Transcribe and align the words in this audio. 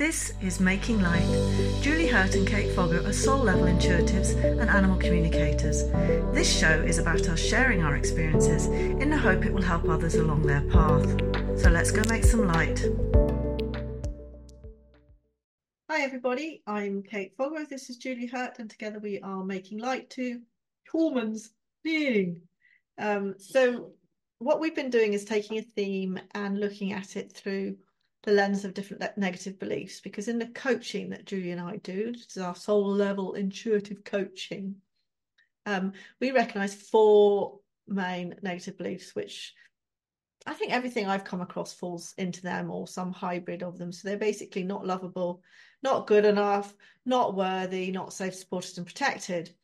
This 0.00 0.32
is 0.40 0.60
Making 0.60 1.02
Light. 1.02 1.28
Julie 1.82 2.06
Hurt 2.06 2.34
and 2.34 2.48
Kate 2.48 2.72
Fogger 2.72 3.06
are 3.06 3.12
soul 3.12 3.36
level 3.36 3.66
intuitives 3.66 4.34
and 4.34 4.70
animal 4.70 4.96
communicators. 4.96 5.84
This 6.32 6.50
show 6.50 6.80
is 6.80 6.96
about 6.96 7.28
us 7.28 7.38
sharing 7.38 7.82
our 7.82 7.96
experiences 7.96 8.64
in 8.68 9.10
the 9.10 9.18
hope 9.18 9.44
it 9.44 9.52
will 9.52 9.60
help 9.60 9.86
others 9.90 10.14
along 10.14 10.46
their 10.46 10.62
path. 10.70 11.04
So 11.60 11.68
let's 11.68 11.90
go 11.90 12.02
make 12.08 12.24
some 12.24 12.48
light. 12.48 12.82
Hi, 15.90 16.00
everybody. 16.00 16.62
I'm 16.66 17.02
Kate 17.02 17.34
Fogger. 17.36 17.66
This 17.68 17.90
is 17.90 17.98
Julie 17.98 18.26
Hurt, 18.26 18.58
and 18.58 18.70
together 18.70 19.00
we 19.00 19.20
are 19.20 19.44
making 19.44 19.80
light 19.80 20.08
Two 20.08 20.40
Humans 20.90 21.50
Being. 21.84 22.40
Um, 22.96 23.34
so, 23.36 23.92
what 24.38 24.60
we've 24.60 24.74
been 24.74 24.88
doing 24.88 25.12
is 25.12 25.26
taking 25.26 25.58
a 25.58 25.62
theme 25.76 26.18
and 26.32 26.58
looking 26.58 26.94
at 26.94 27.16
it 27.16 27.30
through 27.30 27.76
the 28.22 28.32
lens 28.32 28.64
of 28.64 28.74
different 28.74 29.02
negative 29.16 29.58
beliefs 29.58 30.00
because 30.00 30.28
in 30.28 30.38
the 30.38 30.46
coaching 30.48 31.10
that 31.10 31.24
Julie 31.24 31.52
and 31.52 31.60
I 31.60 31.76
do, 31.76 32.12
this 32.12 32.36
is 32.36 32.42
our 32.42 32.54
soul 32.54 32.92
level 32.92 33.34
intuitive 33.34 34.04
coaching, 34.04 34.76
um, 35.66 35.92
we 36.20 36.30
recognize 36.30 36.74
four 36.74 37.60
main 37.86 38.34
negative 38.42 38.76
beliefs, 38.76 39.14
which 39.14 39.54
I 40.46 40.54
think 40.54 40.72
everything 40.72 41.06
I've 41.06 41.24
come 41.24 41.40
across 41.40 41.72
falls 41.72 42.14
into 42.16 42.42
them 42.42 42.70
or 42.70 42.86
some 42.86 43.12
hybrid 43.12 43.62
of 43.62 43.78
them. 43.78 43.92
So 43.92 44.08
they're 44.08 44.16
basically 44.16 44.62
not 44.62 44.86
lovable, 44.86 45.42
not 45.82 46.06
good 46.06 46.24
enough, 46.24 46.74
not 47.04 47.34
worthy, 47.34 47.90
not 47.90 48.12
safe, 48.12 48.34
supported, 48.34 48.78
and 48.78 48.86
protected. 48.86 49.54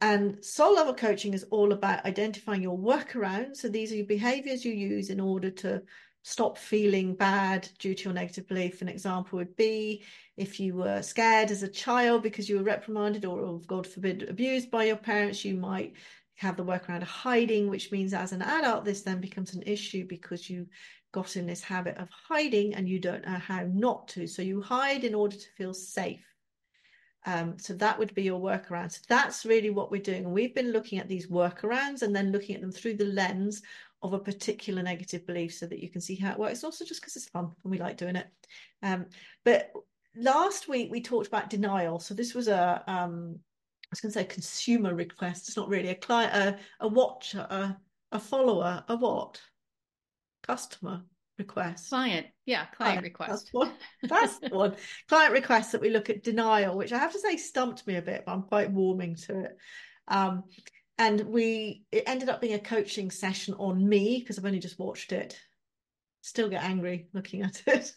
And 0.00 0.42
soul 0.44 0.74
level 0.74 0.94
coaching 0.94 1.34
is 1.34 1.44
all 1.44 1.72
about 1.72 2.06
identifying 2.06 2.62
your 2.62 2.78
workarounds. 2.78 3.56
So 3.56 3.68
these 3.68 3.92
are 3.92 3.96
your 3.96 4.06
behaviors 4.06 4.64
you 4.64 4.72
use 4.72 5.10
in 5.10 5.20
order 5.20 5.50
to 5.50 5.82
stop 6.22 6.58
feeling 6.58 7.14
bad 7.14 7.68
due 7.78 7.94
to 7.94 8.04
your 8.04 8.12
negative 8.12 8.46
belief. 8.46 8.82
An 8.82 8.88
example 8.88 9.38
would 9.38 9.56
be 9.56 10.02
if 10.36 10.60
you 10.60 10.74
were 10.74 11.02
scared 11.02 11.50
as 11.50 11.62
a 11.62 11.68
child 11.68 12.22
because 12.22 12.48
you 12.48 12.56
were 12.56 12.62
reprimanded 12.62 13.24
or, 13.24 13.60
God 13.66 13.86
forbid, 13.86 14.28
abused 14.28 14.70
by 14.70 14.84
your 14.84 14.96
parents, 14.96 15.44
you 15.44 15.54
might 15.54 15.94
have 16.36 16.56
the 16.56 16.64
workaround 16.64 17.02
of 17.02 17.08
hiding, 17.08 17.68
which 17.68 17.92
means 17.92 18.14
as 18.14 18.32
an 18.32 18.42
adult, 18.42 18.84
this 18.84 19.02
then 19.02 19.20
becomes 19.20 19.54
an 19.54 19.62
issue 19.66 20.06
because 20.06 20.48
you 20.48 20.66
got 21.12 21.36
in 21.36 21.46
this 21.46 21.62
habit 21.62 21.96
of 21.98 22.08
hiding 22.10 22.74
and 22.74 22.88
you 22.88 22.98
don't 22.98 23.26
know 23.26 23.38
how 23.38 23.66
not 23.72 24.08
to. 24.08 24.26
So 24.26 24.42
you 24.42 24.62
hide 24.62 25.04
in 25.04 25.14
order 25.14 25.36
to 25.36 25.48
feel 25.56 25.74
safe. 25.74 26.24
Um, 27.26 27.58
so 27.58 27.74
that 27.74 27.98
would 27.98 28.14
be 28.14 28.22
your 28.22 28.40
workaround. 28.40 28.92
So 28.92 29.00
that's 29.08 29.44
really 29.44 29.68
what 29.70 29.90
we're 29.90 30.00
doing. 30.00 30.24
And 30.24 30.32
we've 30.32 30.54
been 30.54 30.72
looking 30.72 30.98
at 30.98 31.08
these 31.08 31.26
workarounds 31.26 32.02
and 32.02 32.16
then 32.16 32.32
looking 32.32 32.54
at 32.54 32.62
them 32.62 32.72
through 32.72 32.94
the 32.94 33.04
lens 33.04 33.62
of 34.02 34.12
a 34.12 34.18
particular 34.18 34.82
negative 34.82 35.26
belief 35.26 35.54
so 35.54 35.66
that 35.66 35.80
you 35.80 35.90
can 35.90 36.00
see 36.00 36.16
how 36.16 36.32
it 36.32 36.38
works. 36.38 36.64
Also, 36.64 36.84
just 36.84 37.00
because 37.00 37.16
it's 37.16 37.28
fun 37.28 37.50
and 37.62 37.70
we 37.70 37.78
like 37.78 37.96
doing 37.96 38.16
it. 38.16 38.26
Um, 38.82 39.06
but 39.44 39.72
last 40.16 40.68
week 40.68 40.90
we 40.90 41.00
talked 41.00 41.28
about 41.28 41.50
denial. 41.50 41.98
So 41.98 42.14
this 42.14 42.34
was 42.34 42.48
a 42.48 42.82
um, 42.86 43.38
I 43.38 43.92
was 43.92 44.00
going 44.00 44.12
to 44.12 44.18
say 44.20 44.24
consumer 44.24 44.94
request. 44.94 45.48
It's 45.48 45.56
not 45.56 45.68
really 45.68 45.88
a 45.88 45.96
client, 45.96 46.32
a, 46.32 46.84
a 46.84 46.86
watcher, 46.86 47.40
a, 47.40 47.76
a 48.12 48.20
follower, 48.20 48.84
a 48.86 48.96
what? 48.96 49.40
Customer 50.44 51.02
request. 51.38 51.88
Client, 51.88 52.28
yeah, 52.46 52.66
client, 52.66 53.02
request. 53.02 53.30
That's 53.30 53.52
one. 53.52 53.72
That's 54.04 54.38
one. 54.50 54.76
Client 55.08 55.32
request 55.32 55.72
that 55.72 55.80
we 55.80 55.90
look 55.90 56.08
at 56.08 56.22
denial, 56.22 56.76
which 56.76 56.92
I 56.92 56.98
have 56.98 57.12
to 57.12 57.18
say 57.18 57.36
stumped 57.36 57.84
me 57.88 57.96
a 57.96 58.02
bit, 58.02 58.22
but 58.24 58.32
I'm 58.32 58.44
quite 58.44 58.70
warming 58.70 59.16
to 59.26 59.40
it. 59.40 59.56
Um, 60.06 60.44
and 61.00 61.22
we 61.22 61.82
it 61.90 62.04
ended 62.06 62.28
up 62.28 62.42
being 62.42 62.52
a 62.52 62.58
coaching 62.58 63.10
session 63.10 63.54
on 63.54 63.88
me 63.88 64.18
because 64.20 64.38
I've 64.38 64.44
only 64.44 64.60
just 64.60 64.78
watched 64.78 65.12
it. 65.12 65.40
Still 66.20 66.50
get 66.50 66.62
angry 66.62 67.08
looking 67.14 67.40
at 67.40 67.62
it, 67.66 67.90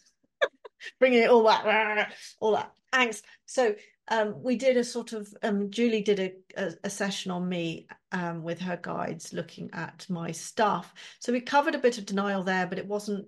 bringing 0.98 1.22
it 1.22 1.28
all 1.28 1.44
that 1.44 2.12
all 2.40 2.52
that 2.52 2.72
angst. 2.94 3.22
So 3.44 3.74
um, 4.08 4.42
we 4.42 4.56
did 4.56 4.78
a 4.78 4.84
sort 4.84 5.12
of 5.12 5.28
um, 5.42 5.70
Julie 5.70 6.00
did 6.00 6.18
a, 6.18 6.32
a, 6.56 6.72
a 6.84 6.90
session 6.90 7.30
on 7.30 7.46
me 7.46 7.86
um, 8.10 8.42
with 8.42 8.58
her 8.60 8.78
guides 8.80 9.34
looking 9.34 9.68
at 9.74 10.06
my 10.08 10.30
stuff. 10.30 10.94
So 11.20 11.30
we 11.30 11.42
covered 11.42 11.74
a 11.74 11.78
bit 11.78 11.98
of 11.98 12.06
denial 12.06 12.42
there, 12.42 12.66
but 12.66 12.78
it 12.78 12.86
wasn't 12.86 13.26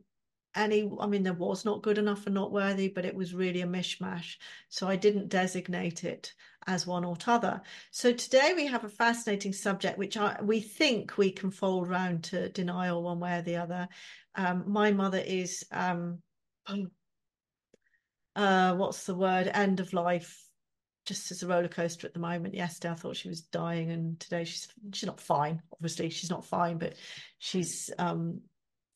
any. 0.57 0.91
I 0.99 1.07
mean, 1.07 1.23
there 1.23 1.33
was 1.33 1.65
not 1.65 1.83
good 1.83 1.99
enough 1.99 2.27
and 2.27 2.35
not 2.35 2.53
worthy, 2.53 2.89
but 2.89 3.05
it 3.05 3.15
was 3.15 3.35
really 3.35 3.63
a 3.63 3.67
mishmash. 3.67 4.37
So 4.69 4.89
I 4.89 4.97
didn't 4.97 5.29
designate 5.29 6.05
it 6.05 6.33
as 6.67 6.87
one 6.87 7.05
or 7.05 7.17
t'other. 7.17 7.61
So 7.91 8.13
today 8.13 8.53
we 8.57 8.67
have 8.67 8.85
a 8.85 8.89
fascinating 8.89 9.53
subject, 9.53 9.99
which 9.99 10.17
I, 10.17 10.39
we 10.43 10.61
think 10.61 11.17
we 11.17 11.31
can 11.31 11.51
fold 11.51 11.89
round 11.89 12.25
to 12.25 12.49
denial 12.49 13.03
one 13.03 13.21
way 13.21 13.39
or 13.39 13.43
the 13.43 13.57
other. 13.57 13.89
Um, 14.35 14.65
my 14.67 14.91
mother 14.91 15.23
is, 15.25 15.65
um, 15.71 16.19
uh, 18.37 18.75
what's 18.75 19.05
the 19.05 19.15
word, 19.15 19.49
end 19.53 19.81
of 19.81 19.93
life, 19.93 20.43
just 21.07 21.31
as 21.31 21.43
a 21.43 21.47
roller 21.47 21.69
coaster 21.69 22.07
at 22.07 22.15
the 22.15 22.21
moment. 22.21 22.55
Yesterday 22.55 22.93
I 22.93 22.97
thought 22.97 23.17
she 23.17 23.29
was 23.29 23.43
dying, 23.43 23.91
and 23.93 24.19
today 24.19 24.45
she's 24.45 24.69
she's 24.93 25.07
not 25.07 25.21
fine. 25.21 25.63
Obviously, 25.73 26.11
she's 26.11 26.31
not 26.31 26.45
fine, 26.45 26.79
but 26.79 26.95
she's 27.39 27.91
um, 27.99 28.41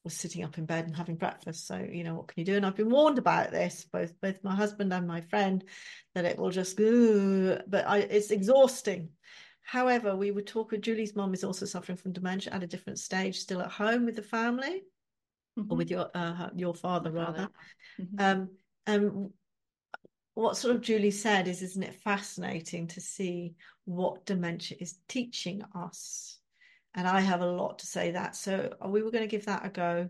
was 0.04 0.16
sitting 0.16 0.44
up 0.44 0.56
in 0.58 0.64
bed 0.64 0.86
and 0.86 0.96
having 0.96 1.16
breakfast. 1.16 1.66
So, 1.66 1.76
you 1.76 2.04
know, 2.04 2.14
what 2.14 2.28
can 2.28 2.40
you 2.40 2.44
do? 2.44 2.56
And 2.56 2.64
I've 2.64 2.76
been 2.76 2.90
warned 2.90 3.18
about 3.18 3.50
this, 3.50 3.86
both 3.92 4.18
both 4.20 4.42
my 4.42 4.54
husband 4.54 4.92
and 4.92 5.06
my 5.06 5.20
friend, 5.20 5.62
that 6.14 6.24
it 6.24 6.38
will 6.38 6.50
just 6.50 6.76
go, 6.76 7.60
but 7.66 7.86
I, 7.86 7.98
it's 7.98 8.30
exhausting. 8.30 9.10
However, 9.62 10.16
we 10.16 10.30
would 10.30 10.46
talk 10.46 10.72
with 10.72 10.82
Julie's 10.82 11.14
mom 11.14 11.34
is 11.34 11.44
also 11.44 11.64
suffering 11.64 11.98
from 11.98 12.12
dementia 12.12 12.52
at 12.52 12.62
a 12.62 12.66
different 12.66 12.98
stage, 12.98 13.38
still 13.38 13.60
at 13.60 13.70
home 13.70 14.04
with 14.04 14.16
the 14.16 14.22
family, 14.22 14.82
mm-hmm. 15.58 15.70
or 15.70 15.76
with 15.76 15.90
your 15.90 16.10
uh, 16.14 16.48
your 16.56 16.74
father, 16.74 17.12
rather. 17.12 17.48
Mm-hmm. 18.00 18.16
Um, 18.18 18.48
and 18.86 19.30
what 20.34 20.56
sort 20.56 20.74
of 20.74 20.82
Julie 20.82 21.10
said 21.10 21.46
is, 21.46 21.62
isn't 21.62 21.82
it 21.82 21.94
fascinating 21.94 22.88
to 22.88 23.00
see 23.00 23.54
what 23.84 24.24
dementia 24.24 24.78
is 24.80 24.96
teaching 25.06 25.62
us? 25.74 26.39
And 26.94 27.06
I 27.06 27.20
have 27.20 27.40
a 27.40 27.50
lot 27.50 27.78
to 27.80 27.86
say 27.86 28.12
that. 28.12 28.36
So 28.36 28.74
uh, 28.84 28.88
we 28.88 29.02
were 29.02 29.10
going 29.10 29.24
to 29.24 29.28
give 29.28 29.46
that 29.46 29.64
a 29.64 29.68
go 29.68 30.08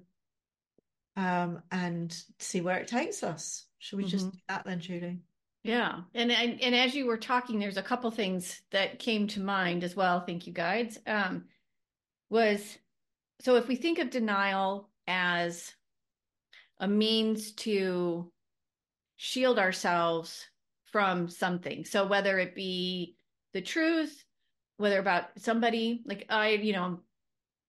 um, 1.16 1.62
and 1.70 2.16
see 2.38 2.60
where 2.60 2.78
it 2.78 2.88
takes 2.88 3.22
us. 3.22 3.66
Should 3.78 3.98
we 3.98 4.04
mm-hmm. 4.04 4.10
just 4.10 4.30
do 4.30 4.38
that 4.48 4.64
then, 4.64 4.80
Julie? 4.80 5.20
Yeah, 5.62 6.00
and, 6.14 6.32
and 6.32 6.60
and 6.62 6.74
as 6.74 6.94
you 6.94 7.04
were 7.04 7.18
talking, 7.18 7.58
there's 7.58 7.76
a 7.76 7.82
couple 7.82 8.10
things 8.10 8.62
that 8.70 8.98
came 8.98 9.26
to 9.28 9.41
mind 9.41 9.84
as 9.84 9.94
well. 9.94 10.20
Thank 10.20 10.46
you, 10.46 10.54
guides. 10.54 10.98
Um, 11.06 11.44
was 12.30 12.78
so 13.41 13.56
if 13.56 13.68
we 13.68 13.76
think 13.76 13.98
of 13.98 14.08
denial 14.08 14.88
as 15.06 15.74
a 16.78 16.88
means 16.88 17.52
to 17.52 18.30
shield 19.16 19.58
ourselves 19.58 20.47
from 20.86 21.28
something, 21.28 21.84
so 21.84 22.06
whether 22.06 22.38
it 22.38 22.54
be 22.54 23.16
the 23.52 23.60
truth, 23.60 24.24
whether 24.80 24.98
about 24.98 25.24
somebody 25.36 26.02
like 26.06 26.24
I, 26.30 26.50
you 26.52 26.72
know, 26.72 27.00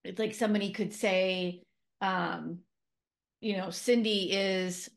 it's 0.05 0.17
like 0.17 0.33
somebody 0.33 0.72
could 0.72 0.94
say, 0.94 1.61
um, 1.99 2.59
you 3.41 3.57
know, 3.57 3.69
Cindy 3.69 4.31
is 4.31 4.89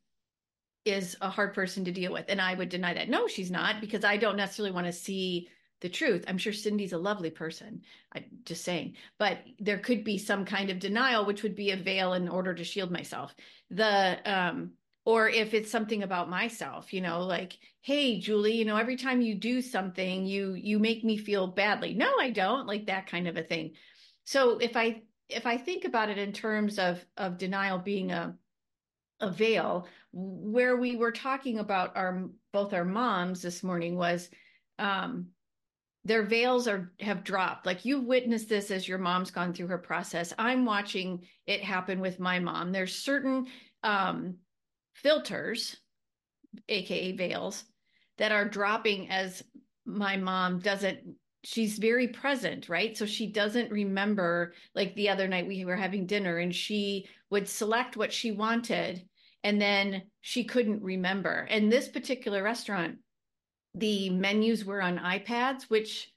is 0.85 1.17
a 1.21 1.29
hard 1.29 1.55
person 1.55 1.85
to 1.87 1.93
deal 1.93 2.13
with, 2.13 2.27
and 2.29 2.41
I 2.41 2.55
would 2.55 2.69
deny 2.69 2.95
that. 2.95 3.09
No, 3.09 3.27
she's 3.27 3.51
not, 3.51 3.81
because 3.81 4.05
I 4.05 4.17
don't 4.17 4.37
necessarily 4.37 4.71
want 4.71 4.87
to 4.87 4.93
see 4.93 5.49
the 5.81 5.89
truth. 5.89 6.25
I'm 6.29 6.39
sure 6.39 6.53
Cindy's 6.53 6.93
a 6.93 6.99
lovely 6.99 7.31
person. 7.31 7.83
I'm 8.15 8.25
just 8.45 8.63
saying, 8.63 8.95
but 9.19 9.39
there 9.59 9.79
could 9.79 10.05
be 10.05 10.17
some 10.19 10.45
kind 10.45 10.71
of 10.71 10.79
denial, 10.79 11.27
which 11.27 11.43
would 11.43 11.57
be 11.57 11.73
a 11.73 11.77
veil 11.77 12.13
in 12.13 12.29
order 12.29 12.55
to 12.55 12.63
shield 12.63 12.93
myself. 12.93 13.35
The 13.71 14.19
um, 14.25 14.73
or 15.05 15.29
if 15.29 15.55
it's 15.55 15.71
something 15.71 16.03
about 16.03 16.31
myself 16.31 16.93
you 16.93 17.01
know 17.01 17.23
like 17.23 17.59
hey 17.83 18.19
julie 18.19 18.55
you 18.55 18.65
know 18.65 18.77
every 18.77 18.97
time 18.97 19.21
you 19.21 19.35
do 19.35 19.61
something 19.61 20.27
you 20.27 20.55
you 20.55 20.79
make 20.79 21.05
me 21.05 21.17
feel 21.17 21.47
badly. 21.47 21.95
No 21.95 22.13
i 22.19 22.31
don't 22.31 22.67
like 22.67 22.87
that 22.87 23.07
kind 23.07 23.29
of 23.29 23.37
a 23.37 23.43
thing. 23.43 23.73
So 24.25 24.59
if 24.59 24.77
i 24.77 25.03
if 25.29 25.47
i 25.47 25.57
think 25.57 25.85
about 25.85 26.11
it 26.11 26.19
in 26.19 26.33
terms 26.33 26.79
of 26.79 27.05
of 27.17 27.39
denial 27.39 27.79
being 27.79 28.11
a 28.13 28.35
a 29.21 29.31
veil 29.31 29.87
where 30.13 30.77
we 30.77 30.97
were 30.97 31.13
talking 31.13 31.59
about 31.59 31.97
our 31.97 32.29
both 32.53 32.73
our 32.73 32.85
moms 32.85 33.43
this 33.43 33.63
morning 33.63 33.97
was 33.97 34.29
um 34.79 35.29
their 36.05 36.23
veils 36.23 36.69
are 36.69 36.93
have 37.01 37.25
dropped. 37.25 37.65
Like 37.65 37.85
you've 37.85 38.05
witnessed 38.05 38.49
this 38.49 38.71
as 38.71 38.87
your 38.87 38.99
mom's 38.99 39.31
gone 39.31 39.55
through 39.55 39.69
her 39.69 39.79
process. 39.79 40.35
I'm 40.39 40.67
watching 40.67 41.25
it 41.47 41.63
happen 41.63 42.01
with 42.01 42.21
my 42.21 42.39
mom. 42.41 42.73
There's 42.73 42.95
certain 42.95 43.47
um 43.83 44.37
filters, 44.95 45.77
aka 46.69 47.13
veils, 47.13 47.65
that 48.19 48.33
are 48.33 48.49
dropping 48.49 49.11
as 49.11 49.43
my 49.85 50.17
mom 50.17 50.61
doesn't 50.61 51.01
she's 51.45 51.79
very 51.79 52.09
present, 52.09 52.69
right? 52.69 52.97
So 52.97 53.05
she 53.05 53.31
doesn't 53.31 53.71
remember 53.71 54.55
like 54.75 54.95
the 54.95 55.11
other 55.11 55.29
night 55.29 55.47
we 55.47 55.65
were 55.65 55.77
having 55.77 56.07
dinner 56.07 56.39
and 56.39 56.55
she 56.55 57.07
would 57.31 57.49
select 57.49 57.97
what 57.97 58.13
she 58.13 58.33
wanted 58.33 59.07
and 59.43 59.61
then 59.61 60.05
she 60.23 60.45
couldn't 60.45 60.83
remember. 60.83 61.47
And 61.51 61.71
this 61.71 61.89
particular 61.89 62.43
restaurant, 62.43 62.97
the 63.75 64.09
menus 64.09 64.65
were 64.65 64.81
on 64.81 64.99
iPads, 64.99 65.65
which 65.65 66.11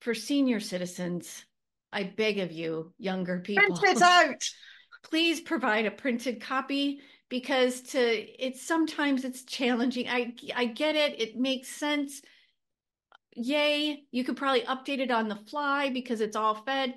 for 0.00 0.14
senior 0.14 0.60
citizens, 0.60 1.44
I 1.92 2.04
beg 2.04 2.38
of 2.38 2.52
you, 2.52 2.92
younger 2.98 3.40
people. 3.40 3.76
Print 3.76 3.96
it 3.96 4.02
out. 4.02 4.48
Please 5.02 5.40
provide 5.40 5.86
a 5.86 5.90
printed 5.90 6.40
copy 6.40 7.00
because 7.28 7.80
to 7.80 7.98
it's 7.98 8.62
sometimes 8.62 9.24
it's 9.24 9.44
challenging. 9.44 10.08
I 10.08 10.34
I 10.54 10.66
get 10.66 10.94
it. 10.94 11.20
It 11.20 11.36
makes 11.36 11.68
sense. 11.68 12.22
Yay, 13.36 14.04
you 14.12 14.24
could 14.24 14.36
probably 14.36 14.62
update 14.62 15.00
it 15.00 15.10
on 15.10 15.28
the 15.28 15.36
fly 15.36 15.90
because 15.90 16.20
it's 16.20 16.36
all 16.36 16.54
fed. 16.54 16.94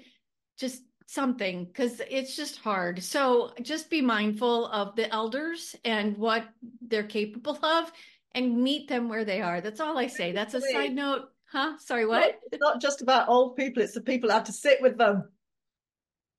Just 0.58 0.84
something 1.08 1.66
because 1.66 2.02
it's 2.10 2.36
just 2.36 2.60
hard. 2.60 3.02
So 3.02 3.52
just 3.62 3.90
be 3.90 4.02
mindful 4.02 4.68
of 4.68 4.96
the 4.96 5.12
elders 5.12 5.76
and 5.86 6.18
what 6.18 6.46
they're 6.82 7.04
capable 7.04 7.58
of 7.66 7.92
and 8.36 8.62
meet 8.62 8.88
them 8.88 9.10
where 9.10 9.26
they 9.26 9.42
are. 9.42 9.62
That's 9.62 9.80
all 9.80 9.98
I 9.98 10.08
say. 10.08 10.32
That's 10.32 10.54
a 10.54 10.62
side 10.62 10.94
note. 10.94 11.30
Huh? 11.52 11.78
Sorry, 11.80 12.06
what? 12.06 12.40
It's 12.52 12.62
not 12.62 12.82
just 12.82 13.02
about 13.02 13.30
old 13.30 13.56
people, 13.56 13.82
it's 13.82 13.94
the 13.94 14.02
people 14.02 14.28
that 14.30 14.36
have 14.36 14.44
to 14.46 14.52
sit 14.52 14.82
with 14.82 14.98
them. 14.98 15.30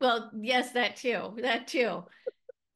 Well, 0.01 0.31
yes, 0.39 0.73
that 0.73 0.97
too. 0.97 1.35
That 1.39 1.67
too. 1.67 2.05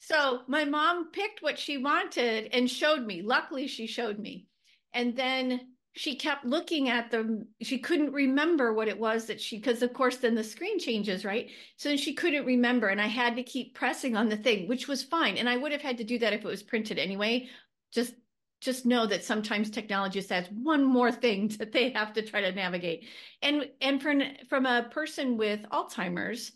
So 0.02 0.40
my 0.48 0.64
mom 0.64 1.12
picked 1.12 1.42
what 1.42 1.60
she 1.60 1.78
wanted 1.78 2.48
and 2.52 2.68
showed 2.68 3.06
me. 3.06 3.22
Luckily, 3.22 3.68
she 3.68 3.86
showed 3.86 4.18
me. 4.18 4.48
And 4.92 5.14
then 5.14 5.68
she 5.92 6.16
kept 6.16 6.44
looking 6.44 6.88
at 6.88 7.12
them. 7.12 7.46
She 7.62 7.78
couldn't 7.78 8.12
remember 8.12 8.72
what 8.72 8.88
it 8.88 8.98
was 8.98 9.26
that 9.26 9.40
she, 9.40 9.58
because 9.58 9.80
of 9.80 9.92
course, 9.92 10.16
then 10.16 10.34
the 10.34 10.42
screen 10.42 10.80
changes, 10.80 11.24
right? 11.24 11.50
So 11.76 11.96
she 11.96 12.14
couldn't 12.14 12.44
remember. 12.44 12.88
And 12.88 13.00
I 13.00 13.06
had 13.06 13.36
to 13.36 13.44
keep 13.44 13.76
pressing 13.76 14.16
on 14.16 14.28
the 14.28 14.36
thing, 14.36 14.66
which 14.66 14.88
was 14.88 15.04
fine. 15.04 15.36
And 15.36 15.48
I 15.48 15.56
would 15.56 15.70
have 15.70 15.82
had 15.82 15.98
to 15.98 16.04
do 16.04 16.18
that 16.18 16.32
if 16.32 16.40
it 16.40 16.48
was 16.48 16.64
printed 16.64 16.98
anyway. 16.98 17.48
Just 17.92 18.14
just 18.60 18.86
know 18.86 19.06
that 19.06 19.24
sometimes 19.24 19.70
technology 19.70 20.18
just 20.18 20.32
adds 20.32 20.48
one 20.50 20.84
more 20.84 21.12
thing 21.12 21.48
that 21.58 21.70
they 21.70 21.90
have 21.90 22.12
to 22.14 22.22
try 22.22 22.40
to 22.40 22.50
navigate. 22.50 23.06
And 23.40 23.68
and 23.80 24.02
from 24.02 24.20
from 24.48 24.66
a 24.66 24.88
person 24.90 25.36
with 25.36 25.62
Alzheimer's, 25.70 26.50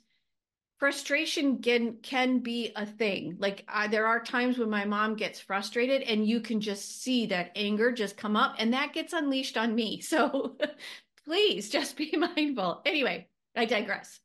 frustration 0.78 1.58
can 1.58 1.96
can 2.02 2.40
be 2.40 2.72
a 2.76 2.86
thing. 2.86 3.36
Like 3.38 3.64
I, 3.68 3.88
there 3.88 4.06
are 4.06 4.22
times 4.22 4.58
when 4.58 4.70
my 4.70 4.84
mom 4.84 5.16
gets 5.16 5.40
frustrated, 5.40 6.02
and 6.02 6.26
you 6.26 6.40
can 6.40 6.60
just 6.60 7.02
see 7.02 7.26
that 7.26 7.52
anger 7.56 7.92
just 7.92 8.16
come 8.16 8.36
up, 8.36 8.56
and 8.58 8.72
that 8.72 8.92
gets 8.92 9.12
unleashed 9.12 9.56
on 9.56 9.74
me. 9.74 10.02
So 10.06 10.56
please 11.24 11.68
just 11.68 11.96
be 11.96 12.14
mindful. 12.16 12.82
Anyway, 12.86 13.28
I 13.56 13.64
digress. 13.64 14.20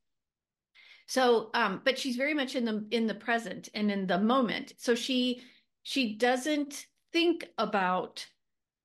So, 1.07 1.49
um, 1.53 1.81
but 1.83 1.97
she's 1.97 2.15
very 2.15 2.33
much 2.33 2.55
in 2.55 2.65
the 2.65 2.85
in 2.91 3.07
the 3.07 3.15
present 3.15 3.69
and 3.73 3.91
in 3.91 4.07
the 4.07 4.19
moment. 4.19 4.73
So 4.77 4.95
she 4.95 5.41
she 5.83 6.15
doesn't 6.15 6.85
think 7.11 7.47
about 7.57 8.25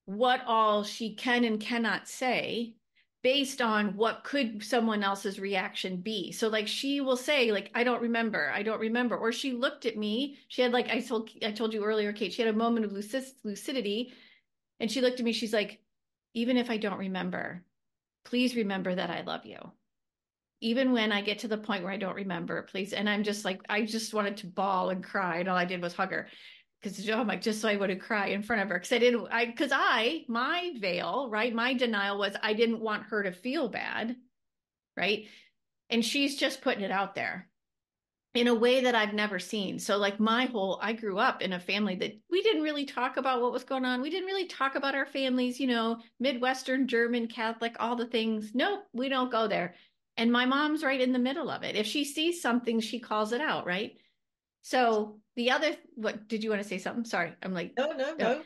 what 0.05 0.41
all 0.47 0.83
she 0.83 1.13
can 1.15 1.43
and 1.43 1.59
cannot 1.59 2.07
say 2.07 2.76
based 3.27 3.61
on 3.61 3.93
what 3.97 4.23
could 4.23 4.63
someone 4.63 5.03
else's 5.03 5.37
reaction 5.37 5.97
be. 5.97 6.31
So 6.31 6.47
like 6.47 6.65
she 6.65 7.01
will 7.01 7.17
say 7.17 7.51
like 7.51 7.69
i 7.75 7.83
don't 7.83 8.01
remember 8.01 8.49
i 8.55 8.63
don't 8.63 8.79
remember. 8.79 9.17
Or 9.17 9.33
she 9.33 9.51
looked 9.51 9.85
at 9.85 9.97
me 9.97 10.37
she 10.47 10.61
had 10.61 10.71
like 10.71 10.87
i 10.87 11.01
told 11.01 11.29
i 11.43 11.51
told 11.51 11.73
you 11.73 11.83
earlier 11.83 12.13
kate 12.13 12.31
she 12.31 12.41
had 12.41 12.55
a 12.55 12.57
moment 12.57 12.85
of 12.85 12.93
lucidity 12.93 14.13
and 14.79 14.89
she 14.89 15.01
looked 15.01 15.19
at 15.19 15.25
me 15.25 15.33
she's 15.33 15.51
like 15.51 15.81
even 16.35 16.55
if 16.55 16.69
i 16.69 16.77
don't 16.77 16.99
remember 16.99 17.65
please 18.23 18.55
remember 18.55 18.95
that 18.95 19.09
i 19.09 19.19
love 19.23 19.45
you. 19.45 19.59
Even 20.61 20.93
when 20.93 21.11
i 21.11 21.21
get 21.21 21.39
to 21.39 21.49
the 21.49 21.57
point 21.57 21.83
where 21.83 21.91
i 21.91 21.97
don't 21.97 22.15
remember 22.15 22.61
please 22.61 22.93
and 22.93 23.09
i'm 23.09 23.23
just 23.23 23.43
like 23.43 23.59
i 23.67 23.81
just 23.81 24.13
wanted 24.13 24.37
to 24.37 24.47
bawl 24.47 24.89
and 24.89 25.03
cry 25.03 25.39
and 25.39 25.49
all 25.49 25.57
i 25.57 25.65
did 25.65 25.81
was 25.81 25.93
hug 25.93 26.11
her 26.11 26.29
because 26.81 27.09
oh 27.09 27.23
my 27.23 27.35
just 27.35 27.61
so 27.61 27.69
I 27.69 27.75
wouldn't 27.75 28.01
cry 28.01 28.27
in 28.27 28.43
front 28.43 28.61
of 28.61 28.69
her. 28.69 28.75
Because 28.75 28.91
I 28.91 28.99
didn't 28.99 29.27
I 29.31 29.45
because 29.45 29.71
I 29.73 30.25
my 30.27 30.73
veil 30.79 31.29
right 31.29 31.53
my 31.53 31.73
denial 31.73 32.17
was 32.17 32.35
I 32.41 32.53
didn't 32.53 32.81
want 32.81 33.03
her 33.07 33.23
to 33.23 33.31
feel 33.31 33.69
bad 33.69 34.15
right? 34.97 35.27
And 35.89 36.03
she's 36.03 36.35
just 36.35 36.61
putting 36.61 36.83
it 36.83 36.91
out 36.91 37.15
there 37.15 37.47
in 38.33 38.47
a 38.47 38.53
way 38.53 38.81
that 38.81 38.95
I've 38.95 39.13
never 39.13 39.39
seen. 39.39 39.79
So 39.79 39.97
like 39.97 40.19
my 40.19 40.45
whole 40.45 40.79
I 40.81 40.93
grew 40.93 41.17
up 41.17 41.41
in 41.41 41.53
a 41.53 41.59
family 41.59 41.95
that 41.95 42.19
we 42.29 42.41
didn't 42.41 42.63
really 42.63 42.85
talk 42.85 43.15
about 43.15 43.41
what 43.41 43.53
was 43.53 43.63
going 43.63 43.85
on. 43.85 44.01
We 44.01 44.09
didn't 44.09 44.25
really 44.25 44.47
talk 44.47 44.75
about 44.75 44.95
our 44.95 45.05
families 45.05 45.59
you 45.59 45.67
know 45.67 45.97
Midwestern 46.19 46.87
German 46.87 47.27
Catholic 47.27 47.75
all 47.79 47.95
the 47.95 48.07
things. 48.07 48.51
Nope 48.53 48.81
we 48.91 49.07
don't 49.07 49.31
go 49.31 49.47
there. 49.47 49.75
And 50.17 50.31
my 50.31 50.45
mom's 50.45 50.83
right 50.83 50.99
in 50.99 51.13
the 51.13 51.19
middle 51.19 51.49
of 51.49 51.63
it. 51.63 51.75
If 51.75 51.85
she 51.85 52.03
sees 52.03 52.41
something 52.41 52.79
she 52.79 52.99
calls 52.99 53.31
it 53.31 53.41
out 53.41 53.65
right 53.65 53.93
so 54.67 55.21
the 55.37 55.51
other, 55.51 55.77
what 55.95 56.27
did 56.27 56.43
you 56.43 56.49
want 56.49 56.61
to 56.61 56.67
say 56.67 56.77
something? 56.77 57.05
Sorry, 57.05 57.31
I'm 57.41 57.53
like, 57.53 57.71
no, 57.77 57.93
no, 57.93 58.15
no. 58.19 58.41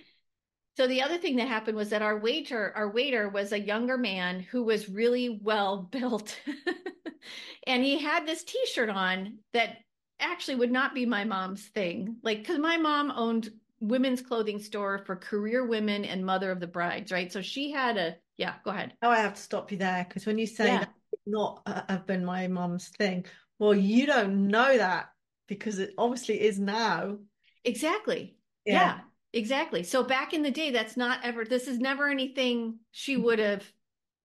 So 0.78 0.86
the 0.86 1.02
other 1.02 1.18
thing 1.18 1.38
that 1.38 1.48
happened 1.48 1.76
was 1.76 1.90
that 1.90 2.04
our 2.04 2.20
waiter, 2.20 2.72
our 2.76 2.92
waiter 2.92 3.28
was 3.28 3.52
a 3.52 3.60
younger 3.60 3.98
man 3.98 4.40
who 4.40 4.64
was 4.64 4.88
really 4.88 5.40
well 5.42 5.90
built. 5.92 6.40
and 7.66 7.84
he 7.84 7.98
had 7.98 8.28
this 8.28 8.44
t-shirt 8.44 8.90
on 8.90 9.40
that 9.54 9.78
actually 10.20 10.58
would 10.58 10.72
not 10.72 10.94
be 10.94 11.08
my 11.08 11.24
mom's 11.24 11.66
thing. 11.66 12.18
Like, 12.22 12.46
cause 12.46 12.60
my 12.60 12.78
mom 12.78 13.12
owned 13.16 13.50
women's 13.80 14.22
clothing 14.22 14.60
store 14.60 15.00
for 15.00 15.16
career 15.16 15.66
women 15.66 16.06
and 16.06 16.24
mother 16.24 16.52
of 16.52 16.60
the 16.60 16.68
brides, 16.68 17.12
right? 17.12 17.34
So 17.34 17.42
she 17.42 17.72
had 17.72 17.98
a, 17.98 18.16
yeah, 18.38 18.54
go 18.64 18.70
ahead. 18.70 18.94
Oh, 19.02 19.10
I 19.10 19.18
have 19.18 19.34
to 19.34 19.42
stop 19.42 19.72
you 19.72 19.80
there. 19.80 20.06
Cause 20.08 20.28
when 20.28 20.38
you 20.38 20.46
say 20.46 20.68
yeah. 20.68 20.80
that 20.82 20.94
not 21.26 21.64
uh, 21.66 21.82
have 21.90 22.06
been 22.06 22.24
my 22.24 22.48
mom's 22.48 22.90
thing, 22.90 23.26
well, 23.58 23.74
you 23.74 24.06
don't 24.06 24.48
know 24.48 24.78
that 24.78 25.11
because 25.52 25.80
it 25.80 25.94
obviously 25.98 26.42
is 26.42 26.58
now. 26.58 27.18
Exactly. 27.66 28.38
Yeah. 28.66 28.74
yeah. 28.74 29.00
exactly. 29.34 29.84
So 29.84 30.02
back 30.02 30.34
in 30.34 30.44
the 30.44 30.50
day, 30.50 30.72
that's 30.72 30.96
not 30.96 31.20
ever, 31.26 31.44
this 31.44 31.68
is 31.68 31.78
never 31.78 32.08
anything 32.08 32.80
she 32.92 33.18
would 33.18 33.40
have, 33.40 33.70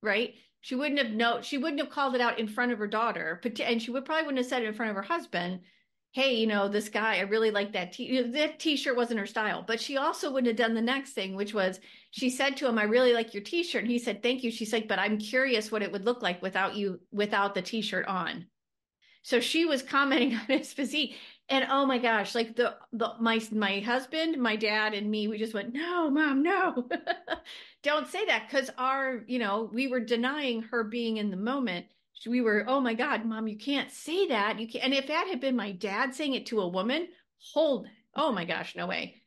right? 0.04 0.34
She 0.60 0.76
wouldn't 0.76 1.00
have 1.00 1.10
no, 1.10 1.40
she 1.42 1.58
wouldn't 1.58 1.80
have 1.80 1.90
called 1.90 2.14
it 2.14 2.20
out 2.20 2.38
in 2.38 2.46
front 2.46 2.70
of 2.70 2.78
her 2.78 2.86
daughter, 2.86 3.40
and 3.60 3.82
she 3.82 3.90
would 3.90 4.04
probably 4.04 4.22
wouldn't 4.22 4.38
have 4.38 4.46
said 4.46 4.62
it 4.62 4.68
in 4.68 4.74
front 4.74 4.90
of 4.90 4.96
her 4.96 5.02
husband. 5.02 5.62
Hey, 6.12 6.36
you 6.36 6.46
know, 6.46 6.68
this 6.68 6.88
guy, 6.88 7.16
I 7.16 7.22
really 7.22 7.50
like 7.50 7.72
that. 7.72 7.92
T- 7.92 8.04
you 8.04 8.22
know, 8.22 8.30
that 8.30 8.60
t-shirt 8.60 8.96
wasn't 8.96 9.18
her 9.18 9.26
style, 9.26 9.64
but 9.66 9.80
she 9.80 9.96
also 9.96 10.32
wouldn't 10.32 10.46
have 10.46 10.56
done 10.56 10.74
the 10.74 10.80
next 10.80 11.12
thing, 11.12 11.34
which 11.34 11.52
was 11.52 11.80
she 12.12 12.30
said 12.30 12.56
to 12.56 12.68
him, 12.68 12.78
I 12.78 12.84
really 12.84 13.12
like 13.12 13.34
your 13.34 13.42
t-shirt. 13.42 13.82
And 13.82 13.90
he 13.90 13.98
said, 13.98 14.22
thank 14.22 14.44
you. 14.44 14.52
She 14.52 14.64
said, 14.64 14.86
but 14.86 15.00
I'm 15.00 15.18
curious 15.18 15.72
what 15.72 15.82
it 15.82 15.90
would 15.90 16.04
look 16.04 16.22
like 16.22 16.40
without 16.40 16.76
you, 16.76 17.00
without 17.10 17.56
the 17.56 17.62
t-shirt 17.62 18.06
on. 18.06 18.46
So 19.26 19.40
she 19.40 19.64
was 19.64 19.82
commenting 19.82 20.34
on 20.36 20.46
his 20.46 20.72
physique. 20.72 21.16
And 21.48 21.66
oh 21.68 21.84
my 21.84 21.98
gosh, 21.98 22.32
like 22.32 22.54
the, 22.54 22.76
the 22.92 23.14
my 23.18 23.40
my 23.50 23.80
husband, 23.80 24.40
my 24.40 24.54
dad, 24.54 24.94
and 24.94 25.10
me, 25.10 25.26
we 25.26 25.36
just 25.36 25.52
went, 25.52 25.74
no, 25.74 26.08
mom, 26.08 26.44
no. 26.44 26.88
Don't 27.82 28.06
say 28.06 28.24
that 28.26 28.48
because 28.48 28.70
our, 28.78 29.24
you 29.26 29.40
know, 29.40 29.68
we 29.72 29.88
were 29.88 29.98
denying 29.98 30.62
her 30.62 30.84
being 30.84 31.16
in 31.16 31.32
the 31.32 31.36
moment. 31.36 31.86
We 32.24 32.40
were, 32.40 32.64
oh 32.68 32.80
my 32.80 32.94
God, 32.94 33.24
mom, 33.24 33.48
you 33.48 33.58
can't 33.58 33.90
say 33.90 34.28
that. 34.28 34.60
You 34.60 34.68
can't. 34.68 34.84
And 34.84 34.94
if 34.94 35.08
that 35.08 35.26
had 35.26 35.40
been 35.40 35.56
my 35.56 35.72
dad 35.72 36.14
saying 36.14 36.34
it 36.34 36.46
to 36.46 36.60
a 36.60 36.68
woman, 36.68 37.08
hold, 37.52 37.88
oh 38.14 38.30
my 38.30 38.44
gosh, 38.44 38.76
no 38.76 38.86
way. 38.86 39.22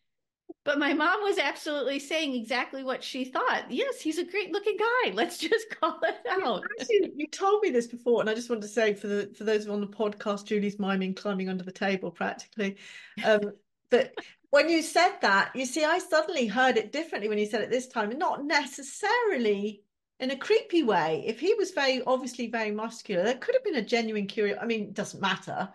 But 0.66 0.78
my 0.78 0.94
mom 0.94 1.22
was 1.22 1.38
absolutely 1.38 2.00
saying 2.00 2.36
exactly 2.36 2.84
what 2.84 3.04
she 3.04 3.26
thought. 3.26 3.66
Yes, 3.70 4.02
he's 4.02 4.18
a 4.18 4.26
great 4.26 4.52
looking 4.52 4.78
guy. 4.78 5.12
Let's 5.14 5.38
just 5.38 5.68
call 5.80 6.00
it 6.04 6.18
out. 6.30 6.64
Actually, 6.80 7.14
you 7.16 7.28
told 7.28 7.62
me 7.62 7.70
this 7.70 7.88
before, 7.88 8.22
and 8.22 8.30
I 8.30 8.36
just 8.36 8.50
wanted 8.50 8.64
to 8.64 8.68
say 8.68 8.94
for 8.94 9.08
the 9.08 9.34
for 9.38 9.46
those 9.46 9.68
on 9.68 9.82
the 9.82 9.88
podcast, 9.88 10.46
Julie's 10.46 10.78
miming 10.80 11.16
climbing 11.16 11.50
under 11.50 11.64
the 11.64 11.72
table 11.72 12.12
practically. 12.12 12.78
Um, 13.24 13.54
but 13.90 14.14
when 14.52 14.70
you 14.70 14.82
said 14.82 15.18
that, 15.22 15.56
you 15.56 15.66
see, 15.66 15.86
I 15.86 15.98
suddenly 16.00 16.48
heard 16.48 16.78
it 16.78 16.92
differently 16.92 17.30
when 17.30 17.38
you 17.38 17.46
said 17.46 17.62
it 17.62 17.72
this 17.72 17.88
time, 17.88 18.10
and 18.10 18.20
not 18.20 18.44
necessarily 18.44 19.84
in 20.20 20.32
a 20.32 20.38
creepy 20.38 20.84
way. 20.84 21.24
If 21.26 21.40
he 21.40 21.54
was 21.54 21.72
very 21.72 22.02
obviously 22.06 22.48
very 22.48 22.72
muscular, 22.72 23.24
there 23.24 23.36
could 23.36 23.56
have 23.56 23.64
been 23.64 23.76
a 23.76 23.82
genuine 23.82 24.28
curiosity. 24.28 24.62
I 24.62 24.66
mean, 24.66 24.84
it 24.84 24.94
doesn't 24.94 25.22
matter. 25.22 25.70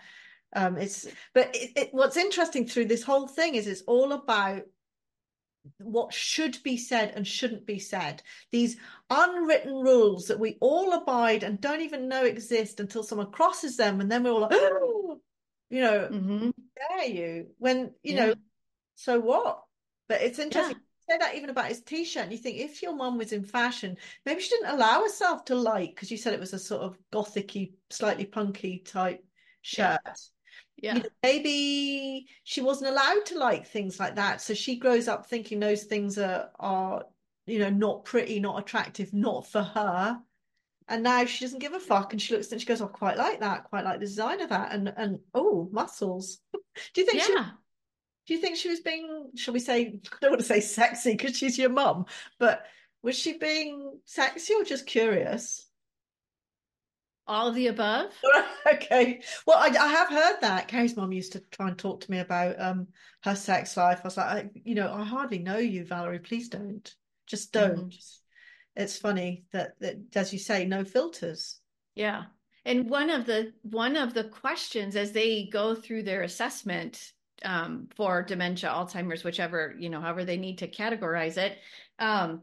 Um, 0.54 0.76
it's 0.76 1.09
but 1.32 1.50
it, 1.54 1.73
it, 1.75 1.88
what's 1.92 2.16
interesting 2.16 2.66
through 2.66 2.85
this 2.85 3.02
whole 3.02 3.26
thing 3.26 3.54
is 3.54 3.66
it's 3.66 3.82
all 3.82 4.12
about 4.12 4.62
what 5.78 6.12
should 6.12 6.59
be 6.62 6.76
said 6.76 7.12
and 7.14 7.26
shouldn't 7.26 7.66
be 7.66 7.78
said. 7.78 8.23
These 8.50 8.76
unwritten 9.11 9.75
rules 9.75 10.26
that 10.26 10.38
we 10.38 10.56
all 10.61 10.92
abide 10.92 11.42
and 11.42 11.61
don't 11.61 11.80
even 11.80 12.09
know 12.09 12.25
exist 12.25 12.80
until 12.80 13.02
someone 13.02 13.30
crosses 13.30 13.76
them, 13.76 14.00
and 14.00 14.11
then 14.11 14.23
we're 14.23 14.30
all 14.30 14.40
like, 14.42 14.52
oh, 14.52 15.21
you 15.71 15.80
know, 15.80 16.09
mm-hmm. 16.11 16.50
dare 16.76 17.09
you? 17.09 17.47
When 17.59 17.92
you 18.02 18.14
yeah. 18.14 18.26
know, 18.26 18.35
so 18.94 19.21
what? 19.21 19.62
But 20.09 20.23
it's 20.23 20.38
interesting. 20.38 20.76
Yeah. 20.76 20.80
Say 21.06 21.18
that 21.18 21.35
even 21.35 21.50
about 21.50 21.66
his 21.66 21.83
t-shirt, 21.83 22.23
and 22.23 22.33
you 22.33 22.38
think 22.38 22.59
if 22.59 22.80
your 22.80 22.97
mum 22.97 23.18
was 23.18 23.33
in 23.33 23.44
fashion, 23.44 23.99
maybe 24.25 24.40
she 24.40 24.49
didn't 24.49 24.71
allow 24.75 25.02
herself 25.02 25.44
to 25.47 25.54
like 25.54 25.90
because 25.90 26.11
you 26.11 26.16
said 26.16 26.33
it 26.33 26.40
was 26.40 26.54
a 26.54 26.59
sort 26.59 26.80
of 26.80 26.97
gothicy, 27.12 27.73
slightly 27.90 28.25
punky 28.25 28.78
type 28.78 29.23
shirt. 29.61 30.00
Yeah 30.04 30.12
yeah. 30.76 30.97
You 30.97 31.02
know, 31.02 31.09
maybe 31.23 32.26
she 32.43 32.61
wasn't 32.61 32.90
allowed 32.90 33.26
to 33.26 33.38
like 33.38 33.66
things 33.66 33.99
like 33.99 34.16
that. 34.16 34.40
So 34.40 34.54
she 34.54 34.76
grows 34.76 35.09
up 35.09 35.26
thinking 35.26 35.61
those 35.61 35.85
things 35.85 36.19
are 36.19 36.50
are, 36.59 37.04
you 37.47 37.59
know, 37.59 37.71
not 37.71 38.04
pretty, 38.04 38.40
not 38.40 38.59
attractive, 38.59 39.12
not 39.12 39.47
for 39.47 39.62
her. 39.62 40.21
And 40.88 41.02
now 41.02 41.25
she 41.25 41.45
doesn't 41.45 41.61
give 41.61 41.73
a 41.73 41.81
fuck 41.81 42.12
and 42.12 42.21
she 42.21 42.35
looks 42.35 42.52
and 42.52 42.61
she 42.61 42.66
goes, 42.66 42.83
I 42.83 42.85
oh, 42.85 42.88
quite 42.88 43.16
like 43.16 43.40
that, 43.40 43.64
quite 43.64 43.85
like 43.85 44.00
the 44.00 44.07
design 44.07 44.40
of 44.40 44.50
that. 44.50 44.73
And 44.73 44.93
and 44.97 45.21
oh, 45.33 45.69
muscles. 45.73 46.38
do 46.52 47.00
you 47.00 47.07
think 47.07 47.26
yeah. 47.28 47.45
she 47.45 47.50
do 48.26 48.35
you 48.35 48.40
think 48.40 48.57
she 48.57 48.71
was 48.71 48.81
being, 48.81 49.31
shall 49.37 49.54
we 49.54 49.61
say, 49.61 50.00
I 50.12 50.16
don't 50.21 50.31
want 50.31 50.40
to 50.40 50.47
say 50.47 50.61
sexy 50.61 51.12
because 51.12 51.37
she's 51.37 51.59
your 51.59 51.71
mum, 51.71 52.07
but 52.38 52.64
was 53.02 53.19
she 53.19 53.38
being 53.38 53.99
sexy 54.07 54.54
or 54.54 54.64
just 54.64 54.87
curious? 54.87 55.66
All 57.26 57.49
of 57.49 57.54
the 57.54 57.69
above. 57.69 58.12
okay. 58.73 59.23
Well, 59.47 59.59
I, 59.59 59.69
I 59.69 59.88
have 59.88 60.09
heard 60.11 60.40
that. 60.43 60.69
Carrie's 60.69 60.97
mom 60.97 61.12
used 61.12 61.33
to 61.33 61.40
try 61.50 61.69
and 61.69 61.78
talk 61.78 62.00
to 62.00 62.11
me 62.11 62.19
about 62.19 62.61
um 62.61 62.88
her 63.23 63.35
sex 63.35 63.76
life. 63.76 64.00
I 64.02 64.07
was 64.07 64.16
like, 64.16 64.26
I, 64.26 64.50
you 64.64 64.75
know, 64.75 64.93
I 64.93 65.04
hardly 65.04 65.38
know 65.38 65.59
you, 65.59 65.85
Valerie. 65.85 66.19
Please 66.19 66.49
don't. 66.49 66.95
Just 67.26 67.52
don't. 67.52 67.90
Just- 67.90 68.21
it's 68.76 68.99
funny 68.99 69.45
that 69.52 69.78
that 69.81 69.97
as 70.16 70.33
you 70.33 70.38
say, 70.38 70.64
no 70.64 70.85
filters. 70.85 71.61
Yeah. 71.95 72.25
And 72.64 72.88
one 72.88 73.11
of 73.11 73.26
the 73.26 73.52
one 73.62 73.97
of 73.97 74.14
the 74.14 74.25
questions 74.25 74.97
as 74.97 75.12
they 75.12 75.49
go 75.52 75.75
through 75.75 76.02
their 76.02 76.23
assessment 76.23 77.12
um, 77.45 77.88
for 77.95 78.23
dementia, 78.23 78.71
Alzheimer's, 78.71 79.25
whichever, 79.25 79.75
you 79.78 79.90
know, 79.90 80.00
however 80.00 80.25
they 80.25 80.37
need 80.37 80.59
to 80.59 80.69
categorize 80.69 81.37
it, 81.37 81.59
um, 81.99 82.43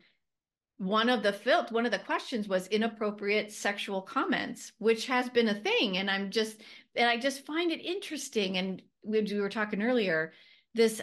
one 0.82 1.10
of 1.10 1.22
the 1.22 1.32
felt 1.32 1.72
one 1.72 1.86
of 1.86 1.92
the 1.92 2.00
questions 2.00 2.48
was 2.48 2.66
inappropriate 2.70 3.52
sexual 3.52 4.02
comments, 4.02 4.72
which 4.80 5.06
has 5.06 5.30
been 5.30 5.50
a 5.50 5.54
thing. 5.54 5.98
And 5.98 6.10
I'm 6.10 6.32
just 6.32 6.62
and 6.96 7.08
I 7.08 7.18
just 7.18 7.46
find 7.46 7.72
it 7.72 7.86
interesting. 7.86 8.58
And 8.58 8.82
we, 9.04 9.22
we 9.22 9.40
were 9.40 9.50
talking 9.50 9.84
earlier, 9.84 10.34
this 10.74 11.00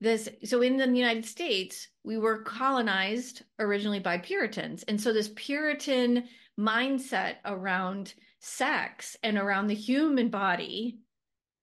this 0.00 0.28
so 0.42 0.62
in 0.62 0.78
the 0.78 0.86
United 0.86 1.24
States, 1.24 1.86
we 2.02 2.18
were 2.18 2.42
colonized 2.42 3.42
originally 3.60 4.00
by 4.00 4.18
Puritans. 4.18 4.82
And 4.88 5.00
so 5.00 5.12
this 5.12 5.30
Puritan 5.36 6.24
mindset 6.58 7.36
around 7.44 8.14
sex 8.40 9.16
and 9.22 9.38
around 9.38 9.68
the 9.68 9.74
human 9.74 10.28
body 10.28 10.98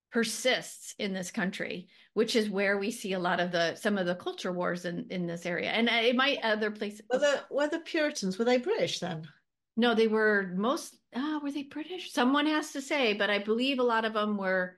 persists 0.09 0.95
in 0.99 1.11
this 1.11 1.31
country 1.31 1.89
which 2.13 2.35
is 2.35 2.49
where 2.49 2.77
we 2.77 2.91
see 2.91 3.13
a 3.13 3.19
lot 3.19 3.39
of 3.39 3.51
the 3.51 3.75
some 3.75 3.97
of 3.97 4.05
the 4.05 4.15
culture 4.15 4.51
wars 4.51 4.85
in 4.85 5.05
in 5.09 5.27
this 5.27 5.45
area. 5.45 5.69
And 5.69 5.89
uh, 5.89 5.93
it 5.93 6.15
might 6.15 6.39
other 6.43 6.71
places 6.71 7.01
Were 7.11 7.19
the 7.19 7.43
were 7.49 7.67
the 7.67 7.79
Puritans 7.79 8.37
were 8.37 8.45
they 8.45 8.57
British 8.57 8.99
then? 8.99 9.27
no 9.77 9.95
they 9.95 10.07
were 10.07 10.51
most 10.55 10.97
ah 11.15 11.39
were 11.41 11.51
they 11.51 11.63
british? 11.63 12.11
Someone 12.11 12.45
has 12.45 12.73
to 12.73 12.81
say 12.81 13.13
but 13.13 13.29
i 13.29 13.39
believe 13.39 13.79
a 13.79 13.83
lot 13.83 14.03
of 14.05 14.13
them 14.13 14.37
were 14.37 14.77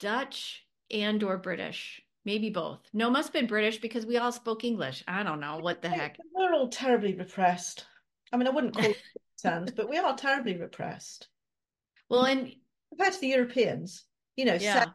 dutch 0.00 0.66
and 0.90 1.22
or 1.22 1.38
british. 1.38 2.02
Maybe 2.26 2.48
both. 2.48 2.80
No 2.92 3.10
must 3.10 3.28
have 3.28 3.32
been 3.34 3.46
british 3.46 3.78
because 3.78 4.04
we 4.06 4.18
all 4.18 4.32
spoke 4.32 4.64
english. 4.64 5.02
I 5.08 5.22
don't 5.22 5.40
know. 5.40 5.58
What 5.58 5.80
the 5.80 5.88
heck? 5.88 6.18
We're 6.34 6.52
all 6.52 6.68
terribly 6.68 7.14
repressed. 7.14 7.86
I 8.32 8.36
mean, 8.36 8.46
I 8.46 8.50
wouldn't 8.50 8.74
call 8.74 8.90
it 8.90 9.02
Puritans, 9.40 9.72
but 9.72 9.88
we 9.88 9.96
are 9.96 10.16
terribly 10.16 10.56
repressed. 10.56 11.28
Well 12.10 12.24
and 12.24 12.52
compared 12.90 13.14
to 13.14 13.20
the 13.20 13.28
Europeans. 13.28 14.04
You 14.36 14.46
know, 14.46 14.54
yeah 14.54 14.86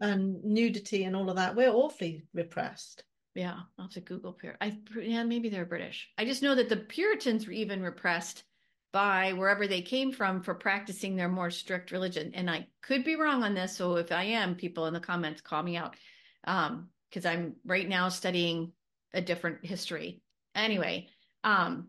and, 0.00 0.44
nudity 0.44 1.04
and 1.04 1.16
all 1.16 1.30
of 1.30 1.36
that. 1.36 1.54
We're 1.54 1.70
awfully 1.70 2.24
repressed. 2.34 3.04
Yeah, 3.34 3.60
I'll 3.78 3.86
have 3.86 3.92
to 3.92 4.00
Google 4.00 4.34
Pur. 4.34 4.56
I 4.60 4.78
yeah, 5.00 5.24
maybe 5.24 5.48
they're 5.48 5.64
British. 5.64 6.10
I 6.18 6.24
just 6.24 6.42
know 6.42 6.54
that 6.54 6.68
the 6.68 6.76
Puritans 6.76 7.46
were 7.46 7.54
even 7.54 7.82
repressed 7.82 8.44
by 8.92 9.32
wherever 9.32 9.66
they 9.66 9.80
came 9.80 10.12
from 10.12 10.42
for 10.42 10.54
practicing 10.54 11.16
their 11.16 11.30
more 11.30 11.50
strict 11.50 11.92
religion. 11.92 12.32
And 12.34 12.50
I 12.50 12.66
could 12.82 13.04
be 13.04 13.16
wrong 13.16 13.42
on 13.42 13.54
this, 13.54 13.74
so 13.74 13.96
if 13.96 14.12
I 14.12 14.24
am, 14.24 14.54
people 14.54 14.86
in 14.86 14.92
the 14.92 15.00
comments 15.00 15.40
call 15.40 15.62
me 15.62 15.76
out. 15.76 15.96
Um, 16.44 16.88
because 17.12 17.26
I'm 17.26 17.56
right 17.66 17.86
now 17.86 18.08
studying 18.08 18.72
a 19.12 19.20
different 19.20 19.64
history. 19.64 20.22
Anyway, 20.54 21.08
um, 21.44 21.88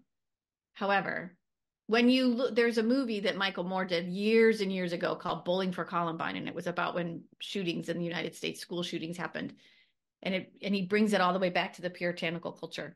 however, 0.73 1.37
when 1.87 2.09
you 2.09 2.27
look, 2.27 2.55
there's 2.55 2.77
a 2.77 2.83
movie 2.83 3.21
that 3.21 3.35
Michael 3.35 3.65
Moore 3.65 3.85
did 3.85 4.07
years 4.07 4.61
and 4.61 4.71
years 4.71 4.93
ago 4.93 5.15
called 5.15 5.45
Bowling 5.45 5.71
for 5.71 5.83
Columbine, 5.83 6.37
and 6.37 6.47
it 6.47 6.55
was 6.55 6.67
about 6.67 6.95
when 6.95 7.23
shootings 7.39 7.89
in 7.89 7.97
the 7.97 8.05
United 8.05 8.35
States, 8.35 8.61
school 8.61 8.83
shootings 8.83 9.17
happened 9.17 9.53
and 10.23 10.33
it 10.33 10.53
and 10.63 10.73
he 10.73 10.81
brings 10.81 11.13
it 11.13 11.21
all 11.21 11.33
the 11.33 11.39
way 11.39 11.49
back 11.49 11.73
to 11.73 11.81
the 11.81 11.89
puritanical 11.89 12.51
culture 12.51 12.95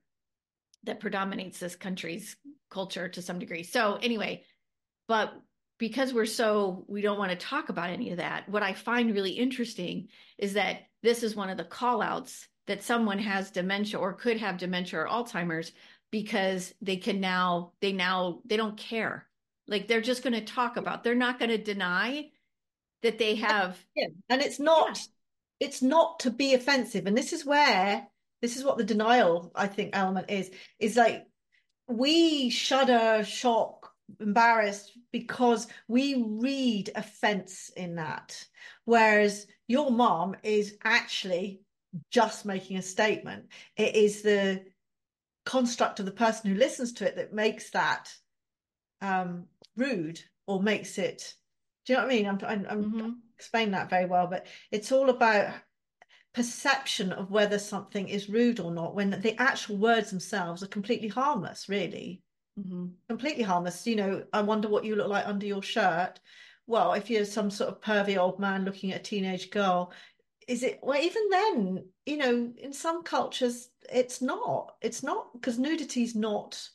that 0.86 1.00
predominates 1.00 1.60
this 1.60 1.76
country's 1.76 2.38
culture 2.72 3.10
to 3.10 3.22
some 3.22 3.40
degree. 3.40 3.64
So 3.64 4.00
anyway, 4.02 4.44
but 5.08 5.34
because 5.78 6.14
we're 6.14 6.26
so 6.26 6.86
we 6.88 7.02
don't 7.02 7.20
want 7.20 7.32
to 7.32 7.38
talk 7.38 7.70
about 7.70 7.90
any 7.90 8.12
of 8.12 8.18
that, 8.18 8.48
what 8.50 8.64
I 8.64 8.74
find 8.74 9.14
really 9.14 9.32
interesting 9.32 10.08
is 10.38 10.54
that 10.54 10.88
this 11.04 11.22
is 11.22 11.36
one 11.36 11.50
of 11.50 11.58
the 11.58 11.64
call 11.64 12.02
outs 12.02 12.48
that 12.66 12.84
someone 12.84 13.20
has 13.20 13.52
dementia 13.52 14.00
or 14.00 14.14
could 14.14 14.38
have 14.38 14.58
dementia 14.58 15.00
or 15.00 15.08
Alzheimer's 15.08 15.72
because 16.12 16.74
they 16.82 16.98
can 16.98 17.20
now 17.20 17.74
they 17.82 17.92
now 17.92 18.40
they 18.46 18.58
don't 18.58 18.78
care. 18.78 19.28
Like 19.68 19.88
they're 19.88 20.02
just 20.02 20.24
going 20.24 20.34
to 20.34 20.42
talk 20.42 20.78
about. 20.78 21.04
They're 21.04 21.16
not 21.16 21.40
going 21.40 21.52
to 21.52 21.58
deny 21.58 22.30
that 23.04 23.18
they 23.18 23.36
have 23.36 23.78
Yeah. 23.96 24.08
And 24.30 24.42
it's 24.42 24.60
not 24.60 25.00
it's 25.60 25.82
not 25.82 26.20
to 26.22 26.32
be 26.32 26.54
offensive. 26.54 27.08
And 27.08 27.18
this 27.18 27.34
is 27.34 27.46
where 27.46 28.08
this 28.42 28.56
is 28.56 28.64
what 28.64 28.78
the 28.78 28.84
denial, 28.84 29.52
I 29.56 29.68
think, 29.68 29.92
element 29.94 30.30
is, 30.30 30.52
is 30.80 30.96
like 30.96 31.26
we 31.88 32.50
shudder, 32.50 33.24
shock, 33.24 33.92
embarrassed 34.20 34.98
because 35.12 35.68
we 35.88 36.24
read 36.28 36.92
offense 36.96 37.72
in 37.76 37.96
that. 37.96 38.46
Whereas 38.86 39.48
your 39.68 39.92
mom 39.92 40.36
is 40.44 40.78
actually 40.84 41.62
just 42.12 42.46
making 42.46 42.78
a 42.78 42.82
statement. 42.82 43.48
It 43.76 43.96
is 43.96 44.22
the 44.22 44.64
construct 45.48 46.00
of 46.00 46.06
the 46.06 46.12
person 46.12 46.52
who 46.52 46.58
listens 46.58 46.94
to 46.94 47.08
it 47.08 47.16
that 47.16 47.34
makes 47.34 47.72
that 47.72 48.14
um 49.02 49.48
rude 49.76 50.22
or 50.48 50.62
makes 50.62 50.98
it 50.98 51.36
do 51.86 51.94
you 51.94 51.98
know 51.98 52.06
what 52.06 52.12
I 52.14 52.16
mean? 52.16 52.28
I'm 52.28 52.40
I'm, 52.46 52.66
I'm 52.70 52.86
Mhm. 52.86 53.22
explain 53.38 53.72
that 53.72 53.90
very 53.90 54.06
well, 54.06 54.28
but 54.28 54.48
it's 54.72 54.92
all 54.92 55.10
about 55.10 55.62
perception 56.34 57.12
of 57.12 57.32
whether 57.32 57.60
something 57.60 58.10
is 58.10 58.30
rude 58.30 58.60
or 58.60 58.72
not 58.72 58.96
when 58.96 59.12
the 59.12 59.36
actual 59.42 59.78
words 59.78 60.10
themselves 60.12 60.64
are 60.64 60.68
completely 60.68 61.08
harmless, 61.10 61.70
really. 61.70 62.24
Mhm. 62.58 62.98
Completely 63.10 63.44
harmless. 63.44 63.88
You 63.88 63.96
know, 63.96 64.28
I 64.34 64.42
wonder 64.42 64.68
what 64.68 64.84
you 64.86 64.96
look 64.96 65.08
like 65.10 65.28
under 65.28 65.46
your 65.46 65.64
shirt. 65.64 66.20
Well, 66.66 66.94
if 66.94 67.10
you're 67.10 67.26
some 67.26 67.50
sort 67.50 67.70
of 67.70 67.82
pervy 67.82 68.18
old 68.18 68.40
man 68.40 68.66
looking 68.66 68.92
at 68.92 69.02
a 69.02 69.04
teenage 69.04 69.50
girl, 69.50 69.94
is 70.48 70.64
it 70.64 70.80
well 70.82 71.02
even 71.02 71.30
then, 71.30 71.90
you 72.06 72.18
know, 72.18 72.54
in 72.58 72.74
some 72.74 73.04
cultures 73.04 73.70
it's 73.92 74.22
not. 74.22 74.76
It's 74.82 75.04
not 75.04 75.34
because 75.34 75.60
nudity's 75.60 76.16
not 76.16 76.70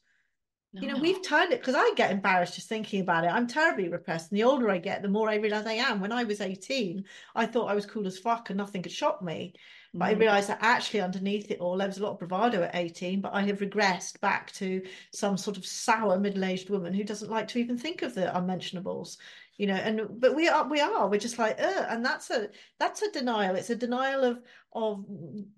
you 0.81 0.89
know, 0.89 0.97
No. 0.97 1.01
we've 1.01 1.23
turned 1.23 1.53
it 1.53 1.61
because 1.61 1.77
I 1.77 1.93
get 1.95 2.11
embarrassed 2.11 2.55
just 2.57 2.69
thinking 2.69 3.01
about 3.01 3.25
it. 3.25 3.29
I'm 3.33 3.47
terribly 3.47 3.89
repressed. 3.89 4.33
And 4.33 4.39
the 4.39 4.45
older 4.45 4.69
I 4.69 4.79
get, 4.79 5.01
the 5.03 5.09
more 5.09 5.29
I 5.31 5.37
realize 5.37 5.65
I 5.65 5.75
am. 5.75 6.01
When 6.01 6.11
I 6.13 6.25
was 6.25 6.41
18, 6.41 7.05
I 7.37 7.47
thought 7.47 7.71
I 7.71 7.75
was 7.75 7.87
cool 7.87 8.07
as 8.07 8.19
fuck 8.19 8.51
and 8.51 8.57
nothing 8.57 8.83
could 8.83 8.93
shock 8.93 9.23
me. 9.23 9.55
But 9.99 10.07
I 10.07 10.13
Mhm. 10.13 10.15
realized 10.15 10.49
that 10.49 10.59
actually 10.61 11.01
underneath 11.01 11.51
it 11.51 11.61
all, 11.61 11.77
there 11.79 11.87
was 11.87 11.99
a 11.99 12.03
lot 12.03 12.13
of 12.13 12.19
bravado 12.19 12.63
at 12.65 12.75
18, 12.75 13.21
but 13.21 13.33
I 13.33 13.43
have 13.43 13.61
regressed 13.61 14.21
back 14.21 14.51
to 14.53 14.83
some 15.13 15.37
sort 15.37 15.57
of 15.57 15.65
sour 15.67 16.19
middle-aged 16.19 16.69
woman 16.71 16.93
who 16.95 17.05
doesn't 17.05 17.31
like 17.31 17.47
to 17.49 17.59
even 17.61 17.79
think 17.79 18.03
of 18.03 18.15
the 18.15 18.37
unmentionables. 18.37 19.19
You 19.63 19.69
know, 19.69 19.75
and 19.75 20.19
but 20.19 20.35
we 20.35 20.49
are 20.49 20.69
we 20.69 20.81
are 20.81 21.09
we're 21.09 21.21
just 21.21 21.39
like 21.39 21.61
uh 21.61 21.87
and 21.89 22.05
that's 22.05 22.31
a 22.31 22.49
that's 22.81 23.01
a 23.03 23.13
denial. 23.13 23.55
It's 23.55 23.71
a 23.71 23.77
denial 23.77 24.25
of 24.25 24.43
of 24.73 25.05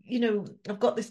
you 0.02 0.20
know, 0.20 0.44
I've 0.68 0.78
got 0.78 0.94
this 0.94 1.10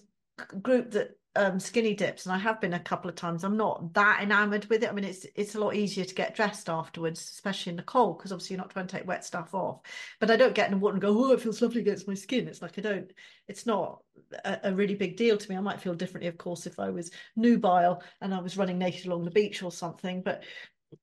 group 0.62 0.91
that 0.91 1.17
um 1.35 1.59
skinny 1.59 1.95
dips 1.95 2.27
and 2.27 2.35
I 2.35 2.38
have 2.38 2.62
been 2.62 2.75
a 2.75 2.79
couple 2.79 3.09
of 3.09 3.15
times. 3.15 3.43
I'm 3.43 3.57
not 3.57 3.95
that 3.95 4.21
enamored 4.21 4.65
with 4.65 4.83
it. 4.83 4.89
I 4.89 4.93
mean, 4.93 5.05
it's 5.05 5.25
it's 5.33 5.55
a 5.55 5.59
lot 5.59 5.73
easier 5.75 6.05
to 6.05 6.13
get 6.13 6.35
dressed 6.35 6.69
afterwards, 6.69 7.19
especially 7.19 7.71
in 7.71 7.77
the 7.77 7.81
cold, 7.81 8.19
because 8.19 8.31
obviously 8.31 8.53
you're 8.53 8.62
not 8.62 8.69
trying 8.69 8.85
to 8.85 8.95
take 8.95 9.07
wet 9.07 9.25
stuff 9.25 9.55
off. 9.55 9.81
But 10.19 10.29
I 10.29 10.35
don't 10.35 10.53
get 10.53 10.67
in 10.67 10.73
the 10.73 10.77
water 10.77 10.93
and 10.93 11.01
go, 11.01 11.17
oh, 11.17 11.31
it 11.31 11.41
feels 11.41 11.63
lovely 11.63 11.81
against 11.81 12.07
my 12.07 12.13
skin. 12.13 12.47
It's 12.47 12.62
like 12.62 12.77
I 12.77 12.81
don't, 12.83 13.12
it's 13.47 13.65
not 13.65 14.03
a, 14.45 14.59
a 14.65 14.75
really 14.75 14.93
big 14.93 15.17
deal 15.17 15.38
to 15.38 15.50
me. 15.50 15.57
I 15.57 15.62
might 15.62 15.81
feel 15.81 15.95
differently, 15.95 16.27
of 16.27 16.38
course, 16.38 16.67
if 16.67 16.79
I 16.79 16.91
was 16.91 17.09
nubile 17.35 18.03
and 18.21 18.35
I 18.35 18.39
was 18.39 18.55
running 18.55 18.77
naked 18.77 19.07
along 19.07 19.25
the 19.25 19.31
beach 19.31 19.63
or 19.63 19.71
something. 19.71 20.21
But 20.21 20.43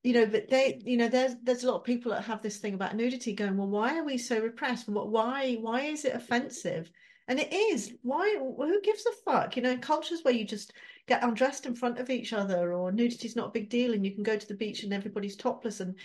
you 0.03 0.13
know, 0.13 0.25
but 0.25 0.49
they, 0.49 0.79
you 0.83 0.97
know, 0.97 1.07
there's 1.07 1.35
there's 1.43 1.63
a 1.63 1.67
lot 1.67 1.77
of 1.77 1.83
people 1.83 2.11
that 2.11 2.23
have 2.23 2.41
this 2.41 2.57
thing 2.57 2.73
about 2.73 2.95
nudity 2.95 3.33
going, 3.33 3.57
well, 3.57 3.67
why 3.67 3.97
are 3.97 4.03
we 4.03 4.17
so 4.17 4.39
repressed? 4.39 4.87
What 4.89 5.09
why 5.09 5.55
why 5.55 5.81
is 5.81 6.05
it 6.05 6.15
offensive? 6.15 6.91
And 7.27 7.39
it 7.39 7.53
is. 7.53 7.93
Why? 8.01 8.35
Who 8.37 8.81
gives 8.81 9.05
a 9.05 9.11
fuck? 9.23 9.55
You 9.55 9.61
know, 9.61 9.71
in 9.71 9.79
cultures 9.79 10.21
where 10.23 10.33
you 10.33 10.45
just 10.45 10.73
get 11.07 11.23
undressed 11.23 11.65
in 11.65 11.75
front 11.75 11.99
of 11.99 12.09
each 12.09 12.33
other, 12.33 12.73
or 12.73 12.91
nudity's 12.91 13.35
not 13.35 13.49
a 13.49 13.51
big 13.51 13.69
deal, 13.69 13.93
and 13.93 14.05
you 14.05 14.11
can 14.11 14.23
go 14.23 14.37
to 14.37 14.47
the 14.47 14.53
beach 14.53 14.83
and 14.83 14.93
everybody's 14.93 15.35
topless. 15.35 15.79
And 15.79 15.95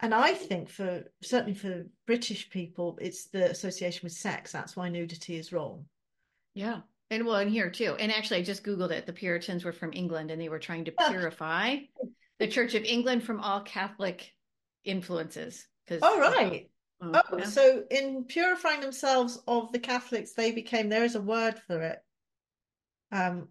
and 0.00 0.12
I 0.14 0.34
think 0.34 0.68
for 0.68 1.04
certainly 1.22 1.54
for 1.54 1.86
British 2.06 2.50
people, 2.50 2.98
it's 3.00 3.26
the 3.26 3.50
association 3.50 4.00
with 4.02 4.12
sex. 4.12 4.52
That's 4.52 4.76
why 4.76 4.88
nudity 4.88 5.36
is 5.36 5.52
wrong. 5.52 5.84
Yeah. 6.54 6.80
And 7.10 7.26
well, 7.26 7.36
and 7.36 7.50
here 7.50 7.70
too. 7.70 7.94
And 7.98 8.10
actually, 8.10 8.38
I 8.38 8.42
just 8.42 8.64
Googled 8.64 8.90
it. 8.90 9.06
The 9.06 9.12
Puritans 9.12 9.64
were 9.64 9.72
from 9.72 9.92
England 9.92 10.30
and 10.30 10.40
they 10.40 10.48
were 10.48 10.58
trying 10.58 10.86
to 10.86 10.92
purify 11.08 11.76
the 12.42 12.48
Church 12.48 12.74
of 12.74 12.84
England 12.84 13.24
from 13.24 13.40
all 13.40 13.60
Catholic 13.60 14.32
influences. 14.84 15.66
Because 15.86 16.00
Oh 16.02 16.20
right. 16.20 16.68
Oh, 17.00 17.22
Oh, 17.32 17.38
yeah. 17.38 17.44
so 17.44 17.82
in 17.90 18.24
purifying 18.24 18.80
themselves 18.80 19.42
of 19.48 19.72
the 19.72 19.78
Catholics, 19.78 20.32
they 20.34 20.52
became. 20.52 20.88
There 20.88 21.04
is 21.04 21.16
a 21.16 21.20
word 21.20 21.58
for 21.66 21.80
it. 21.82 21.98
Um, 23.10 23.48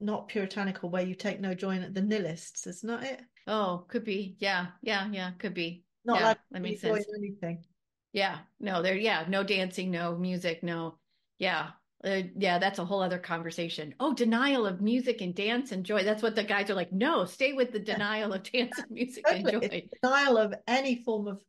not 0.00 0.28
puritanical, 0.28 0.90
where 0.90 1.02
you 1.02 1.14
take 1.14 1.40
no 1.40 1.54
joy 1.54 1.76
in. 1.76 1.92
The 1.92 2.02
nihilists, 2.02 2.66
isn't 2.66 2.88
that 2.88 3.04
it? 3.04 3.22
Oh, 3.46 3.84
could 3.88 4.04
be. 4.04 4.36
Yeah. 4.38 4.66
Yeah. 4.82 5.08
Yeah. 5.10 5.30
Could 5.38 5.54
be. 5.54 5.84
Not 6.04 6.20
Yeah, 6.20 6.26
like 6.28 6.38
that 6.50 6.62
makes 6.62 6.80
sense. 6.82 7.06
anything. 7.16 7.64
Yeah. 8.12 8.38
No, 8.58 8.82
there, 8.82 8.96
yeah. 8.96 9.24
No 9.28 9.44
dancing, 9.44 9.90
no 9.90 10.16
music, 10.16 10.62
no. 10.62 10.98
Yeah. 11.38 11.70
Uh, 12.04 12.22
yeah, 12.36 12.58
that's 12.58 12.78
a 12.78 12.84
whole 12.84 13.02
other 13.02 13.18
conversation. 13.18 13.94
Oh, 14.00 14.14
denial 14.14 14.66
of 14.66 14.80
music 14.80 15.20
and 15.20 15.34
dance 15.34 15.72
and 15.72 15.84
joy. 15.84 16.02
That's 16.02 16.22
what 16.22 16.34
the 16.34 16.44
guys 16.44 16.70
are 16.70 16.74
like. 16.74 16.92
No, 16.92 17.24
stay 17.24 17.52
with 17.52 17.72
the 17.72 17.78
denial 17.78 18.32
of 18.32 18.42
dance 18.42 18.78
and 18.78 18.90
music 18.90 19.24
and 19.30 19.48
joy. 19.48 19.88
denial 20.02 20.38
of 20.38 20.54
any 20.66 21.02
form 21.04 21.28
of 21.28 21.42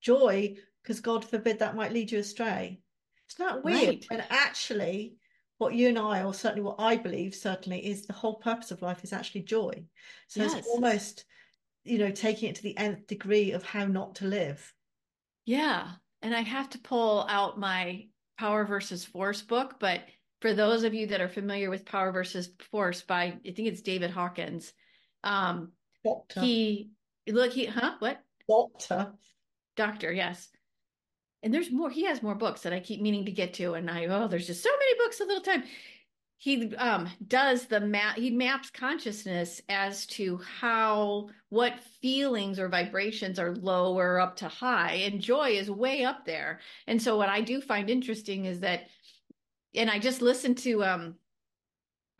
joy, 0.00 0.56
because 0.82 1.00
God 1.00 1.24
forbid 1.24 1.58
that 1.58 1.76
might 1.76 1.92
lead 1.92 2.10
you 2.10 2.18
astray. 2.20 2.80
It's 3.28 3.38
not 3.38 3.64
weird. 3.64 3.88
Right. 3.88 4.06
And 4.10 4.24
actually, 4.30 5.16
what 5.58 5.74
you 5.74 5.88
and 5.88 5.98
I, 5.98 6.22
or 6.22 6.32
certainly 6.32 6.62
what 6.62 6.76
I 6.78 6.96
believe, 6.96 7.34
certainly 7.34 7.86
is 7.86 8.06
the 8.06 8.12
whole 8.12 8.36
purpose 8.36 8.70
of 8.70 8.82
life 8.82 9.04
is 9.04 9.12
actually 9.12 9.42
joy. 9.42 9.84
So 10.28 10.42
yes. 10.42 10.54
it's 10.54 10.68
almost, 10.68 11.24
you 11.84 11.98
know, 11.98 12.10
taking 12.10 12.48
it 12.48 12.56
to 12.56 12.62
the 12.62 12.78
nth 12.78 13.06
degree 13.06 13.52
of 13.52 13.62
how 13.62 13.84
not 13.84 14.16
to 14.16 14.26
live. 14.26 14.72
Yeah. 15.44 15.88
And 16.22 16.34
I 16.34 16.40
have 16.40 16.70
to 16.70 16.78
pull 16.78 17.26
out 17.28 17.58
my 17.58 18.06
Power 18.38 18.64
versus 18.64 19.04
Force 19.04 19.42
book, 19.42 19.76
but 19.78 20.02
for 20.40 20.52
those 20.52 20.84
of 20.84 20.94
you 20.94 21.06
that 21.08 21.20
are 21.20 21.28
familiar 21.28 21.70
with 21.70 21.86
Power 21.86 22.12
versus 22.12 22.50
Force 22.70 23.02
by 23.02 23.24
I 23.24 23.52
think 23.52 23.68
it's 23.68 23.82
David 23.82 24.10
Hawkins. 24.10 24.72
Um 25.24 25.72
Doctor. 26.04 26.40
he 26.40 26.90
look 27.28 27.52
he 27.52 27.66
huh 27.66 27.94
what? 27.98 28.20
Doctor. 28.48 29.12
Doctor, 29.76 30.12
yes. 30.12 30.48
And 31.42 31.52
there's 31.52 31.70
more, 31.70 31.90
he 31.90 32.06
has 32.06 32.22
more 32.22 32.34
books 32.34 32.62
that 32.62 32.72
I 32.72 32.80
keep 32.80 33.00
meaning 33.00 33.26
to 33.26 33.30
get 33.30 33.54
to. 33.54 33.74
And 33.74 33.90
I 33.90 34.06
oh, 34.06 34.26
there's 34.26 34.46
just 34.46 34.62
so 34.62 34.70
many 34.70 34.98
books, 34.98 35.20
a 35.20 35.24
little 35.24 35.42
time. 35.42 35.64
He 36.38 36.74
um 36.76 37.08
does 37.26 37.66
the 37.66 37.80
map 37.80 38.16
he 38.16 38.30
maps 38.30 38.70
consciousness 38.70 39.62
as 39.68 40.06
to 40.08 40.38
how 40.38 41.30
what 41.48 41.80
feelings 42.02 42.58
or 42.58 42.68
vibrations 42.68 43.38
are 43.38 43.56
low 43.56 43.98
or 43.98 44.20
up 44.20 44.36
to 44.36 44.48
high, 44.48 44.94
and 44.94 45.20
joy 45.20 45.50
is 45.50 45.70
way 45.70 46.04
up 46.04 46.26
there. 46.26 46.60
And 46.86 47.00
so 47.00 47.16
what 47.16 47.30
I 47.30 47.40
do 47.40 47.60
find 47.60 47.88
interesting 47.88 48.44
is 48.44 48.60
that 48.60 48.88
and 49.74 49.90
I 49.90 49.98
just 49.98 50.22
listened 50.22 50.58
to 50.58 50.84
um 50.84 51.14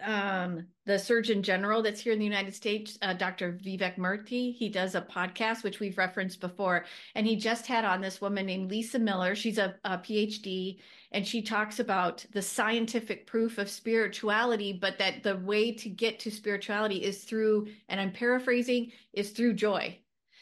um 0.03 0.67
the 0.85 0.99
surgeon 0.99 1.43
general 1.43 1.83
that's 1.83 2.01
here 2.01 2.13
in 2.13 2.19
the 2.19 2.25
united 2.25 2.55
states 2.55 2.99
uh, 3.01 3.15
dr 3.15 3.59
vivek 3.65 3.97
murthy 3.97 4.55
he 4.55 4.69
does 4.69 4.95
a 4.95 5.01
podcast 5.01 5.65
which 5.65 5.81
we've 5.81 5.97
referenced 5.97 6.41
before. 6.41 6.85
And 7.15 7.27
he 7.27 7.37
just 7.37 7.67
had 7.67 7.85
on 7.85 8.03
this 8.03 8.21
woman 8.21 8.47
named 8.47 8.71
lisa 8.71 8.99
miller. 8.99 9.35
She's 9.35 9.59
a, 9.59 9.75
a 9.85 9.99
phd 9.99 10.79
and 11.13 11.27
she 11.27 11.41
talks 11.41 11.81
about 11.81 12.27
the 12.33 12.43
scientific 12.43 13.27
proof 13.27 13.57
of 13.57 13.71
spirituality 13.71 14.75
but 14.75 14.99
that 14.99 15.23
the 15.23 15.37
way 15.37 15.73
to 15.73 15.89
get 15.89 16.19
to 16.21 16.31
spirituality 16.31 17.03
is 17.03 17.25
through 17.25 17.69
and 17.89 18.01
i'm 18.01 18.13
paraphrasing 18.13 18.93
is 19.15 19.31
through 19.31 19.55
joy. 19.55 19.99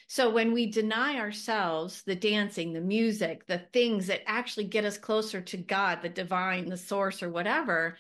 So 0.07 0.31
when 0.31 0.53
we 0.53 0.71
deny 0.71 1.19
ourselves 1.19 2.03
the 2.03 2.15
dancing, 2.15 2.73
the 2.73 2.81
music, 2.81 3.47
the 3.47 3.63
things 3.73 4.07
that 4.09 4.21
actually 4.27 4.65
get 4.65 4.85
us 4.85 4.99
closer 4.99 5.41
to 5.41 5.57
God, 5.57 6.03
the 6.03 6.09
divine, 6.09 6.69
the 6.69 6.77
source, 6.77 7.23
or 7.23 7.31
whatever, 7.31 7.97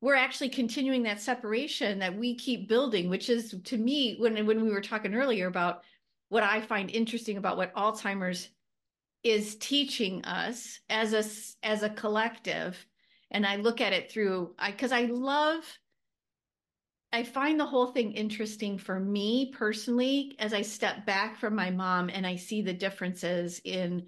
we're 0.00 0.14
actually 0.14 0.48
continuing 0.48 1.02
that 1.02 1.20
separation 1.20 1.98
that 1.98 2.16
we 2.16 2.34
keep 2.34 2.68
building 2.68 3.08
which 3.08 3.28
is 3.28 3.54
to 3.64 3.76
me 3.76 4.16
when 4.18 4.46
when 4.46 4.62
we 4.62 4.70
were 4.70 4.80
talking 4.80 5.14
earlier 5.14 5.46
about 5.46 5.82
what 6.28 6.42
i 6.42 6.60
find 6.60 6.90
interesting 6.90 7.36
about 7.36 7.56
what 7.56 7.74
alzheimer's 7.74 8.48
is 9.22 9.56
teaching 9.56 10.24
us 10.24 10.80
as 10.88 11.12
a 11.12 11.66
as 11.66 11.82
a 11.82 11.90
collective 11.90 12.86
and 13.30 13.46
i 13.46 13.56
look 13.56 13.80
at 13.80 13.92
it 13.92 14.10
through 14.10 14.54
i 14.58 14.70
because 14.70 14.92
i 14.92 15.02
love 15.02 15.62
i 17.12 17.22
find 17.22 17.60
the 17.60 17.66
whole 17.66 17.88
thing 17.88 18.12
interesting 18.12 18.78
for 18.78 18.98
me 18.98 19.52
personally 19.54 20.34
as 20.38 20.54
i 20.54 20.62
step 20.62 21.04
back 21.04 21.38
from 21.38 21.54
my 21.54 21.70
mom 21.70 22.08
and 22.08 22.26
i 22.26 22.36
see 22.36 22.62
the 22.62 22.72
differences 22.72 23.60
in 23.64 24.06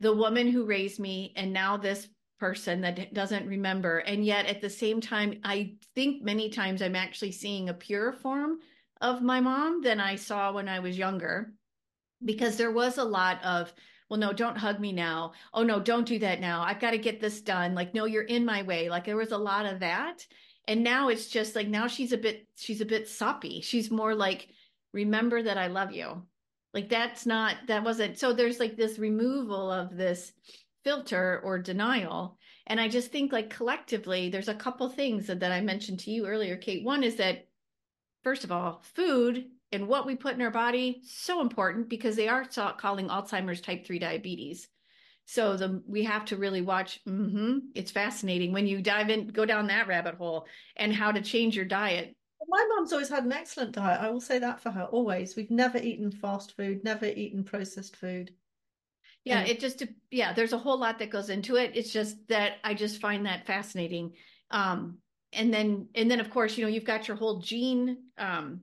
the 0.00 0.14
woman 0.14 0.48
who 0.48 0.66
raised 0.66 0.98
me 0.98 1.32
and 1.36 1.52
now 1.52 1.76
this 1.76 2.06
person 2.40 2.80
that 2.80 3.12
doesn't 3.12 3.46
remember. 3.46 3.98
And 3.98 4.24
yet 4.24 4.46
at 4.46 4.62
the 4.62 4.70
same 4.70 5.00
time, 5.00 5.40
I 5.44 5.74
think 5.94 6.22
many 6.22 6.48
times 6.48 6.80
I'm 6.80 6.96
actually 6.96 7.32
seeing 7.32 7.68
a 7.68 7.74
pure 7.74 8.12
form 8.12 8.58
of 9.00 9.22
my 9.22 9.40
mom 9.40 9.82
than 9.82 10.00
I 10.00 10.16
saw 10.16 10.52
when 10.52 10.68
I 10.68 10.80
was 10.80 10.98
younger 10.98 11.52
because 12.24 12.56
there 12.56 12.72
was 12.72 12.98
a 12.98 13.04
lot 13.04 13.42
of, 13.44 13.72
well, 14.08 14.18
no, 14.18 14.32
don't 14.32 14.58
hug 14.58 14.80
me 14.80 14.90
now. 14.90 15.32
Oh, 15.54 15.62
no, 15.62 15.78
don't 15.78 16.06
do 16.06 16.18
that 16.18 16.40
now. 16.40 16.62
I've 16.62 16.80
got 16.80 16.90
to 16.90 16.98
get 16.98 17.20
this 17.20 17.40
done. 17.42 17.74
Like, 17.74 17.94
no, 17.94 18.06
you're 18.06 18.22
in 18.22 18.44
my 18.44 18.62
way. 18.62 18.88
Like, 18.88 19.04
there 19.04 19.16
was 19.16 19.32
a 19.32 19.38
lot 19.38 19.66
of 19.66 19.80
that. 19.80 20.26
And 20.66 20.82
now 20.82 21.08
it's 21.08 21.28
just 21.28 21.54
like, 21.54 21.68
now 21.68 21.86
she's 21.86 22.12
a 22.12 22.18
bit, 22.18 22.46
she's 22.56 22.80
a 22.80 22.86
bit 22.86 23.08
soppy. 23.08 23.60
She's 23.60 23.90
more 23.90 24.14
like, 24.14 24.48
remember 24.92 25.42
that 25.42 25.58
I 25.58 25.68
love 25.68 25.92
you. 25.92 26.22
Like, 26.74 26.88
that's 26.88 27.26
not, 27.26 27.56
that 27.66 27.84
wasn't, 27.84 28.18
so 28.18 28.32
there's 28.32 28.60
like 28.60 28.76
this 28.76 28.98
removal 28.98 29.70
of 29.70 29.96
this 29.96 30.32
filter 30.84 31.40
or 31.44 31.58
denial. 31.58 32.38
And 32.66 32.80
I 32.80 32.88
just 32.88 33.10
think 33.10 33.32
like 33.32 33.50
collectively, 33.50 34.28
there's 34.28 34.48
a 34.48 34.54
couple 34.54 34.88
things 34.88 35.26
that, 35.26 35.40
that 35.40 35.52
I 35.52 35.60
mentioned 35.60 36.00
to 36.00 36.10
you 36.10 36.26
earlier, 36.26 36.56
Kate. 36.56 36.84
One 36.84 37.02
is 37.02 37.16
that, 37.16 37.48
first 38.22 38.44
of 38.44 38.52
all, 38.52 38.82
food 38.94 39.46
and 39.72 39.88
what 39.88 40.06
we 40.06 40.16
put 40.16 40.34
in 40.34 40.42
our 40.42 40.50
body, 40.50 41.00
so 41.04 41.40
important 41.40 41.88
because 41.88 42.16
they 42.16 42.28
are 42.28 42.44
calling 42.78 43.08
Alzheimer's 43.08 43.60
type 43.60 43.86
3 43.86 43.98
diabetes. 43.98 44.68
So 45.26 45.56
the 45.56 45.80
we 45.86 46.02
have 46.04 46.24
to 46.26 46.36
really 46.36 46.60
watch. 46.60 46.98
Mm-hmm, 47.06 47.58
it's 47.76 47.92
fascinating 47.92 48.52
when 48.52 48.66
you 48.66 48.82
dive 48.82 49.10
in, 49.10 49.28
go 49.28 49.44
down 49.44 49.68
that 49.68 49.86
rabbit 49.86 50.16
hole, 50.16 50.46
and 50.76 50.92
how 50.92 51.12
to 51.12 51.22
change 51.22 51.54
your 51.54 51.66
diet. 51.66 52.16
My 52.48 52.66
mom's 52.68 52.92
always 52.92 53.10
had 53.10 53.24
an 53.24 53.32
excellent 53.32 53.72
diet. 53.72 54.00
I 54.00 54.10
will 54.10 54.20
say 54.20 54.40
that 54.40 54.60
for 54.60 54.70
her. 54.70 54.84
Always, 54.84 55.36
we've 55.36 55.50
never 55.50 55.78
eaten 55.78 56.10
fast 56.10 56.56
food, 56.56 56.82
never 56.82 57.06
eaten 57.06 57.44
processed 57.44 57.94
food 57.94 58.32
yeah 59.24 59.42
it 59.42 59.60
just 59.60 59.82
yeah 60.10 60.32
there's 60.32 60.52
a 60.52 60.58
whole 60.58 60.78
lot 60.78 60.98
that 60.98 61.10
goes 61.10 61.30
into 61.30 61.56
it. 61.56 61.72
It's 61.74 61.92
just 61.92 62.16
that 62.28 62.54
i 62.64 62.74
just 62.74 63.00
find 63.00 63.26
that 63.26 63.46
fascinating. 63.46 64.12
Um 64.50 64.98
and 65.32 65.52
then 65.52 65.88
and 65.94 66.10
then 66.10 66.20
of 66.20 66.30
course 66.30 66.56
you 66.56 66.64
know 66.64 66.70
you've 66.70 66.84
got 66.84 67.08
your 67.08 67.16
whole 67.16 67.40
gene 67.40 67.98
um 68.18 68.62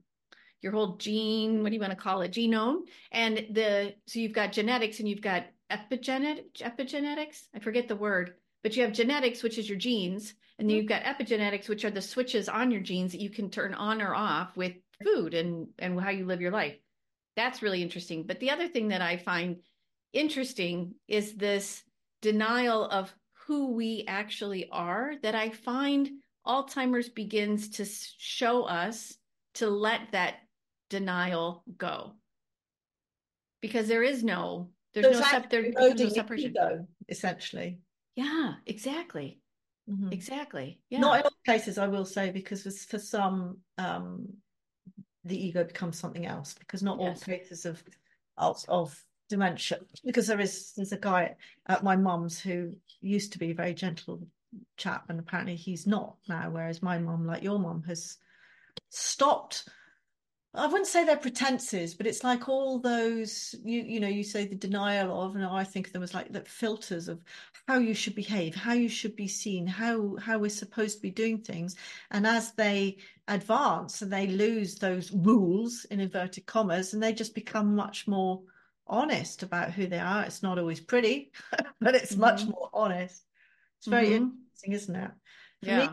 your 0.62 0.72
whole 0.72 0.98
gene 0.98 1.62
what 1.62 1.70
do 1.70 1.76
you 1.76 1.82
want 1.82 1.92
to 1.92 1.98
call 1.98 2.22
it 2.22 2.32
genome. 2.32 2.82
And 3.12 3.38
the 3.52 3.96
so 4.08 4.20
you've 4.20 4.34
got 4.34 4.52
genetics 4.52 5.00
and 5.00 5.08
you've 5.08 5.22
got 5.22 5.46
epigenetic 5.72 6.58
epigenetics? 6.60 7.44
I 7.56 7.60
forget 7.60 7.88
the 7.88 7.96
word. 7.96 8.36
But 8.64 8.76
you 8.76 8.84
have 8.84 8.94
genetics 8.94 9.44
which 9.44 9.58
is 9.58 9.70
your 9.70 9.78
genes 9.78 10.34
and 10.58 10.68
then 10.68 10.74
mm-hmm. 10.74 10.78
you've 10.78 10.90
got 10.90 11.04
epigenetics 11.04 11.70
which 11.70 11.86
are 11.86 11.92
the 11.92 12.02
switches 12.02 12.50
on 12.50 12.72
your 12.72 12.82
genes 12.82 13.12
that 13.12 13.22
you 13.22 13.30
can 13.30 13.50
turn 13.50 13.74
on 13.76 14.02
or 14.02 14.16
off 14.16 14.58
with 14.58 14.74
food 15.04 15.36
and 15.36 15.68
and 15.78 16.00
how 16.02 16.10
you 16.10 16.26
live 16.26 16.42
your 16.42 16.52
life. 16.52 16.76
That's 17.36 17.62
really 17.62 17.84
interesting. 17.84 18.24
But 18.24 18.40
the 18.40 18.50
other 18.50 18.68
thing 18.68 18.88
that 18.88 19.02
i 19.02 19.18
find 19.18 19.58
interesting 20.14 20.96
is 21.08 21.34
this 21.34 21.84
denial 22.22 22.86
of 22.86 23.14
who 23.46 23.74
we 23.74 24.04
actually 24.08 24.70
are 24.72 25.14
that 25.24 25.36
I 25.36 25.50
find 25.50 26.10
Alzheimer's 26.46 27.10
begins 27.10 27.70
to 27.72 27.86
show 28.18 28.64
us 28.64 29.18
to 29.56 29.70
let 29.70 30.12
that 30.12 30.36
denial 30.90 31.64
go. 31.78 32.14
Because 33.62 33.88
there 33.88 34.04
is 34.04 34.24
no 34.24 34.70
there's 34.94 35.18
so 35.18 35.22
no, 35.22 35.28
sep- 35.28 35.50
there, 35.50 35.72
no 35.72 36.10
separation. 36.10 36.52
Ego, 36.52 36.88
essentially. 37.10 37.80
Yeah, 38.16 38.54
exactly. 38.66 39.40
Mm-hmm. 39.90 40.12
Exactly. 40.12 40.80
Yeah. 40.90 41.00
Not 41.00 41.20
in 41.20 41.24
all 41.26 41.32
cases, 41.46 41.78
I 41.78 41.88
will 41.88 42.06
say, 42.06 42.32
because 42.32 42.64
for 42.86 43.00
some, 43.00 43.60
um, 43.78 44.28
the 45.24 45.46
ego 45.46 45.64
becomes 45.64 46.00
something 46.00 46.26
else. 46.26 46.56
Because 46.58 46.82
not 46.84 47.00
yes. 47.00 47.08
all 47.20 47.26
cases 47.26 47.66
of 47.66 47.84
of 48.68 48.96
dementia 49.30 49.80
because 50.06 50.28
there 50.28 50.40
is 50.40 50.74
there's 50.76 50.94
a 50.94 50.98
guy 50.98 51.36
at 51.68 51.84
my 51.84 51.96
mum's 51.96 52.40
who 52.40 52.74
used 53.02 53.34
to 53.34 53.40
be 53.40 53.52
a 53.52 53.56
very 53.56 53.74
gentle 53.74 54.22
chap 54.78 55.06
and 55.10 55.20
apparently 55.20 55.56
he's 55.56 55.86
not 55.86 56.16
now 56.30 56.50
whereas 56.50 56.82
my 56.82 56.98
mum 56.98 57.26
like 57.26 57.44
your 57.44 57.60
mum 57.60 57.84
has 57.84 58.18
stopped. 58.90 59.68
I 60.54 60.66
wouldn't 60.66 60.88
say 60.88 61.04
they're 61.04 61.18
pretenses, 61.18 61.94
but 61.94 62.08
it's 62.08 62.24
like 62.24 62.50
all 62.50 62.80
those 62.80 63.54
you 63.64 63.82
you 63.84 64.00
know 64.00 64.08
you 64.08 64.24
say 64.24 64.48
the 64.48 64.56
denial 64.56 65.22
of, 65.22 65.36
and 65.36 65.46
I 65.46 65.64
think 65.64 65.88
of 65.88 65.94
them 65.94 66.04
as 66.04 66.14
like 66.14 66.32
the 66.32 66.42
filters 66.42 67.08
of 67.08 67.22
how 67.68 67.78
you 67.78 67.94
should 67.94 68.16
behave, 68.16 68.56
how 68.56 68.74
you 68.74 68.90
should 68.90 69.16
be 69.16 69.28
seen, 69.28 69.68
how 69.68 70.16
how 70.16 70.40
we're 70.40 70.50
supposed 70.50 70.96
to 70.96 71.02
be 71.02 71.12
doing 71.12 71.40
things, 71.40 71.76
and 72.12 72.26
as 72.26 72.54
they 72.54 72.98
advance 73.28 74.02
and 74.02 74.12
they 74.12 74.28
lose 74.28 74.76
those 74.76 75.12
rules 75.12 75.86
in 75.92 76.00
inverted 76.00 76.46
commas, 76.46 76.94
and 76.94 77.04
they 77.04 77.14
just 77.14 77.36
become 77.36 77.76
much 77.76 78.08
more 78.08 78.42
honest 78.90 79.44
about 79.44 79.72
who 79.72 79.88
they 79.88 80.00
are. 80.00 80.24
It's 80.24 80.44
not 80.44 80.60
always 80.60 80.80
pretty, 80.80 81.32
but 81.82 81.96
it's 81.96 82.12
mm-hmm. 82.12 82.22
much 82.22 82.46
more 82.46 82.70
honest. 82.74 83.24
It's 83.80 83.88
very 83.88 84.08
mm-hmm. 84.08 84.24
interesting, 84.24 84.74
isn't 84.74 84.96
it? 84.96 85.12
For 85.64 85.70
yeah. 85.70 85.80
Me, 85.80 85.90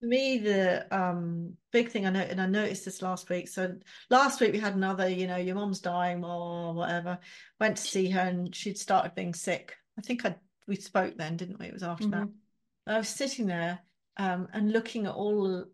for 0.00 0.06
me, 0.06 0.38
the 0.38 0.96
um, 0.96 1.56
big 1.72 1.90
thing 1.90 2.06
I 2.06 2.10
know, 2.10 2.20
and 2.20 2.40
I 2.40 2.46
noticed 2.46 2.84
this 2.84 3.02
last 3.02 3.28
week. 3.28 3.48
So 3.48 3.76
last 4.08 4.40
week 4.40 4.52
we 4.52 4.58
had 4.58 4.74
another, 4.74 5.08
you 5.08 5.26
know, 5.26 5.36
your 5.36 5.54
mom's 5.54 5.80
dying 5.80 6.24
or 6.24 6.72
whatever. 6.74 7.18
Went 7.60 7.76
to 7.76 7.82
see 7.82 8.10
her, 8.10 8.20
and 8.20 8.54
she'd 8.54 8.78
started 8.78 9.14
being 9.14 9.34
sick. 9.34 9.76
I 9.98 10.02
think 10.02 10.24
I 10.24 10.36
we 10.66 10.76
spoke 10.76 11.16
then, 11.16 11.36
didn't 11.36 11.58
we? 11.58 11.66
It 11.66 11.72
was 11.72 11.82
after 11.82 12.04
mm-hmm. 12.04 12.24
that. 12.86 12.94
I 12.94 12.98
was 12.98 13.08
sitting 13.08 13.46
there 13.46 13.80
um, 14.16 14.48
and 14.52 14.72
looking 14.72 15.06
at 15.06 15.14
all 15.14 15.64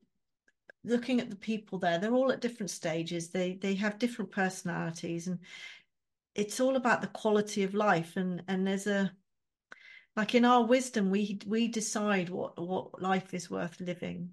looking 0.84 1.20
at 1.20 1.30
the 1.30 1.36
people 1.36 1.80
there 1.80 1.98
they're 1.98 2.14
all 2.14 2.30
at 2.30 2.40
different 2.40 2.70
stages 2.70 3.30
they 3.30 3.54
they 3.60 3.74
have 3.74 3.98
different 3.98 4.30
personalities 4.30 5.26
and 5.26 5.40
it's 6.36 6.60
all 6.60 6.76
about 6.76 7.00
the 7.00 7.08
quality 7.08 7.62
of 7.64 7.74
life 7.74 8.16
and 8.16 8.42
and 8.48 8.66
there's 8.66 8.86
a 8.86 9.10
like 10.16 10.34
in 10.34 10.44
our 10.44 10.64
wisdom 10.64 11.10
we 11.10 11.38
we 11.46 11.68
decide 11.68 12.28
what 12.28 12.60
what 12.60 13.00
life 13.00 13.34
is 13.34 13.50
worth 13.50 13.80
living. 13.80 14.30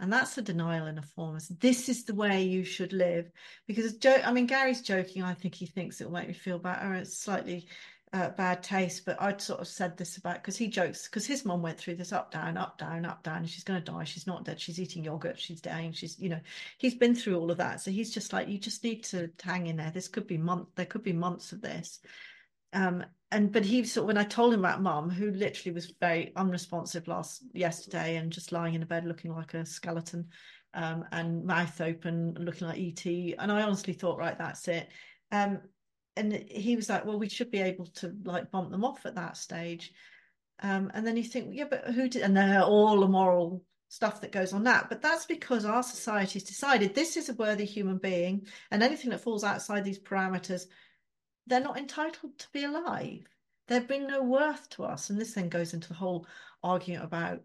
And 0.00 0.12
that's 0.12 0.36
a 0.36 0.42
denial 0.42 0.86
in 0.86 0.98
a 0.98 1.02
form 1.02 1.38
this 1.60 1.88
is 1.88 2.04
the 2.04 2.16
way 2.16 2.42
you 2.42 2.64
should 2.64 2.92
live. 2.92 3.30
Because 3.66 3.96
joe 3.96 4.20
i 4.24 4.32
mean 4.32 4.46
gary's 4.46 4.82
joking 4.82 5.22
i 5.22 5.34
think 5.34 5.54
he 5.54 5.66
thinks 5.66 6.00
it 6.00 6.04
will 6.04 6.12
make 6.12 6.28
me 6.28 6.34
feel 6.34 6.58
better. 6.58 6.94
It's 6.94 7.18
slightly 7.18 7.68
uh, 8.14 8.30
bad 8.30 8.62
taste 8.62 9.04
but 9.04 9.20
i'd 9.22 9.40
sort 9.40 9.60
of 9.60 9.66
said 9.66 9.96
this 9.96 10.16
about 10.16 10.36
because 10.36 10.56
he 10.56 10.68
jokes 10.68 11.06
because 11.06 11.26
his 11.26 11.44
mom 11.44 11.60
went 11.60 11.78
through 11.78 11.96
this 11.96 12.12
up 12.12 12.30
down 12.30 12.56
up 12.56 12.78
down 12.78 13.04
up 13.04 13.22
down 13.22 13.44
she's 13.54 13.64
going 13.64 13.82
to 13.82 13.92
die. 13.92 14.04
She's 14.04 14.26
not 14.26 14.44
dead. 14.44 14.60
She's 14.60 14.80
eating 14.80 15.04
yogurt. 15.04 15.38
She's 15.38 15.60
dying. 15.60 15.92
She's 15.92 16.18
you 16.18 16.28
know 16.28 16.40
he's 16.78 16.94
been 16.94 17.14
through 17.14 17.38
all 17.38 17.50
of 17.50 17.58
that. 17.58 17.80
So 17.80 17.90
he's 17.90 18.12
just 18.12 18.32
like 18.32 18.48
you 18.48 18.58
just 18.58 18.84
need 18.84 19.04
to 19.04 19.30
hang 19.42 19.66
in 19.66 19.76
there. 19.76 19.90
This 19.90 20.08
could 20.08 20.26
be 20.26 20.38
month 20.38 20.68
there 20.74 20.86
could 20.86 21.02
be 21.02 21.12
months 21.12 21.52
of 21.52 21.60
this. 21.60 22.00
Um, 22.72 23.04
and 23.30 23.52
but 23.52 23.64
he 23.64 23.84
sort 23.84 24.04
of, 24.04 24.08
when 24.08 24.18
I 24.18 24.24
told 24.24 24.52
him 24.52 24.60
about 24.60 24.82
mum, 24.82 25.10
who 25.10 25.30
literally 25.30 25.74
was 25.74 25.92
very 26.00 26.32
unresponsive 26.36 27.08
last 27.08 27.42
yesterday 27.52 28.16
and 28.16 28.32
just 28.32 28.52
lying 28.52 28.74
in 28.74 28.82
a 28.82 28.86
bed 28.86 29.06
looking 29.06 29.32
like 29.34 29.54
a 29.54 29.64
skeleton, 29.64 30.28
um, 30.74 31.04
and 31.12 31.44
mouth 31.44 31.80
open, 31.80 32.36
looking 32.38 32.66
like 32.66 32.78
ET, 32.78 33.06
and 33.06 33.52
I 33.52 33.62
honestly 33.62 33.92
thought, 33.92 34.18
right, 34.18 34.36
that's 34.36 34.66
it. 34.68 34.88
Um, 35.30 35.60
and 36.16 36.32
he 36.48 36.76
was 36.76 36.88
like, 36.88 37.04
well, 37.04 37.18
we 37.18 37.28
should 37.28 37.50
be 37.50 37.60
able 37.60 37.86
to 37.86 38.14
like 38.24 38.50
bump 38.50 38.70
them 38.70 38.84
off 38.84 39.04
at 39.06 39.16
that 39.16 39.36
stage. 39.36 39.92
Um, 40.60 40.90
and 40.94 41.06
then 41.06 41.16
you 41.16 41.24
think, 41.24 41.50
yeah, 41.52 41.64
but 41.68 41.86
who 41.86 42.08
did? 42.08 42.22
And 42.22 42.36
there 42.36 42.60
are 42.60 42.64
all 42.64 43.00
the 43.00 43.08
moral 43.08 43.64
stuff 43.88 44.20
that 44.20 44.32
goes 44.32 44.52
on 44.52 44.64
that. 44.64 44.88
But 44.88 45.02
that's 45.02 45.26
because 45.26 45.64
our 45.64 45.82
society's 45.82 46.44
decided 46.44 46.94
this 46.94 47.16
is 47.16 47.28
a 47.28 47.34
worthy 47.34 47.64
human 47.64 47.98
being, 47.98 48.46
and 48.70 48.82
anything 48.82 49.10
that 49.10 49.20
falls 49.20 49.44
outside 49.44 49.84
these 49.84 49.98
parameters 49.98 50.66
they're 51.46 51.60
not 51.60 51.78
entitled 51.78 52.38
to 52.38 52.46
be 52.52 52.64
alive. 52.64 53.26
They 53.66 53.80
bring 53.80 54.06
no 54.06 54.22
worth 54.22 54.68
to 54.70 54.84
us. 54.84 55.10
And 55.10 55.20
this 55.20 55.34
then 55.34 55.48
goes 55.48 55.74
into 55.74 55.88
the 55.88 55.94
whole 55.94 56.26
argument 56.62 57.04
about 57.04 57.42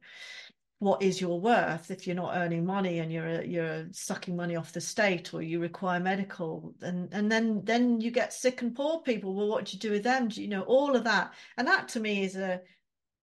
what 0.80 1.02
is 1.02 1.20
your 1.20 1.42
worth 1.42 1.92
if 1.92 2.08
you're 2.08 2.16
not 2.16 2.38
earning 2.38 2.66
money 2.66 3.00
and 3.00 3.12
you're 3.12 3.44
you're 3.44 3.86
sucking 3.92 4.36
money 4.36 4.56
off 4.56 4.72
the 4.72 4.80
state 4.82 5.34
or 5.34 5.42
you 5.42 5.60
require 5.60 6.00
medical? 6.00 6.74
And 6.82 7.10
and 7.12 7.30
then 7.30 7.62
then 7.66 8.00
you 8.00 8.12
get 8.12 8.34
sick 8.34 8.62
and 8.62 8.74
poor 8.74 9.02
people. 9.02 9.36
Well 9.36 9.50
what 9.50 9.66
do 9.66 9.74
you 9.74 9.80
do 9.80 9.92
with 9.92 10.04
them? 10.04 10.30
Do 10.30 10.42
you 10.42 10.48
know 10.48 10.62
all 10.62 10.96
of 10.96 11.04
that. 11.04 11.34
And 11.58 11.68
that 11.68 11.90
to 11.90 12.00
me 12.00 12.24
is 12.24 12.38
a 12.38 12.62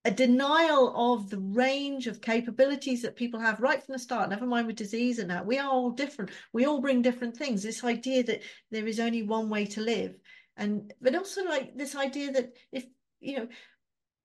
a 0.05 0.11
denial 0.11 1.15
of 1.15 1.31
the 1.31 1.39
range 1.39 2.07
of 2.07 2.21
capabilities 2.21 3.03
that 3.03 3.17
people 3.17 3.41
have 3.41 3.59
right 3.59 3.83
from 3.83 3.95
the 3.95 3.99
start. 3.99 4.31
Never 4.31 4.47
mind 4.47 4.69
with 4.69 4.77
disease 4.77 5.19
and 5.19 5.31
that. 5.31 5.45
We 5.45 5.59
are 5.59 5.69
all 5.69 5.91
different. 5.91 6.31
We 6.53 6.65
all 6.67 6.81
bring 6.81 7.03
different 7.03 7.37
things. 7.37 7.63
This 7.63 7.83
idea 7.83 8.23
that 8.25 8.43
there 8.71 8.87
is 8.87 9.01
only 9.01 9.25
one 9.25 9.49
way 9.49 9.65
to 9.67 9.81
live. 9.81 10.15
And 10.59 10.93
but 11.01 11.17
also 11.17 11.45
like 11.45 11.77
this 11.77 11.97
idea 11.97 12.33
that 12.33 12.53
if 12.71 12.85
you 13.19 13.39
know 13.39 13.49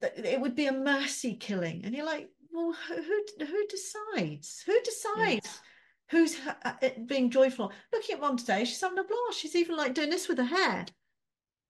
it 0.02 0.42
would 0.42 0.56
be 0.56 0.68
a 0.68 0.74
mercy 0.74 1.36
killing. 1.36 1.84
And 1.86 1.96
you're 1.96 2.06
like 2.06 2.30
well 2.52 2.76
who 2.88 3.46
who 3.46 3.68
decides 3.68 4.64
who 4.66 4.78
decides 4.82 5.62
who's 6.10 6.38
uh, 6.66 6.74
being 7.06 7.30
joyful 7.30 7.72
looking 7.94 8.16
at 8.16 8.22
mom 8.22 8.38
today 8.38 8.66
she's 8.66 8.82
having 8.82 8.98
a 8.98 9.04
blast 9.04 9.40
she's 9.40 9.56
even 9.56 9.78
like 9.78 9.94
doing 9.94 10.10
this 10.10 10.28
with 10.28 10.38
her 10.38 10.44
hair 10.44 10.86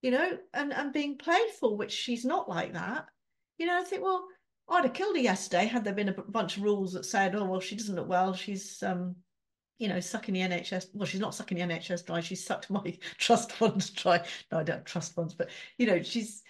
you 0.02 0.10
know 0.10 0.38
and 0.54 0.72
and 0.72 0.92
being 0.92 1.16
playful 1.16 1.76
which 1.76 1.92
she's 1.92 2.24
not 2.24 2.48
like 2.48 2.72
that 2.72 3.06
you 3.58 3.66
know 3.66 3.78
i 3.78 3.84
think 3.84 4.02
well 4.02 4.26
i'd 4.70 4.84
have 4.84 4.94
killed 4.94 5.16
her 5.16 5.22
yesterday 5.22 5.66
had 5.66 5.84
there 5.84 5.94
been 5.94 6.08
a 6.08 6.22
bunch 6.28 6.56
of 6.56 6.62
rules 6.62 6.92
that 6.92 7.06
said 7.06 7.34
oh 7.34 7.44
well 7.44 7.60
she 7.60 7.76
doesn't 7.76 7.96
look 7.96 8.08
well 8.08 8.34
she's 8.34 8.82
um 8.82 9.14
you 9.82 9.88
know, 9.88 9.98
sucking 9.98 10.34
the 10.34 10.40
NHS. 10.40 10.86
Well, 10.94 11.06
she's 11.06 11.20
not 11.20 11.34
sucking 11.34 11.58
the 11.58 11.64
NHS 11.64 12.06
dry. 12.06 12.20
She's 12.20 12.46
sucked 12.46 12.70
my 12.70 12.96
trust 13.18 13.50
funds 13.50 13.90
dry. 13.90 14.24
No, 14.52 14.58
I 14.60 14.62
don't 14.62 14.86
trust 14.86 15.12
funds, 15.12 15.34
but 15.34 15.50
you 15.76 15.86
know, 15.86 16.00
she's. 16.04 16.44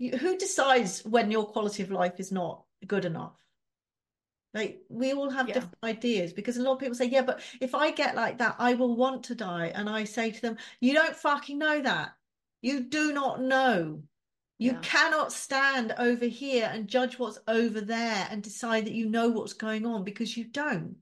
Who 0.00 0.36
decides 0.38 1.04
when 1.04 1.30
your 1.30 1.46
quality 1.46 1.82
of 1.82 1.90
life 1.90 2.18
is 2.18 2.32
not 2.32 2.64
good 2.86 3.04
enough? 3.04 3.36
Like 4.52 4.80
we 4.88 5.12
all 5.12 5.30
have 5.30 5.48
yeah. 5.48 5.54
different 5.54 5.76
ideas 5.84 6.32
because 6.32 6.56
a 6.56 6.62
lot 6.62 6.72
of 6.72 6.80
people 6.80 6.94
say, 6.94 7.06
yeah, 7.06 7.22
but 7.22 7.40
if 7.60 7.74
I 7.74 7.90
get 7.92 8.16
like 8.16 8.38
that, 8.38 8.56
I 8.58 8.74
will 8.74 8.96
want 8.96 9.24
to 9.24 9.34
die. 9.34 9.72
And 9.74 9.88
I 9.88 10.04
say 10.04 10.30
to 10.30 10.40
them, 10.40 10.56
you 10.80 10.92
don't 10.92 11.14
fucking 11.14 11.58
know 11.58 11.80
that. 11.82 12.14
You 12.62 12.80
do 12.80 13.12
not 13.12 13.40
know. 13.40 14.02
You 14.58 14.72
yeah. 14.72 14.80
cannot 14.82 15.32
stand 15.32 15.94
over 15.98 16.26
here 16.26 16.68
and 16.72 16.88
judge 16.88 17.18
what's 17.18 17.38
over 17.48 17.80
there 17.80 18.26
and 18.30 18.42
decide 18.42 18.86
that 18.86 18.92
you 18.92 19.08
know 19.08 19.28
what's 19.28 19.54
going 19.54 19.86
on 19.86 20.04
because 20.04 20.36
you 20.36 20.44
don't 20.44 20.96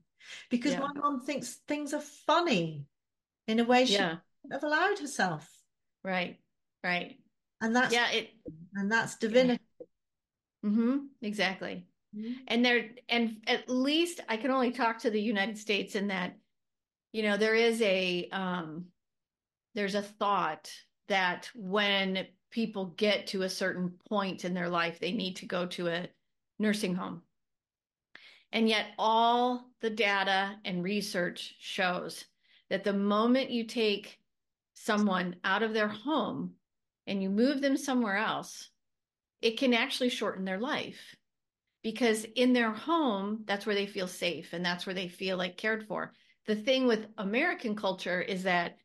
because 0.49 0.73
yeah. 0.73 0.79
my 0.79 0.91
mom 0.95 1.21
thinks 1.21 1.55
things 1.67 1.93
are 1.93 2.01
funny 2.01 2.85
in 3.47 3.59
a 3.59 3.63
way 3.63 3.85
she 3.85 3.93
yeah. 3.93 4.17
have 4.51 4.63
allowed 4.63 4.99
herself. 4.99 5.49
Right, 6.03 6.39
right. 6.83 7.18
And 7.61 7.75
that's 7.75 7.93
yeah, 7.93 8.09
it 8.11 8.29
and 8.75 8.91
that's 8.91 9.15
divinity. 9.15 9.61
Yeah. 9.79 10.69
Mm-hmm. 10.69 10.97
Exactly. 11.21 11.85
Mm-hmm. 12.15 12.33
And 12.47 12.65
there, 12.65 12.89
and 13.07 13.37
at 13.47 13.69
least 13.69 14.21
I 14.27 14.37
can 14.37 14.51
only 14.51 14.71
talk 14.71 14.99
to 14.99 15.09
the 15.09 15.21
United 15.21 15.57
States 15.57 15.95
in 15.95 16.07
that, 16.07 16.37
you 17.11 17.23
know, 17.23 17.37
there 17.37 17.55
is 17.55 17.81
a 17.81 18.29
um, 18.31 18.85
there's 19.75 19.95
a 19.95 20.01
thought 20.01 20.71
that 21.07 21.49
when 21.55 22.27
people 22.51 22.93
get 22.97 23.27
to 23.27 23.43
a 23.43 23.49
certain 23.49 23.93
point 24.09 24.45
in 24.45 24.53
their 24.53 24.69
life, 24.69 24.99
they 24.99 25.11
need 25.11 25.35
to 25.37 25.45
go 25.45 25.65
to 25.67 25.87
a 25.87 26.07
nursing 26.57 26.95
home 26.95 27.21
and 28.51 28.67
yet, 28.67 28.87
all 28.97 29.69
the 29.81 29.89
data 29.89 30.55
and 30.65 30.83
research 30.83 31.55
shows 31.59 32.25
that 32.69 32.83
the 32.83 32.93
moment 32.93 33.51
you 33.51 33.63
take 33.63 34.19
someone 34.73 35.35
out 35.43 35.61
of 35.61 35.73
their 35.73 35.87
home 35.87 36.55
and 37.09 37.21
you 37.21 37.29
move 37.29 37.61
them 37.61 37.75
somewhere 37.75 38.17
else, 38.17 38.69
it 39.41 39.57
can 39.57 39.73
actually 39.73 40.09
shorten 40.09 40.45
their 40.45 40.59
life 40.59 41.15
because 41.83 42.25
in 42.35 42.53
their 42.53 42.71
home, 42.71 43.43
that's 43.45 43.65
where 43.65 43.75
they 43.75 43.87
feel 43.87 44.07
safe 44.07 44.53
and 44.53 44.63
that's 44.63 44.85
where 44.85 44.95
they 44.95 45.07
feel 45.07 45.37
like 45.37 45.57
cared 45.57 45.87
for. 45.87 46.13
The 46.45 46.55
thing 46.55 46.87
with 46.87 47.05
American 47.17 47.75
culture 47.75 48.21
is 48.21 48.43
that 48.43 48.77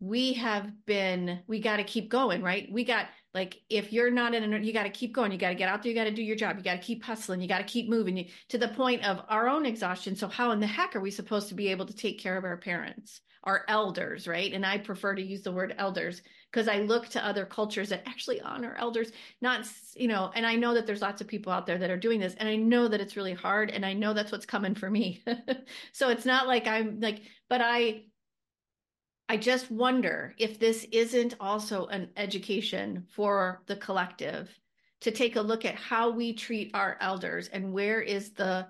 we 0.00 0.34
have 0.34 0.70
been, 0.86 1.40
we 1.46 1.60
got 1.60 1.76
to 1.76 1.84
keep 1.84 2.10
going, 2.10 2.42
right? 2.42 2.68
We 2.70 2.84
got 2.84 3.06
like 3.34 3.60
if 3.68 3.92
you're 3.92 4.10
not 4.10 4.34
in 4.34 4.54
a, 4.54 4.58
you 4.58 4.72
got 4.72 4.84
to 4.84 4.90
keep 4.90 5.12
going. 5.12 5.32
You 5.32 5.38
got 5.38 5.48
to 5.48 5.54
get 5.56 5.68
out 5.68 5.82
there. 5.82 5.90
You 5.90 5.96
got 5.98 6.04
to 6.04 6.12
do 6.12 6.22
your 6.22 6.36
job. 6.36 6.56
You 6.56 6.62
got 6.62 6.80
to 6.80 6.86
keep 6.86 7.02
hustling. 7.02 7.40
You 7.40 7.48
got 7.48 7.58
to 7.58 7.64
keep 7.64 7.88
moving 7.88 8.16
you, 8.16 8.26
to 8.50 8.58
the 8.58 8.68
point 8.68 9.04
of 9.04 9.20
our 9.28 9.48
own 9.48 9.66
exhaustion. 9.66 10.14
So 10.14 10.28
how 10.28 10.52
in 10.52 10.60
the 10.60 10.66
heck 10.66 10.94
are 10.94 11.00
we 11.00 11.10
supposed 11.10 11.48
to 11.48 11.54
be 11.54 11.68
able 11.68 11.86
to 11.86 11.96
take 11.96 12.20
care 12.20 12.36
of 12.36 12.44
our 12.44 12.56
parents, 12.56 13.20
our 13.42 13.64
elders, 13.66 14.28
right? 14.28 14.52
And 14.52 14.64
I 14.64 14.78
prefer 14.78 15.16
to 15.16 15.22
use 15.22 15.42
the 15.42 15.52
word 15.52 15.74
elders 15.76 16.22
because 16.54 16.68
I 16.68 16.78
look 16.78 17.08
to 17.08 17.26
other 17.26 17.44
cultures 17.44 17.88
that 17.88 18.04
actually 18.06 18.40
honor 18.40 18.76
elders, 18.78 19.10
not, 19.40 19.66
you 19.96 20.06
know, 20.06 20.30
and 20.36 20.46
I 20.46 20.54
know 20.54 20.72
that 20.74 20.86
there's 20.86 21.02
lots 21.02 21.20
of 21.20 21.26
people 21.26 21.50
out 21.50 21.66
there 21.66 21.78
that 21.78 21.90
are 21.90 21.96
doing 21.96 22.20
this 22.20 22.34
and 22.34 22.48
I 22.48 22.54
know 22.54 22.86
that 22.86 23.00
it's 23.00 23.16
really 23.16 23.34
hard 23.34 23.72
and 23.72 23.84
I 23.84 23.92
know 23.92 24.14
that's 24.14 24.30
what's 24.30 24.46
coming 24.46 24.76
for 24.76 24.88
me. 24.88 25.24
so 25.92 26.10
it's 26.10 26.24
not 26.24 26.46
like 26.46 26.68
I'm 26.68 27.00
like, 27.00 27.22
but 27.48 27.60
I, 27.60 28.02
I 29.28 29.36
just 29.36 29.68
wonder 29.68 30.32
if 30.38 30.60
this 30.60 30.86
isn't 30.92 31.34
also 31.40 31.86
an 31.86 32.10
education 32.16 33.08
for 33.16 33.64
the 33.66 33.74
collective 33.74 34.48
to 35.00 35.10
take 35.10 35.34
a 35.34 35.40
look 35.40 35.64
at 35.64 35.74
how 35.74 36.10
we 36.10 36.34
treat 36.34 36.70
our 36.72 36.96
elders 37.00 37.48
and 37.48 37.72
where 37.72 38.00
is 38.00 38.30
the 38.30 38.68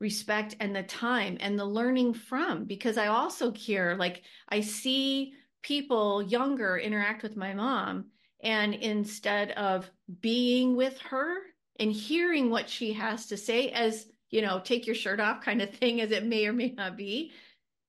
respect 0.00 0.56
and 0.58 0.74
the 0.74 0.82
time 0.82 1.36
and 1.38 1.56
the 1.56 1.64
learning 1.64 2.14
from 2.14 2.64
because 2.64 2.98
I 2.98 3.06
also 3.06 3.52
hear 3.52 3.94
like 3.96 4.22
I 4.48 4.60
see 4.60 5.34
people 5.62 6.22
younger 6.22 6.76
interact 6.76 7.22
with 7.22 7.36
my 7.36 7.54
mom 7.54 8.06
and 8.42 8.74
instead 8.74 9.50
of 9.52 9.90
being 10.20 10.76
with 10.76 10.98
her 11.00 11.36
and 11.80 11.92
hearing 11.92 12.50
what 12.50 12.68
she 12.68 12.92
has 12.92 13.26
to 13.26 13.36
say 13.36 13.70
as 13.70 14.06
you 14.30 14.42
know 14.42 14.60
take 14.60 14.86
your 14.86 14.94
shirt 14.94 15.20
off 15.20 15.40
kind 15.40 15.62
of 15.62 15.70
thing 15.74 16.00
as 16.00 16.10
it 16.10 16.24
may 16.24 16.46
or 16.46 16.52
may 16.52 16.70
not 16.70 16.96
be 16.96 17.32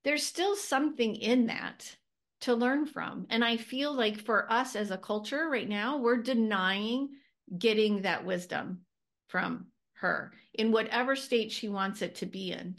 there's 0.04 0.24
still 0.24 0.56
something 0.56 1.16
in 1.16 1.48
that 1.48 1.98
to 2.42 2.54
learn 2.54 2.86
from. 2.86 3.28
And 3.30 3.44
I 3.44 3.58
feel 3.58 3.94
like 3.94 4.18
for 4.18 4.52
us 4.52 4.76
as 4.76 4.92
a 4.92 4.98
culture 4.98 5.50
right 5.50 5.68
now, 5.68 5.98
we're 5.98 6.22
denying 6.22 7.10
getting 7.58 8.04
that 8.04 8.26
wisdom 8.26 8.82
from 9.28 9.68
her 9.96 10.32
in 10.54 10.72
whatever 10.72 11.16
state 11.16 11.52
she 11.52 11.70
wants 11.70 12.02
it 12.02 12.16
to 12.16 12.26
be 12.26 12.52
in. 12.52 12.78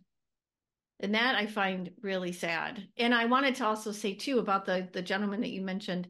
And 1.01 1.15
that 1.15 1.37
I 1.37 1.47
find 1.47 1.91
really 2.03 2.33
sad. 2.33 2.89
And 2.97 3.15
I 3.15 3.27
wanted 3.27 3.55
to 3.57 3.67
also 3.67 3.93
say 3.93 4.15
too 4.15 4.39
about 4.39 4.65
the 4.65 4.89
the 4.93 5.03
gentleman 5.03 5.41
that 5.43 5.51
you 5.51 5.63
mentioned 5.63 6.09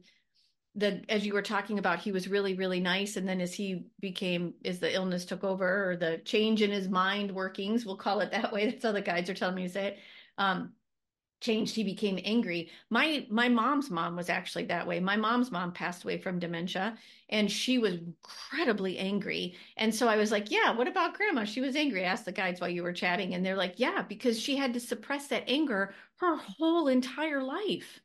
that 0.75 1.05
as 1.09 1.25
you 1.25 1.33
were 1.33 1.41
talking 1.41 1.79
about 1.79 1.99
he 1.99 2.11
was 2.11 2.27
really 2.27 2.55
really 2.55 2.79
nice. 2.79 3.15
And 3.15 3.27
then 3.27 3.41
as 3.41 3.53
he 3.53 3.85
became 3.99 4.55
as 4.65 4.79
the 4.79 4.93
illness 4.93 5.25
took 5.25 5.43
over 5.43 5.91
or 5.91 5.97
the 5.97 6.17
change 6.25 6.61
in 6.61 6.71
his 6.71 6.87
mind 6.87 7.31
workings 7.31 7.85
we'll 7.85 7.97
call 7.97 8.21
it 8.21 8.31
that 8.31 8.51
way. 8.51 8.65
That's 8.69 8.83
how 8.83 8.91
the 8.91 9.01
guides 9.01 9.29
are 9.29 9.35
telling 9.35 9.55
me 9.55 9.63
to 9.63 9.69
say 9.69 9.87
it. 9.87 9.97
Um, 10.37 10.73
changed 11.41 11.75
he 11.75 11.83
became 11.83 12.19
angry 12.23 12.69
my 12.89 13.25
my 13.29 13.47
mom's 13.47 13.89
mom 13.89 14.15
was 14.15 14.29
actually 14.29 14.65
that 14.65 14.85
way 14.85 14.99
my 14.99 15.15
mom's 15.15 15.51
mom 15.51 15.71
passed 15.71 16.03
away 16.03 16.17
from 16.17 16.39
dementia 16.39 16.97
and 17.29 17.51
she 17.51 17.77
was 17.77 17.93
incredibly 17.93 18.97
angry 18.97 19.55
and 19.77 19.93
so 19.93 20.07
i 20.07 20.17
was 20.17 20.31
like 20.31 20.51
yeah 20.51 20.71
what 20.71 20.87
about 20.87 21.13
grandma 21.13 21.43
she 21.43 21.61
was 21.61 21.75
angry 21.75 22.03
I 22.03 22.09
asked 22.09 22.25
the 22.25 22.31
guides 22.31 22.59
while 22.59 22.69
you 22.69 22.83
were 22.83 22.93
chatting 22.93 23.33
and 23.33 23.45
they're 23.45 23.55
like 23.55 23.75
yeah 23.77 24.01
because 24.01 24.39
she 24.39 24.55
had 24.55 24.73
to 24.73 24.79
suppress 24.79 25.27
that 25.27 25.43
anger 25.47 25.93
her 26.17 26.35
whole 26.35 26.87
entire 26.87 27.41
life 27.41 28.01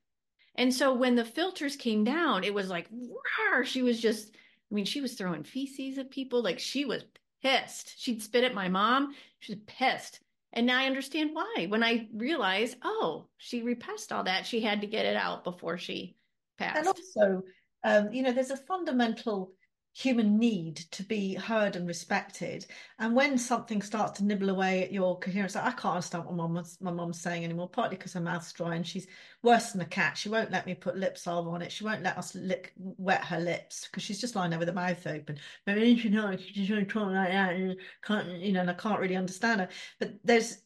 and 0.56 0.72
so 0.72 0.94
when 0.94 1.16
the 1.16 1.24
filters 1.24 1.76
came 1.76 2.04
down 2.04 2.44
it 2.44 2.54
was 2.54 2.68
like 2.68 2.88
rawr, 2.90 3.64
she 3.64 3.82
was 3.82 4.00
just 4.00 4.34
I 4.70 4.74
mean, 4.74 4.86
she 4.86 5.00
was 5.00 5.14
throwing 5.14 5.44
feces 5.44 5.98
at 5.98 6.10
people. 6.10 6.42
Like 6.42 6.58
she 6.58 6.84
was 6.84 7.04
pissed. 7.42 7.94
She'd 7.96 8.22
spit 8.22 8.42
at 8.42 8.54
my 8.54 8.68
mom. 8.68 9.14
She 9.38 9.52
was 9.52 9.62
pissed. 9.66 10.20
And 10.54 10.66
now 10.66 10.78
I 10.78 10.86
understand 10.86 11.30
why. 11.32 11.66
When 11.68 11.82
I 11.82 12.08
realized, 12.14 12.76
oh, 12.82 13.26
she 13.38 13.62
repressed 13.62 14.12
all 14.12 14.24
that, 14.24 14.46
she 14.46 14.60
had 14.60 14.80
to 14.80 14.86
get 14.86 15.04
it 15.04 15.16
out 15.16 15.44
before 15.44 15.78
she 15.78 16.16
passed. 16.58 16.78
And 16.78 16.86
also, 16.86 17.42
um, 17.82 18.12
you 18.12 18.22
know, 18.22 18.32
there's 18.32 18.50
a 18.50 18.56
fundamental 18.56 19.52
human 19.96 20.38
need 20.38 20.76
to 20.90 21.04
be 21.04 21.34
heard 21.34 21.76
and 21.76 21.86
respected. 21.86 22.66
And 22.98 23.14
when 23.14 23.38
something 23.38 23.80
starts 23.80 24.18
to 24.18 24.24
nibble 24.24 24.50
away 24.50 24.82
at 24.82 24.92
your 24.92 25.16
coherence, 25.20 25.54
I 25.54 25.70
can't 25.70 25.94
understand 25.94 26.24
what 26.24 26.34
mom 26.34 26.64
my 26.80 26.90
mom's 26.90 27.20
saying 27.20 27.44
anymore, 27.44 27.68
partly 27.68 27.96
because 27.96 28.12
her 28.14 28.20
mouth's 28.20 28.52
dry 28.52 28.74
and 28.74 28.84
she's 28.84 29.06
worse 29.42 29.70
than 29.70 29.82
a 29.82 29.86
cat. 29.86 30.18
She 30.18 30.28
won't 30.28 30.50
let 30.50 30.66
me 30.66 30.74
put 30.74 30.96
lip 30.96 31.16
salve 31.16 31.46
on 31.46 31.62
it. 31.62 31.70
She 31.70 31.84
won't 31.84 32.02
let 32.02 32.18
us 32.18 32.34
lick, 32.34 32.72
wet 32.76 33.24
her 33.24 33.38
lips 33.38 33.86
because 33.86 34.02
she's 34.02 34.20
just 34.20 34.34
lying 34.34 34.50
there 34.50 34.58
with 34.58 34.68
her 34.68 34.74
mouth 34.74 35.06
open. 35.06 35.38
Maybe 35.64 35.86
you 35.90 36.10
know, 36.10 36.36
she's 36.36 36.68
like 36.68 36.92
that 36.92 37.54
and 37.54 37.76
can't, 38.02 38.28
you 38.40 38.52
know, 38.52 38.62
and 38.62 38.70
I 38.70 38.74
can't 38.74 39.00
really 39.00 39.16
understand 39.16 39.60
her. 39.60 39.68
But 40.00 40.14
there's 40.24 40.58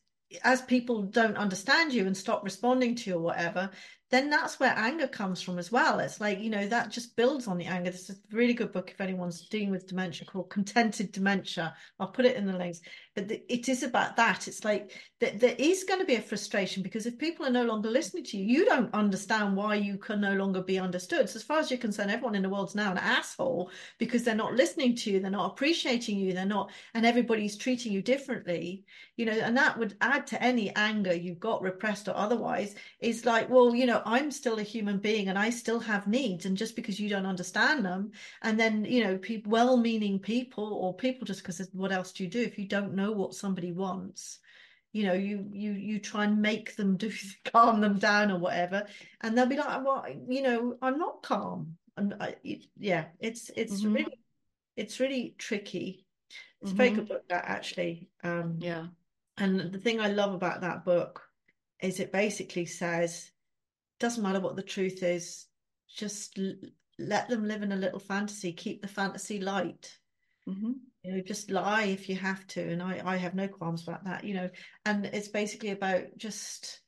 as 0.45 0.61
people 0.63 1.03
don't 1.03 1.37
understand 1.37 1.93
you 1.93 2.07
and 2.07 2.17
stop 2.17 2.45
responding 2.45 2.95
to 2.95 3.11
you 3.11 3.17
or 3.17 3.21
whatever, 3.21 3.71
then 4.11 4.31
that's 4.31 4.59
where 4.59 4.73
anger 4.77 5.07
comes 5.07 5.43
from 5.43 5.59
as 5.59 5.71
well. 5.71 5.99
It's 5.99 6.21
like, 6.21 6.41
you 6.41 6.49
know, 6.49 6.67
that 6.67 6.91
just 6.91 7.15
builds 7.15 7.47
on 7.47 7.59
the 7.59 7.67
anger. 7.67 7.91
This 7.91 8.09
is 8.09 8.17
a 8.17 8.37
really 8.37 8.55
good 8.55 8.73
book 8.73 8.91
if 8.91 9.01
anyone's 9.01 9.47
dealing 9.49 9.71
with 9.71 9.87
dementia 9.87 10.27
called 10.27 10.49
Contented 10.49 11.13
Dementia. 11.13 11.75
I'll 12.01 12.09
put 12.09 12.25
it 12.25 12.37
in 12.37 12.47
the 12.47 12.57
links. 12.57 12.81
It 13.19 13.69
is 13.69 13.83
about 13.83 14.17
that. 14.17 14.49
It's 14.49 14.65
like 14.65 14.93
that 15.21 15.41
there 15.41 15.57
is 15.59 15.85
going 15.85 16.01
to 16.01 16.07
be 16.07 16.15
a 16.15 16.23
frustration 16.23 16.83
because 16.83 17.07
if 17.07 17.19
people 17.19 17.45
are 17.45 17.51
no 17.51 17.65
longer 17.65 17.91
listening 17.91 18.25
to 18.25 18.37
you, 18.37 18.45
you 18.45 18.65
don't 18.65 18.93
understand 18.95 19.57
why 19.57 19.75
you 19.75 19.99
can 19.99 20.21
no 20.21 20.35
longer 20.35 20.63
be 20.63 20.79
understood. 20.79 21.29
So 21.29 21.37
as 21.37 21.43
far 21.43 21.59
as 21.59 21.71
you're 21.71 21.79
concerned, 21.79 22.11
everyone 22.11 22.35
in 22.35 22.43
the 22.43 22.49
world's 22.49 22.75
now 22.75 22.93
an 22.93 22.99
asshole 22.99 23.71
because 23.99 24.23
they're 24.23 24.35
not 24.35 24.55
listening 24.55 24.95
to 24.97 25.11
you, 25.11 25.21
they're 25.21 25.31
not 25.31 25.51
appreciating 25.51 26.19
you, 26.19 26.33
they're 26.33 26.47
not, 26.47 26.71
and 26.95 27.05
everybody's 27.05 27.57
treating 27.57 27.93
you 27.93 28.01
differently, 28.01 28.85
you 29.17 29.27
know, 29.27 29.33
and 29.33 29.57
that 29.57 29.77
would 29.77 29.97
add 30.01 30.27
to 30.29 30.43
any 30.43 30.75
anger 30.77 31.13
you've 31.13 31.41
got 31.41 31.63
repressed 31.63 32.09
or 32.09 32.17
otherwise. 32.17 32.77
Is 33.01 33.25
like, 33.25 33.51
well, 33.51 33.75
you 33.75 33.87
know, 33.87 34.03
I'm 34.05 34.31
still 34.31 34.59
a 34.59 34.63
human 34.63 34.99
being 34.99 35.29
and 35.29 35.39
I 35.39 35.51
still 35.51 35.81
have 35.81 36.07
needs. 36.07 36.47
And 36.47 36.57
just 36.57 36.77
because 36.77 37.01
you 37.01 37.09
don't 37.09 37.27
understand 37.27 37.85
them, 37.85 38.13
and 38.43 38.59
then, 38.59 38.85
you 38.85 39.03
know, 39.03 39.19
people, 39.19 39.51
well 39.51 39.77
meaning 39.77 40.19
people 40.19 40.75
or 40.75 40.95
people 40.95 41.27
just 41.27 41.43
because 41.43 41.67
what 41.73 41.93
else 41.93 42.13
do 42.13 42.23
you 42.25 42.31
do 42.31 42.41
if 42.41 42.59
you 42.59 42.67
don't 42.67 42.95
know 42.95 43.08
what 43.13 43.35
somebody 43.35 43.73
wants? 43.73 44.39
You 44.93 45.07
know, 45.07 45.13
you 45.13 45.47
you 45.53 45.73
you 45.73 45.99
try 45.99 46.25
and 46.25 46.41
make 46.41 46.77
them 46.77 46.97
do 46.97 47.13
calm 47.53 47.81
them 47.81 47.99
down 47.99 48.31
or 48.31 48.39
whatever, 48.39 48.87
and 49.21 49.37
they'll 49.37 49.47
be 49.47 49.57
like, 49.57 49.85
"Well, 49.85 50.05
you 50.29 50.43
know, 50.43 50.77
I'm 50.83 50.99
not 50.99 51.23
calm." 51.23 51.77
And 51.97 52.15
yeah, 52.77 53.07
it's 53.21 53.51
it's 53.57 53.83
mm-hmm. 53.83 53.93
really 53.93 54.19
it's 54.77 55.01
really 55.01 55.35
tricky. 55.39 56.07
It's 56.61 56.71
mm-hmm. 56.71 56.81
a 56.81 56.85
very 56.85 56.97
good 56.97 57.09
book 57.09 57.29
that 57.29 57.45
actually. 57.47 58.09
Um, 58.25 58.59
yeah. 58.61 58.87
And 59.37 59.73
the 59.73 59.79
thing 59.79 60.01
I 60.01 60.09
love 60.09 60.35
about 60.35 60.63
that 60.63 60.85
book 60.85 61.23
is 61.81 62.01
it 62.01 62.13
basically 62.13 62.67
says 62.67 63.31
doesn't 63.99 64.23
matter 64.23 64.41
what 64.41 64.57
the 64.57 64.63
truth 64.63 65.03
is 65.03 65.47
just 65.89 66.39
l- 66.39 66.55
let 66.99 67.29
them 67.29 67.47
live 67.47 67.63
in 67.63 67.73
a 67.73 67.77
little 67.77 67.99
fantasy 67.99 68.53
keep 68.53 68.83
the 68.83 68.89
fantasy 68.89 69.41
light 69.41 69.99
mm-hmm. 70.49 70.73
You 71.09 71.15
know 71.15 71.23
just 71.23 71.51
lie 71.51 71.85
if 71.85 72.09
you 72.09 72.17
have 72.17 72.47
to 72.49 72.61
and 72.61 72.83
i 72.83 73.01
i 73.05 73.17
have 73.17 73.35
no 73.35 73.49
qualms 73.49 73.83
about 73.83 74.05
that 74.05 74.25
you 74.25 74.35
know 74.35 74.51
and 74.85 75.07
it's 75.07 75.29
basically 75.29 75.71
about 75.71 76.03
just 76.19 76.81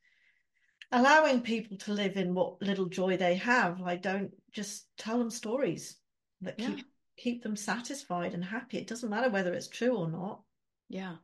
allowing 0.92 1.40
people 1.40 1.76
to 1.78 1.92
live 1.92 2.16
in 2.16 2.34
what 2.34 2.60
little 2.60 2.86
joy 2.86 3.16
they 3.16 3.36
have 3.36 3.80
like 3.80 4.02
don't 4.02 4.30
just 4.52 4.86
tell 4.98 5.18
them 5.18 5.30
stories 5.30 5.96
that 6.42 6.58
yeah. 6.58 6.66
keep 6.68 6.86
keep 7.16 7.42
them 7.42 7.56
satisfied 7.56 8.34
and 8.34 8.44
happy 8.44 8.76
it 8.76 8.86
doesn't 8.86 9.10
matter 9.10 9.30
whether 9.30 9.54
it's 9.54 9.68
true 9.68 9.96
or 9.96 10.10
not 10.10 10.40
yeah 10.88 11.16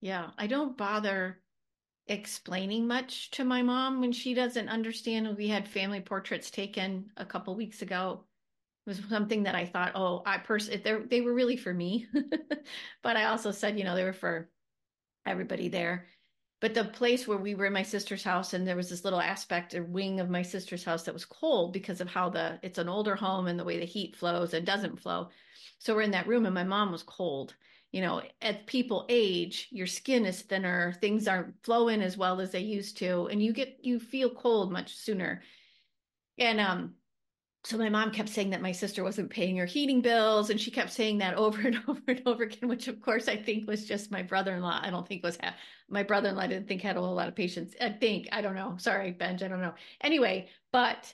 yeah 0.00 0.30
i 0.38 0.46
don't 0.46 0.78
bother 0.78 1.38
explaining 2.08 2.86
much 2.86 3.30
to 3.32 3.44
my 3.44 3.62
mom 3.62 4.00
when 4.00 4.12
she 4.12 4.32
doesn't 4.32 4.68
understand. 4.68 5.36
We 5.36 5.48
had 5.48 5.68
family 5.68 6.00
portraits 6.00 6.50
taken 6.50 7.10
a 7.16 7.26
couple 7.26 7.54
weeks 7.54 7.82
ago. 7.82 8.24
Was 8.88 9.00
something 9.08 9.44
that 9.44 9.54
I 9.54 9.66
thought, 9.66 9.92
oh, 9.94 10.22
I 10.26 10.40
they 10.48 10.96
they 11.06 11.20
were 11.20 11.34
really 11.34 11.56
for 11.56 11.72
me, 11.72 12.06
but 13.02 13.16
I 13.16 13.26
also 13.26 13.50
said, 13.50 13.78
you 13.78 13.84
know, 13.84 13.94
they 13.94 14.04
were 14.04 14.12
for 14.12 14.50
everybody 15.26 15.68
there. 15.68 16.06
But 16.60 16.74
the 16.74 16.84
place 16.84 17.28
where 17.28 17.38
we 17.38 17.54
were 17.54 17.66
in 17.66 17.72
my 17.72 17.84
sister's 17.84 18.24
house, 18.24 18.52
and 18.54 18.66
there 18.66 18.74
was 18.74 18.90
this 18.90 19.04
little 19.04 19.20
aspect 19.20 19.74
or 19.74 19.84
wing 19.84 20.18
of 20.18 20.28
my 20.28 20.42
sister's 20.42 20.82
house 20.82 21.04
that 21.04 21.14
was 21.14 21.24
cold 21.24 21.72
because 21.72 22.00
of 22.00 22.08
how 22.08 22.30
the 22.30 22.58
it's 22.62 22.78
an 22.78 22.88
older 22.88 23.14
home 23.14 23.46
and 23.46 23.60
the 23.60 23.64
way 23.64 23.78
the 23.78 23.84
heat 23.84 24.16
flows 24.16 24.54
and 24.54 24.66
doesn't 24.66 25.00
flow. 25.00 25.28
So 25.78 25.94
we're 25.94 26.02
in 26.02 26.10
that 26.12 26.26
room, 26.26 26.46
and 26.46 26.54
my 26.54 26.64
mom 26.64 26.90
was 26.90 27.04
cold 27.04 27.54
you 27.90 28.02
know, 28.02 28.22
as 28.42 28.56
people 28.66 29.06
age, 29.08 29.68
your 29.70 29.86
skin 29.86 30.26
is 30.26 30.42
thinner, 30.42 30.92
things 31.00 31.26
aren't 31.26 31.62
flowing 31.62 32.02
as 32.02 32.18
well 32.18 32.40
as 32.40 32.50
they 32.50 32.60
used 32.60 32.98
to, 32.98 33.28
and 33.28 33.42
you 33.42 33.52
get 33.52 33.78
you 33.82 33.98
feel 33.98 34.30
cold 34.30 34.70
much 34.70 34.94
sooner. 34.94 35.42
And 36.36 36.60
um, 36.60 36.94
so 37.68 37.76
my 37.76 37.90
mom 37.90 38.10
kept 38.12 38.30
saying 38.30 38.48
that 38.48 38.62
my 38.62 38.72
sister 38.72 39.04
wasn't 39.04 39.28
paying 39.28 39.58
her 39.58 39.66
heating 39.66 40.00
bills, 40.00 40.48
and 40.48 40.58
she 40.58 40.70
kept 40.70 40.90
saying 40.90 41.18
that 41.18 41.34
over 41.36 41.60
and 41.60 41.78
over 41.86 42.00
and 42.08 42.22
over 42.24 42.44
again, 42.44 42.66
which 42.66 42.88
of 42.88 43.02
course 43.02 43.28
I 43.28 43.36
think 43.36 43.68
was 43.68 43.84
just 43.84 44.10
my 44.10 44.22
brother-in-law. 44.22 44.80
I 44.82 44.88
don't 44.88 45.06
think 45.06 45.22
was 45.22 45.36
ha- 45.42 45.54
my 45.86 46.02
brother-in-law 46.02 46.46
didn't 46.46 46.66
think 46.66 46.80
had 46.80 46.96
a 46.96 47.00
whole 47.02 47.14
lot 47.14 47.28
of 47.28 47.36
patience. 47.36 47.74
I 47.78 47.90
think 47.90 48.28
I 48.32 48.40
don't 48.40 48.54
know. 48.54 48.76
Sorry, 48.78 49.10
Benj, 49.10 49.42
I 49.42 49.48
don't 49.48 49.60
know. 49.60 49.74
Anyway, 50.00 50.48
but 50.72 51.12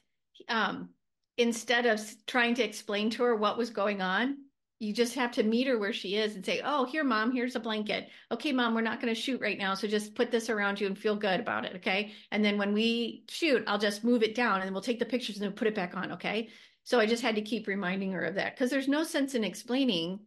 um, 0.48 0.90
instead 1.38 1.86
of 1.86 2.00
trying 2.28 2.54
to 2.54 2.62
explain 2.62 3.10
to 3.10 3.24
her 3.24 3.34
what 3.34 3.58
was 3.58 3.70
going 3.70 4.00
on, 4.00 4.36
you 4.78 4.92
just 4.92 5.14
have 5.14 5.32
to 5.32 5.42
meet 5.42 5.66
her 5.66 5.78
where 5.78 5.92
she 5.92 6.16
is 6.16 6.34
and 6.34 6.44
say, 6.44 6.60
"Oh, 6.64 6.84
here, 6.84 7.04
mom, 7.04 7.32
here's 7.32 7.56
a 7.56 7.60
blanket. 7.60 8.08
Okay, 8.30 8.52
mom, 8.52 8.74
we're 8.74 8.80
not 8.80 9.00
going 9.00 9.14
to 9.14 9.20
shoot 9.20 9.40
right 9.40 9.58
now, 9.58 9.74
so 9.74 9.86
just 9.86 10.14
put 10.14 10.30
this 10.30 10.50
around 10.50 10.80
you 10.80 10.86
and 10.86 10.98
feel 10.98 11.16
good 11.16 11.40
about 11.40 11.64
it, 11.64 11.76
okay? 11.76 12.12
And 12.30 12.44
then 12.44 12.58
when 12.58 12.72
we 12.72 13.24
shoot, 13.28 13.64
I'll 13.66 13.78
just 13.78 14.04
move 14.04 14.22
it 14.22 14.34
down 14.34 14.62
and 14.62 14.72
we'll 14.72 14.82
take 14.82 14.98
the 14.98 15.04
pictures 15.04 15.36
and 15.36 15.44
then 15.44 15.52
put 15.52 15.68
it 15.68 15.74
back 15.74 15.96
on, 15.96 16.12
okay?" 16.12 16.48
So 16.84 17.00
I 17.00 17.06
just 17.06 17.22
had 17.22 17.36
to 17.36 17.42
keep 17.42 17.66
reminding 17.66 18.12
her 18.12 18.24
of 18.24 18.34
that 18.34 18.54
because 18.54 18.70
there's 18.70 18.88
no 18.88 19.04
sense 19.04 19.34
in 19.34 19.42
explaining 19.42 20.20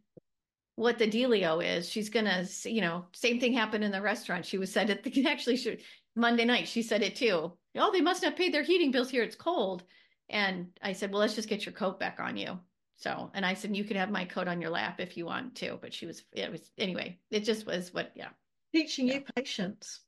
what 0.75 0.97
the 0.97 1.07
dealio 1.07 1.63
is. 1.63 1.89
She's 1.89 2.09
gonna, 2.09 2.45
you 2.63 2.81
know, 2.81 3.05
same 3.11 3.39
thing 3.39 3.53
happened 3.53 3.83
in 3.83 3.91
the 3.91 4.01
restaurant. 4.01 4.45
She 4.45 4.57
was 4.57 4.71
said 4.71 4.89
it 4.89 5.25
actually 5.27 5.79
Monday 6.15 6.45
night. 6.45 6.67
She 6.67 6.81
said 6.81 7.03
it 7.03 7.15
too. 7.15 7.53
Oh, 7.75 7.91
they 7.91 8.01
must 8.01 8.23
have 8.23 8.35
paid 8.35 8.53
their 8.53 8.63
heating 8.63 8.91
bills 8.91 9.09
here. 9.09 9.23
It's 9.23 9.35
cold. 9.35 9.83
And 10.29 10.67
I 10.81 10.93
said, 10.93 11.11
well, 11.11 11.21
let's 11.21 11.35
just 11.35 11.49
get 11.49 11.65
your 11.65 11.73
coat 11.73 11.99
back 11.99 12.19
on 12.19 12.37
you. 12.37 12.59
So, 12.97 13.31
and 13.33 13.45
I 13.45 13.53
said, 13.53 13.75
you 13.75 13.83
could 13.83 13.95
have 13.95 14.09
my 14.09 14.25
coat 14.25 14.47
on 14.47 14.59
your 14.59 14.71
lap 14.71 14.99
if 14.99 15.15
you 15.15 15.25
want 15.25 15.55
to. 15.55 15.77
But 15.81 15.93
she 15.93 16.05
was, 16.05 16.23
it 16.33 16.51
was, 16.51 16.69
anyway, 16.77 17.19
it 17.31 17.41
just 17.41 17.65
was 17.65 17.93
what, 17.93 18.11
yeah. 18.15 18.29
Teaching 18.73 19.07
yeah. 19.07 19.13
you 19.15 19.23
patience. 19.35 20.01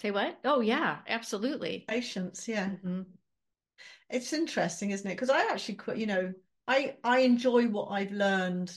Say 0.00 0.10
what? 0.10 0.38
Oh, 0.44 0.60
yeah, 0.60 0.98
absolutely. 1.08 1.84
Patience, 1.88 2.48
yeah. 2.48 2.66
Mm-hmm. 2.66 3.02
It's 4.10 4.32
interesting, 4.32 4.90
isn't 4.90 5.08
it? 5.08 5.14
Because 5.14 5.30
I 5.30 5.52
actually, 5.52 5.78
you 5.96 6.06
know, 6.06 6.32
I 6.66 6.96
I 7.04 7.20
enjoy 7.20 7.68
what 7.68 7.90
I've 7.90 8.12
learned 8.12 8.72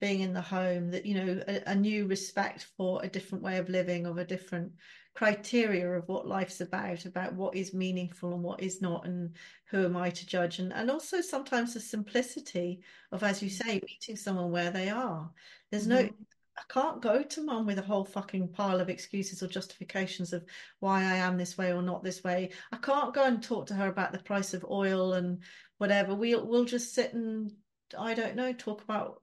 being 0.00 0.20
in 0.20 0.32
the 0.32 0.40
home. 0.40 0.90
That 0.90 1.06
you 1.06 1.14
know, 1.14 1.42
a, 1.48 1.70
a 1.70 1.74
new 1.74 2.06
respect 2.06 2.68
for 2.76 3.02
a 3.02 3.08
different 3.08 3.42
way 3.42 3.58
of 3.58 3.68
living, 3.68 4.06
of 4.06 4.18
a 4.18 4.24
different 4.24 4.72
criteria 5.14 5.90
of 5.90 6.08
what 6.08 6.26
life's 6.26 6.60
about, 6.60 7.04
about 7.04 7.34
what 7.34 7.54
is 7.54 7.72
meaningful 7.72 8.34
and 8.34 8.42
what 8.42 8.62
is 8.62 8.82
not, 8.82 9.06
and 9.06 9.36
who 9.66 9.84
am 9.84 9.96
I 9.96 10.10
to 10.10 10.26
judge, 10.26 10.58
and 10.58 10.72
and 10.72 10.90
also 10.90 11.20
sometimes 11.20 11.74
the 11.74 11.80
simplicity 11.80 12.80
of, 13.12 13.22
as 13.22 13.42
you 13.42 13.50
say, 13.50 13.80
meeting 13.86 14.16
someone 14.16 14.50
where 14.50 14.70
they 14.70 14.90
are. 14.90 15.30
There's 15.70 15.86
mm-hmm. 15.86 16.06
no 16.06 16.10
I 16.56 16.62
can't 16.68 17.02
go 17.02 17.22
to 17.22 17.42
mum 17.42 17.66
with 17.66 17.78
a 17.78 17.82
whole 17.82 18.04
fucking 18.04 18.48
pile 18.48 18.80
of 18.80 18.88
excuses 18.88 19.42
or 19.42 19.48
justifications 19.48 20.32
of 20.32 20.44
why 20.78 21.02
I 21.02 21.16
am 21.16 21.36
this 21.36 21.58
way 21.58 21.72
or 21.72 21.82
not 21.82 22.04
this 22.04 22.22
way. 22.22 22.50
I 22.70 22.76
can't 22.76 23.12
go 23.14 23.24
and 23.24 23.42
talk 23.42 23.66
to 23.66 23.74
her 23.74 23.88
about 23.88 24.12
the 24.12 24.20
price 24.20 24.54
of 24.54 24.64
oil 24.70 25.14
and 25.14 25.42
whatever. 25.78 26.14
We'll 26.14 26.46
we'll 26.46 26.64
just 26.64 26.94
sit 26.94 27.12
and 27.14 27.52
I 27.98 28.14
don't 28.14 28.36
know 28.36 28.52
talk 28.52 28.82
about 28.82 29.22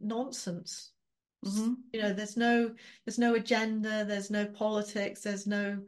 nonsense. 0.00 0.91
Mm-hmm. 1.44 1.72
You 1.92 2.02
know, 2.02 2.12
there's 2.12 2.36
no 2.36 2.70
there's 3.04 3.18
no 3.18 3.34
agenda, 3.34 4.04
there's 4.04 4.30
no 4.30 4.46
politics, 4.46 5.22
there's 5.22 5.46
no 5.46 5.80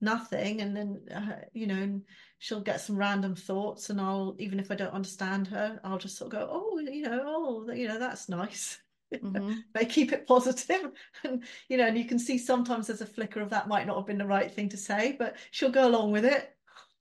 nothing, 0.00 0.60
and 0.60 0.76
then 0.76 1.00
uh, 1.14 1.44
you 1.52 1.66
know 1.66 2.00
she'll 2.38 2.60
get 2.60 2.80
some 2.80 2.96
random 2.96 3.34
thoughts, 3.34 3.90
and 3.90 4.00
I'll 4.00 4.36
even 4.38 4.60
if 4.60 4.70
I 4.70 4.74
don't 4.74 4.94
understand 4.94 5.48
her, 5.48 5.80
I'll 5.84 5.98
just 5.98 6.16
sort 6.16 6.32
of 6.32 6.38
go, 6.38 6.48
oh, 6.50 6.78
you 6.78 7.02
know, 7.02 7.22
oh, 7.24 7.72
you 7.72 7.88
know, 7.88 7.98
that's 7.98 8.28
nice. 8.28 8.78
Mm-hmm. 9.12 9.54
they 9.74 9.84
keep 9.84 10.12
it 10.12 10.26
positive, 10.26 10.92
and 11.24 11.44
you 11.68 11.76
know, 11.76 11.86
and 11.86 11.98
you 11.98 12.04
can 12.04 12.18
see 12.18 12.38
sometimes 12.38 12.86
there's 12.86 13.00
a 13.00 13.06
flicker 13.06 13.40
of 13.40 13.50
that 13.50 13.68
might 13.68 13.86
not 13.86 13.96
have 13.96 14.06
been 14.06 14.18
the 14.18 14.26
right 14.26 14.52
thing 14.52 14.68
to 14.70 14.76
say, 14.76 15.16
but 15.18 15.36
she'll 15.50 15.70
go 15.70 15.88
along 15.88 16.12
with 16.12 16.24
it. 16.24 16.54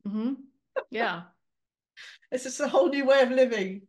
Mm-hmm. 0.08 0.34
Yeah, 0.90 1.22
it's 2.32 2.44
just 2.44 2.60
a 2.60 2.68
whole 2.68 2.90
new 2.90 3.06
way 3.06 3.22
of 3.22 3.32
living. 3.32 3.84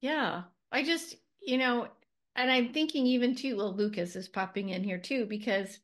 Yeah, 0.00 0.42
I 0.70 0.84
just 0.84 1.16
you 1.42 1.58
know 1.58 1.88
and 2.36 2.50
I'm 2.50 2.72
thinking 2.72 3.06
even 3.06 3.34
too, 3.34 3.56
well, 3.56 3.74
Lucas 3.74 4.14
is 4.14 4.28
popping 4.28 4.68
in 4.68 4.84
here 4.84 4.98
too, 4.98 5.26
because 5.26 5.78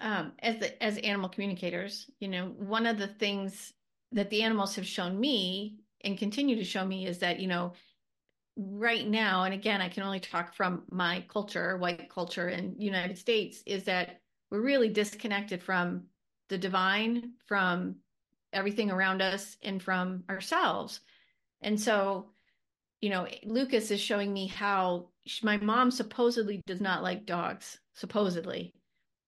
um, 0.00 0.32
as 0.40 0.58
the, 0.58 0.82
as 0.82 0.98
animal 0.98 1.28
communicators, 1.28 2.10
you 2.20 2.28
know, 2.28 2.46
one 2.58 2.86
of 2.86 2.98
the 2.98 3.08
things 3.08 3.72
that 4.12 4.30
the 4.30 4.42
animals 4.42 4.76
have 4.76 4.86
shown 4.86 5.18
me 5.18 5.78
and 6.02 6.18
continue 6.18 6.56
to 6.56 6.64
show 6.64 6.84
me 6.84 7.06
is 7.06 7.18
that, 7.18 7.40
you 7.40 7.46
know, 7.46 7.72
right 8.56 9.06
now, 9.06 9.44
and 9.44 9.54
again, 9.54 9.80
I 9.80 9.88
can 9.88 10.02
only 10.02 10.20
talk 10.20 10.54
from 10.54 10.82
my 10.90 11.24
culture, 11.28 11.76
white 11.76 12.10
culture 12.10 12.48
in 12.48 12.74
United 12.78 13.18
States, 13.18 13.62
is 13.66 13.84
that 13.84 14.20
we're 14.50 14.60
really 14.60 14.88
disconnected 14.88 15.62
from 15.62 16.04
the 16.48 16.58
divine, 16.58 17.32
from 17.46 17.96
everything 18.52 18.90
around 18.90 19.20
us, 19.20 19.56
and 19.62 19.82
from 19.82 20.24
ourselves. 20.30 21.00
And 21.60 21.80
so, 21.80 22.30
you 23.00 23.10
know, 23.10 23.26
Lucas 23.44 23.90
is 23.90 24.00
showing 24.00 24.32
me 24.32 24.48
how 24.48 25.08
my 25.42 25.56
mom 25.58 25.90
supposedly 25.90 26.62
does 26.66 26.80
not 26.80 27.02
like 27.02 27.26
dogs, 27.26 27.78
supposedly. 27.94 28.74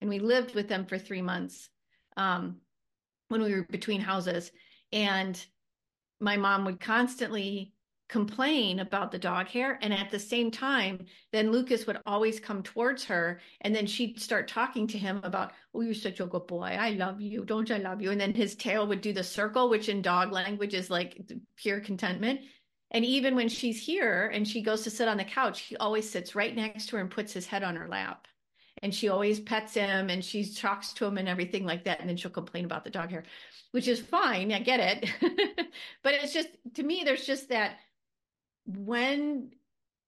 And 0.01 0.11
we 0.11 0.19
lived 0.19 0.55
with 0.55 0.69
them 0.69 0.87
for 0.87 0.99
three 0.99 1.23
months 1.23 1.69
um, 2.17 2.57
when 3.29 3.43
we 3.43 3.55
were 3.55 3.67
between 3.71 4.01
houses. 4.01 4.51
And 4.93 5.43
my 6.21 6.37
mom 6.37 6.65
would 6.65 6.81
constantly 6.81 7.73
complain 8.09 8.81
about 8.81 9.13
the 9.13 9.19
dog 9.19 9.47
hair. 9.47 9.79
And 9.83 9.95
at 9.95 10.11
the 10.11 10.19
same 10.19 10.51
time 10.51 11.07
then 11.31 11.53
lucas 11.53 11.87
would 11.87 11.99
always 12.07 12.41
come 12.41 12.61
towards 12.65 13.05
her. 13.05 13.41
And 13.61 13.73
then 13.73 13.87
she'd 13.87 14.21
start 14.21 14.49
talking 14.49 14.89
to 14.89 14.99
him 14.99 15.21
about 15.23 15.53
oh 15.75 15.83
you're 15.83 15.95
such 15.95 16.19
a 16.19 16.27
good 16.27 16.49
boy. 16.49 16.77
I 16.79 16.91
love 16.91 17.21
you. 17.21 17.45
Don't 17.45 17.71
i 17.71 17.77
love 17.77 18.03
you? 18.03 18.11
And 18.11 18.21
then 18.21 18.35
his 18.35 18.57
tail 18.57 18.89
would 18.89 19.01
do 19.01 19.13
the 19.13 19.23
circle 19.23 19.71
which 19.71 19.89
in 19.89 20.03
dog 20.03 20.33
language 20.33 20.75
is 20.75 20.91
like 20.91 21.21
pure 21.57 21.79
contentment 21.79 22.41
and 22.91 23.05
even 23.05 23.37
when 23.37 23.49
she's 23.49 23.81
here 23.81 24.31
and 24.33 24.47
she 24.47 24.63
goes 24.63 24.83
to 24.83 24.91
sit 24.91 25.09
on 25.09 25.17
the 25.17 25.25
couch 25.25 25.61
he 25.61 25.77
always 25.77 26.09
sits 26.09 26.35
right 26.35 26.55
next 26.55 26.87
to 26.87 26.97
her 26.97 27.03
and 27.03 27.11
puts 27.11 27.33
his 27.33 27.47
head 27.47 27.63
on 27.63 27.77
her 27.77 27.89
lap. 27.89 28.27
And 28.83 28.95
she 28.95 29.11
always 29.11 29.41
pets 29.41 29.75
him 29.75 30.09
and 30.09 30.25
she 30.25 30.51
talks 30.55 30.95
to 30.95 31.05
him 31.05 31.19
and 31.19 31.29
everything 31.29 31.67
like 31.67 31.85
that. 31.85 32.01
And 32.01 32.09
then 32.09 32.17
she'll 32.17 32.31
complain 32.31 32.65
about 32.65 32.85
the 32.85 32.91
dog 32.91 33.11
hair 33.11 33.25
which 33.73 33.89
is 33.89 34.01
fine. 34.01 34.53
I 34.53 34.61
get 34.61 34.81
it. 34.81 35.11
But 36.03 36.15
it's 36.15 36.33
just 36.33 36.49
to 36.75 36.83
me 36.83 37.03
there's 37.05 37.25
just 37.25 37.51
that 37.51 37.77
when 38.67 39.51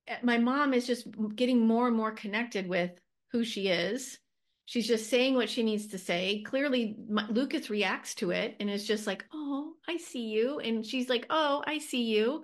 eh, 0.09 0.17
my 0.23 0.39
mom 0.39 0.75
is 0.75 0.87
just 0.87 1.07
getting 1.37 1.67
more 1.67 1.87
and 1.87 1.97
more 1.97 2.11
connected 2.11 2.69
with 2.69 2.91
who 3.31 3.45
she 3.45 3.69
is. 3.69 4.19
She's 4.65 4.89
just 4.89 5.09
saying 5.09 5.35
what 5.35 5.49
she 5.49 5.63
needs 5.63 5.89
to 5.89 5.99
say. 5.99 6.43
Clearly 6.45 6.97
lucas 7.29 7.71
reacts 7.71 8.15
to 8.17 8.31
it 8.31 8.57
and 8.59 8.69
is 8.69 8.87
just 8.87 9.07
like 9.07 9.25
oh 9.33 9.73
i 9.89 9.97
see 9.97 10.29
you. 10.29 10.59
And 10.59 10.85
she's 10.85 11.09
like 11.09 11.27
oh 11.31 11.63
i 11.67 11.79
see 11.79 12.03
you 12.03 12.43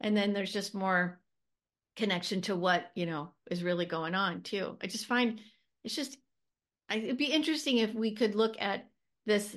and 0.00 0.16
then 0.16 0.32
there's 0.32 0.52
just 0.52 0.74
more 0.74 1.20
connection 1.96 2.40
to 2.40 2.56
what 2.56 2.90
you 2.94 3.06
know 3.06 3.30
is 3.50 3.62
really 3.62 3.86
going 3.86 4.14
on 4.14 4.42
too. 4.42 4.76
I 4.82 4.86
just 4.86 5.06
find 5.06 5.40
it's 5.84 5.94
just 5.94 6.16
it'd 6.90 7.18
be 7.18 7.26
interesting 7.26 7.78
if 7.78 7.94
we 7.94 8.14
could 8.14 8.34
look 8.34 8.56
at 8.60 8.88
this 9.26 9.56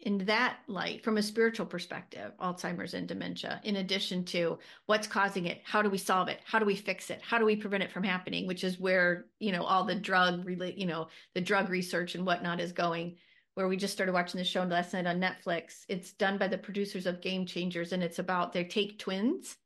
in 0.00 0.18
that 0.26 0.58
light 0.66 1.02
from 1.02 1.16
a 1.16 1.22
spiritual 1.22 1.64
perspective 1.64 2.32
alzheimer's 2.38 2.94
and 2.94 3.08
dementia 3.08 3.60
in 3.64 3.76
addition 3.76 4.24
to 4.24 4.58
what's 4.86 5.06
causing 5.06 5.46
it 5.46 5.62
how 5.64 5.80
do 5.80 5.88
we 5.88 5.96
solve 5.96 6.28
it 6.28 6.40
how 6.44 6.58
do 6.58 6.66
we 6.66 6.76
fix 6.76 7.10
it 7.10 7.22
how 7.22 7.38
do 7.38 7.44
we 7.44 7.56
prevent 7.56 7.82
it 7.82 7.90
from 7.90 8.02
happening 8.02 8.46
which 8.46 8.64
is 8.64 8.78
where 8.78 9.26
you 9.38 9.50
know 9.50 9.62
all 9.62 9.84
the 9.84 9.94
drug 9.94 10.44
you 10.76 10.86
know 10.86 11.08
the 11.34 11.40
drug 11.40 11.70
research 11.70 12.14
and 12.14 12.26
whatnot 12.26 12.60
is 12.60 12.72
going 12.72 13.16
where 13.54 13.68
we 13.68 13.76
just 13.76 13.94
started 13.94 14.12
watching 14.12 14.38
the 14.38 14.44
show 14.44 14.64
last 14.64 14.92
night 14.92 15.06
on 15.06 15.20
netflix. 15.20 15.84
It's 15.88 16.12
done 16.12 16.38
by 16.38 16.48
the 16.48 16.58
producers 16.58 17.06
of 17.06 17.22
game 17.22 17.46
changers 17.46 17.92
and 17.92 18.02
it's 18.02 18.18
about 18.18 18.52
they 18.52 18.64
take 18.64 18.98
twins 18.98 19.56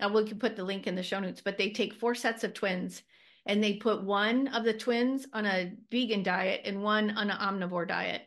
now 0.00 0.08
we 0.12 0.24
can 0.24 0.38
put 0.38 0.56
the 0.56 0.64
link 0.64 0.86
in 0.86 0.94
the 0.94 1.02
show 1.02 1.20
notes 1.20 1.40
but 1.44 1.58
they 1.58 1.70
take 1.70 1.94
four 1.94 2.14
sets 2.14 2.44
of 2.44 2.54
twins 2.54 3.02
and 3.46 3.62
they 3.62 3.74
put 3.74 4.02
one 4.02 4.48
of 4.48 4.64
the 4.64 4.72
twins 4.72 5.26
on 5.32 5.46
a 5.46 5.72
vegan 5.90 6.22
diet 6.22 6.62
and 6.64 6.82
one 6.82 7.10
on 7.12 7.30
an 7.30 7.38
omnivore 7.38 7.88
diet 7.88 8.22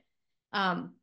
um, 0.54 0.94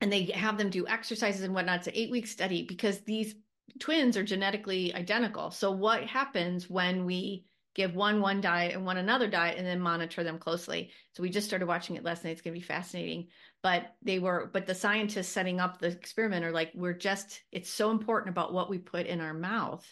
and 0.00 0.12
they 0.12 0.24
have 0.26 0.58
them 0.58 0.70
do 0.70 0.86
exercises 0.86 1.42
and 1.42 1.54
whatnot. 1.54 1.78
It's 1.78 1.86
an 1.88 1.94
eight 1.96 2.10
week 2.10 2.26
study 2.26 2.62
because 2.62 3.00
these 3.00 3.34
twins 3.78 4.16
are 4.16 4.22
genetically 4.22 4.94
identical. 4.94 5.50
So 5.50 5.70
what 5.70 6.04
happens 6.04 6.68
when 6.68 7.04
we 7.04 7.44
give 7.76 7.94
one 7.94 8.20
one 8.20 8.40
diet 8.40 8.74
and 8.74 8.84
one 8.84 8.96
another 8.96 9.28
diet 9.28 9.56
and 9.56 9.66
then 9.66 9.78
monitor 9.80 10.24
them 10.24 10.38
closely? 10.38 10.90
So 11.12 11.22
we 11.22 11.30
just 11.30 11.46
started 11.46 11.66
watching 11.66 11.94
it 11.94 12.02
last 12.02 12.24
night. 12.24 12.30
It's 12.30 12.40
going 12.40 12.54
to 12.54 12.60
be 12.60 12.66
fascinating. 12.66 13.28
But 13.62 13.94
they 14.02 14.18
were, 14.18 14.50
but 14.52 14.66
the 14.66 14.74
scientists 14.74 15.28
setting 15.28 15.60
up 15.60 15.78
the 15.78 15.86
experiment 15.86 16.44
are 16.44 16.50
like, 16.50 16.72
we're 16.74 16.92
just, 16.92 17.42
it's 17.52 17.70
so 17.70 17.92
important 17.92 18.30
about 18.30 18.52
what 18.52 18.68
we 18.68 18.78
put 18.78 19.06
in 19.06 19.20
our 19.20 19.34
mouth. 19.34 19.86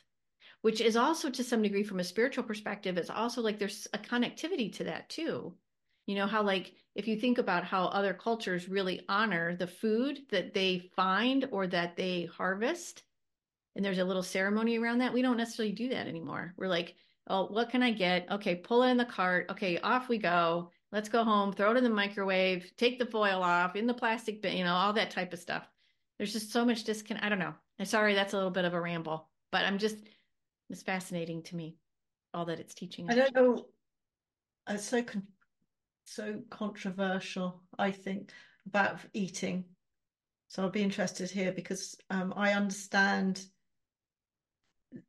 Which 0.63 0.81
is 0.81 0.97
also 0.97 1.31
to 1.31 1.45
some 1.45 1.63
degree 1.63 1.85
from 1.85 2.01
a 2.01 2.05
spiritual 2.05 2.43
perspective, 2.43 2.99
it's 2.99 3.11
also 3.11 3.43
like 3.43 3.61
there's 3.61 3.87
a 3.93 3.99
connectivity 3.99 4.73
to 4.75 4.85
that 4.85 5.09
too 5.09 5.55
you 6.07 6.15
know 6.15 6.27
how 6.27 6.43
like 6.43 6.73
if 6.95 7.09
you 7.09 7.17
think 7.17 7.39
about 7.39 7.65
how 7.65 7.87
other 7.87 8.15
cultures 8.15 8.69
really 8.69 9.03
honor 9.09 9.57
the 9.57 9.67
food 9.67 10.21
that 10.31 10.55
they 10.55 10.91
find 10.95 11.49
or 11.51 11.67
that 11.67 11.97
they 11.97 12.29
harvest 12.37 13.03
and 13.77 13.85
there's 13.85 13.99
a 13.99 14.05
little 14.05 14.23
ceremony 14.23 14.79
around 14.79 14.99
that 14.99 15.13
we 15.13 15.23
don't 15.23 15.37
necessarily 15.37 15.73
do 15.73 15.89
that 15.89 16.07
anymore 16.07 16.55
we're 16.57 16.69
like 16.69 16.95
oh 17.29 17.47
what 17.47 17.71
can 17.71 17.83
i 17.83 17.91
get? 17.91 18.31
Okay 18.31 18.55
pull 18.55 18.83
it 18.83 18.91
in 18.91 18.97
the 18.97 19.05
cart. 19.05 19.47
Okay 19.51 19.79
off 19.79 20.09
we 20.09 20.19
go. 20.19 20.71
Let's 20.93 21.09
go 21.09 21.25
home 21.25 21.53
throw 21.53 21.73
it 21.73 21.77
in 21.77 21.85
the 21.85 21.91
microwave 21.91 22.73
take 22.77 22.99
the 22.99 23.07
foil 23.07 23.43
off 23.43 23.77
in 23.77 23.87
the 23.87 23.95
plastic 23.95 24.43
bin 24.43 24.57
you 24.57 24.65
know 24.65 24.75
all 24.75 24.93
that 24.95 25.11
type 25.11 25.33
of 25.33 25.39
stuff. 25.39 25.69
There's 26.19 26.33
just 26.33 26.53
so 26.53 26.65
much 26.65 26.85
disconnect 26.85 27.25
i 27.25 27.29
don't 27.29 27.39
know. 27.39 27.55
I'm 27.79 27.87
sorry 27.87 28.15
that's 28.15 28.33
a 28.33 28.37
little 28.37 28.53
bit 28.53 28.65
of 28.65 28.75
a 28.75 28.81
ramble 28.81 29.29
but 29.51 29.65
i'm 29.65 29.79
just 29.79 29.97
it's 30.71 30.83
fascinating 30.83 31.43
to 31.43 31.57
me 31.57 31.77
all 32.33 32.45
that 32.45 32.61
it's 32.61 32.75
teaching 32.75 33.11
i 33.11 33.15
don't 33.15 33.35
know 33.35 33.67
it's 34.69 34.85
so 34.85 35.03
con- 35.03 35.27
so 36.05 36.41
controversial, 36.51 37.63
I 37.79 37.91
think, 37.91 38.31
about 38.67 38.99
eating. 39.13 39.65
So 40.49 40.63
I'll 40.63 40.71
be 40.71 40.83
interested 40.83 41.31
here 41.31 41.53
because 41.53 41.97
um, 42.11 42.33
I 42.37 42.53
understand 42.53 43.45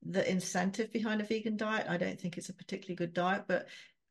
the 0.04 0.30
incentive 0.30 0.91
behind 0.91 1.21
a 1.21 1.24
vegan 1.24 1.58
diet. 1.58 1.88
I 1.89 1.98
don't 1.98 2.19
think 2.19 2.38
it's 2.38 2.50
a 2.50 2.54
particularly 2.54 2.95
good 2.95 3.13
diet, 3.13 3.43
but 3.48 3.67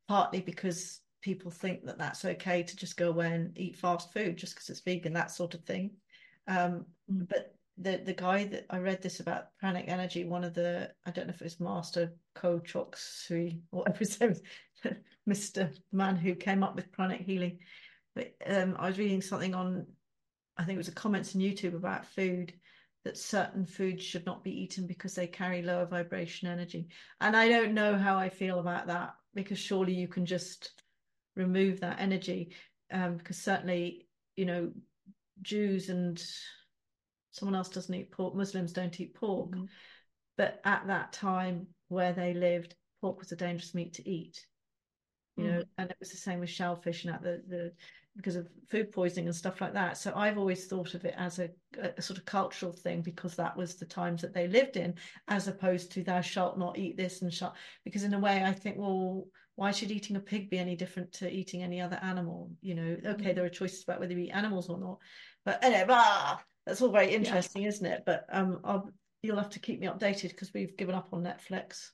partly 0.08 0.40
because 0.40 1.00
people 1.22 1.50
think 1.50 1.84
that 1.86 1.98
that's 1.98 2.24
okay 2.24 2.62
to 2.62 2.76
just 2.76 2.96
go 2.96 3.08
away 3.08 3.32
and 3.32 3.56
eat 3.58 3.76
fast 3.76 4.12
food 4.12 4.36
just 4.36 4.54
because 4.54 4.68
it's 4.68 4.80
vegan, 4.80 5.12
that 5.14 5.30
sort 5.30 5.54
of 5.54 5.64
thing. 5.64 5.90
Um, 6.46 6.84
mm. 7.10 7.28
But 7.28 7.54
the 7.78 8.00
the 8.04 8.12
guy 8.12 8.44
that 8.44 8.66
I 8.70 8.78
read 8.78 9.02
this 9.02 9.20
about 9.20 9.56
pranic 9.58 9.86
energy, 9.88 10.24
one 10.24 10.44
of 10.44 10.54
the 10.54 10.90
I 11.06 11.10
don't 11.10 11.26
know 11.26 11.34
if 11.34 11.40
it 11.40 11.44
was 11.44 11.60
Master 11.60 12.12
Choksui, 12.36 13.60
whatever 13.70 13.98
his 13.98 14.20
name 14.20 14.30
is, 14.30 14.42
Mr. 15.28 15.74
Man 15.92 16.16
who 16.16 16.34
came 16.34 16.62
up 16.62 16.76
with 16.76 16.92
pranic 16.92 17.22
healing. 17.22 17.58
But 18.14 18.34
um, 18.46 18.76
I 18.78 18.88
was 18.88 18.98
reading 18.98 19.22
something 19.22 19.54
on, 19.54 19.86
I 20.56 20.64
think 20.64 20.76
it 20.76 20.78
was 20.78 20.88
a 20.88 20.92
comments 20.92 21.34
on 21.34 21.40
YouTube 21.40 21.74
about 21.74 22.06
food 22.06 22.52
that 23.04 23.18
certain 23.18 23.66
foods 23.66 24.02
should 24.02 24.24
not 24.24 24.42
be 24.42 24.62
eaten 24.62 24.86
because 24.86 25.14
they 25.14 25.26
carry 25.26 25.62
lower 25.62 25.86
vibration 25.86 26.48
energy. 26.48 26.88
And 27.20 27.36
I 27.36 27.48
don't 27.48 27.74
know 27.74 27.96
how 27.96 28.16
I 28.16 28.28
feel 28.28 28.58
about 28.58 28.86
that 28.86 29.14
because 29.34 29.58
surely 29.58 29.92
you 29.92 30.08
can 30.08 30.24
just 30.24 30.82
remove 31.36 31.80
that 31.80 32.00
energy. 32.00 32.54
Um, 32.92 33.16
because 33.16 33.38
certainly, 33.38 34.06
you 34.36 34.46
know, 34.46 34.70
Jews 35.42 35.88
and 35.88 36.22
someone 37.32 37.56
else 37.56 37.68
doesn't 37.68 37.94
eat 37.94 38.12
pork, 38.12 38.34
Muslims 38.34 38.72
don't 38.72 38.98
eat 39.00 39.14
pork. 39.14 39.50
Mm-hmm. 39.50 39.64
But 40.36 40.60
at 40.64 40.86
that 40.86 41.12
time 41.12 41.68
where 41.88 42.12
they 42.12 42.34
lived, 42.34 42.74
pork 43.00 43.18
was 43.18 43.32
a 43.32 43.36
dangerous 43.36 43.74
meat 43.74 43.94
to 43.94 44.08
eat 44.08 44.44
you 45.36 45.44
know, 45.44 45.58
mm. 45.58 45.66
and 45.78 45.90
it 45.90 45.96
was 45.98 46.10
the 46.10 46.16
same 46.16 46.40
with 46.40 46.50
shellfish 46.50 47.04
and 47.04 47.14
that 47.14 47.22
the 47.22 47.42
the 47.48 47.72
because 48.16 48.36
of 48.36 48.48
food 48.68 48.92
poisoning 48.92 49.26
and 49.26 49.34
stuff 49.34 49.60
like 49.60 49.72
that. 49.74 49.96
So 49.96 50.12
I've 50.14 50.38
always 50.38 50.66
thought 50.66 50.94
of 50.94 51.04
it 51.04 51.14
as 51.16 51.38
a, 51.40 51.50
a, 51.78 52.00
sort 52.00 52.18
of 52.18 52.24
cultural 52.24 52.72
thing 52.72 53.02
because 53.02 53.34
that 53.34 53.56
was 53.56 53.74
the 53.74 53.86
times 53.86 54.22
that 54.22 54.32
they 54.32 54.46
lived 54.46 54.76
in, 54.76 54.94
as 55.28 55.48
opposed 55.48 55.90
to 55.92 56.04
thou 56.04 56.20
shalt 56.20 56.58
not 56.58 56.78
eat 56.78 56.96
this 56.96 57.22
and 57.22 57.32
shalt. 57.32 57.54
Because 57.84 58.04
in 58.04 58.14
a 58.14 58.18
way, 58.18 58.44
I 58.44 58.52
think, 58.52 58.76
well, 58.78 59.26
why 59.56 59.70
should 59.70 59.90
eating 59.90 60.16
a 60.16 60.20
pig 60.20 60.50
be 60.50 60.58
any 60.58 60.76
different 60.76 61.12
to 61.14 61.30
eating 61.30 61.62
any 61.62 61.80
other 61.80 61.98
animal? 62.02 62.50
You 62.60 62.74
know, 62.74 62.96
okay, 63.06 63.32
mm. 63.32 63.34
there 63.34 63.44
are 63.44 63.50
choices 63.50 63.82
about 63.82 64.00
whether 64.00 64.12
you 64.12 64.20
eat 64.20 64.30
animals 64.30 64.68
or 64.68 64.78
not, 64.78 64.98
but 65.44 65.62
anyway, 65.62 65.86
ah, 65.88 66.42
that's 66.66 66.82
all 66.82 66.90
very 66.90 67.12
interesting, 67.12 67.62
yeah. 67.62 67.68
isn't 67.68 67.86
it? 67.86 68.02
But 68.06 68.26
um, 68.30 68.60
I'll, 68.64 68.90
you'll 69.22 69.36
have 69.38 69.50
to 69.50 69.60
keep 69.60 69.80
me 69.80 69.86
updated 69.86 70.30
because 70.30 70.52
we've 70.54 70.76
given 70.76 70.94
up 70.94 71.08
on 71.12 71.22
Netflix. 71.22 71.90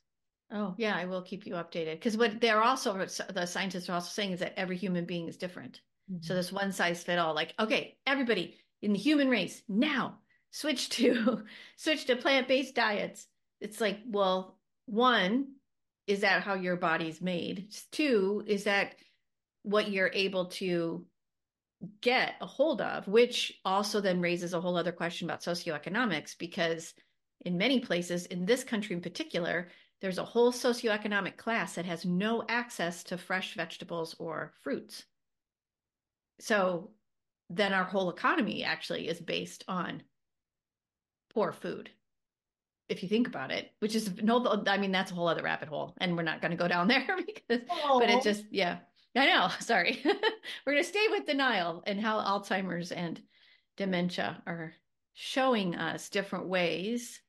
Oh, 0.53 0.75
yeah, 0.77 0.95
I 0.95 1.05
will 1.05 1.21
keep 1.21 1.45
you 1.45 1.53
updated. 1.53 1.93
Because 1.93 2.17
what 2.17 2.41
they're 2.41 2.61
also, 2.61 3.05
the 3.33 3.45
scientists 3.45 3.89
are 3.89 3.93
also 3.93 4.09
saying 4.09 4.31
is 4.31 4.39
that 4.41 4.59
every 4.59 4.75
human 4.75 5.05
being 5.05 5.27
is 5.27 5.37
different. 5.37 5.81
Mm-hmm. 6.11 6.23
So 6.23 6.33
this 6.33 6.51
one 6.51 6.71
size 6.71 7.03
fit 7.03 7.19
all, 7.19 7.33
like, 7.33 7.53
okay, 7.59 7.97
everybody 8.05 8.57
in 8.81 8.93
the 8.93 8.99
human 8.99 9.29
race 9.29 9.61
now 9.69 10.19
switch 10.51 10.89
to 10.89 11.43
switch 11.77 12.05
to 12.05 12.15
plant-based 12.15 12.75
diets. 12.75 13.27
It's 13.59 13.79
like, 13.79 13.99
well, 14.07 14.57
one, 14.85 15.53
is 16.07 16.21
that 16.21 16.43
how 16.43 16.55
your 16.55 16.75
body's 16.75 17.21
made? 17.21 17.71
Two, 17.91 18.43
is 18.47 18.65
that 18.65 18.95
what 19.63 19.91
you're 19.91 20.11
able 20.13 20.45
to 20.47 21.05
get 22.01 22.33
a 22.41 22.45
hold 22.45 22.81
of, 22.81 23.07
which 23.07 23.53
also 23.63 24.01
then 24.01 24.21
raises 24.21 24.53
a 24.53 24.61
whole 24.61 24.77
other 24.77 24.91
question 24.91 25.29
about 25.29 25.41
socioeconomics, 25.41 26.37
because 26.37 26.93
in 27.45 27.57
many 27.57 27.79
places, 27.79 28.25
in 28.27 28.45
this 28.45 28.63
country 28.63 28.95
in 28.95 29.01
particular, 29.01 29.69
there's 30.01 30.17
a 30.17 30.25
whole 30.25 30.51
socioeconomic 30.51 31.37
class 31.37 31.75
that 31.75 31.85
has 31.85 32.05
no 32.05 32.43
access 32.49 33.03
to 33.03 33.17
fresh 33.17 33.55
vegetables 33.55 34.15
or 34.19 34.53
fruits. 34.61 35.05
So 36.41 36.91
then 37.49 37.73
our 37.73 37.83
whole 37.83 38.09
economy 38.09 38.63
actually 38.63 39.07
is 39.07 39.19
based 39.19 39.63
on 39.67 40.03
poor 41.33 41.51
food. 41.51 41.89
if 42.89 43.01
you 43.03 43.07
think 43.09 43.27
about 43.27 43.51
it, 43.51 43.71
which 43.79 43.95
is 43.95 44.11
no, 44.21 44.63
I 44.67 44.77
mean, 44.77 44.91
that's 44.91 45.11
a 45.11 45.15
whole 45.15 45.29
other 45.29 45.43
rabbit 45.43 45.69
hole 45.69 45.95
and 46.01 46.17
we're 46.17 46.23
not 46.23 46.41
going 46.41 46.51
to 46.51 46.57
go 46.57 46.67
down 46.67 46.87
there 46.89 47.07
because, 47.25 47.61
but 47.87 48.09
it 48.09 48.21
just, 48.23 48.43
yeah, 48.51 48.79
I 49.15 49.25
know. 49.27 49.49
Sorry. 49.59 50.01
we're 50.65 50.73
going 50.73 50.83
to 50.83 50.89
stay 50.89 51.05
with 51.09 51.25
denial 51.25 51.83
and 51.87 51.99
how 51.99 52.19
Alzheimer's 52.19 52.91
and 52.91 53.21
dementia 53.77 54.41
are 54.45 54.73
showing 55.13 55.75
us 55.75 56.09
different 56.09 56.47
ways 56.47 57.21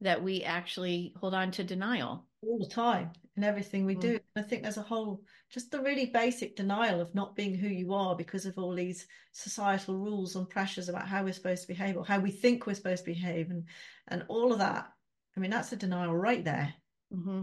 that 0.00 0.22
we 0.22 0.42
actually 0.42 1.14
hold 1.18 1.34
on 1.34 1.50
to 1.52 1.64
denial 1.64 2.26
all 2.42 2.58
the 2.58 2.66
time 2.66 3.10
in 3.36 3.44
everything 3.44 3.84
we 3.84 3.94
mm. 3.94 4.00
do. 4.00 4.20
I 4.36 4.42
think 4.42 4.62
there's 4.62 4.76
a 4.76 4.82
whole 4.82 5.22
just 5.50 5.70
the 5.70 5.80
really 5.80 6.06
basic 6.06 6.56
denial 6.56 7.00
of 7.00 7.14
not 7.14 7.36
being 7.36 7.54
who 7.54 7.68
you 7.68 7.92
are 7.94 8.16
because 8.16 8.46
of 8.46 8.58
all 8.58 8.74
these 8.74 9.06
societal 9.32 9.96
rules 9.96 10.36
and 10.36 10.48
pressures 10.48 10.88
about 10.88 11.08
how 11.08 11.22
we're 11.22 11.32
supposed 11.32 11.62
to 11.62 11.68
behave 11.68 11.96
or 11.96 12.04
how 12.04 12.18
we 12.18 12.30
think 12.30 12.66
we're 12.66 12.74
supposed 12.74 13.04
to 13.04 13.12
behave 13.12 13.50
and 13.50 13.64
and 14.08 14.24
all 14.28 14.52
of 14.52 14.58
that. 14.58 14.90
I 15.36 15.40
mean, 15.40 15.50
that's 15.50 15.72
a 15.72 15.76
denial 15.76 16.14
right 16.14 16.44
there. 16.44 16.74
Mm-hmm. 17.14 17.42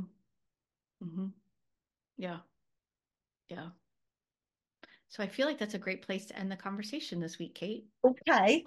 Mm-hmm. 1.04 1.28
Yeah. 2.18 2.38
Yeah. 3.48 3.70
So 5.08 5.24
I 5.24 5.28
feel 5.28 5.48
like 5.48 5.58
that's 5.58 5.74
a 5.74 5.80
great 5.80 6.04
place 6.04 6.28
to 6.28 6.38
end 6.38 6.52
the 6.52 6.56
conversation 6.56 7.20
this 7.20 7.40
week, 7.40 7.56
Kate. 7.56 7.86
Okay. 8.06 8.64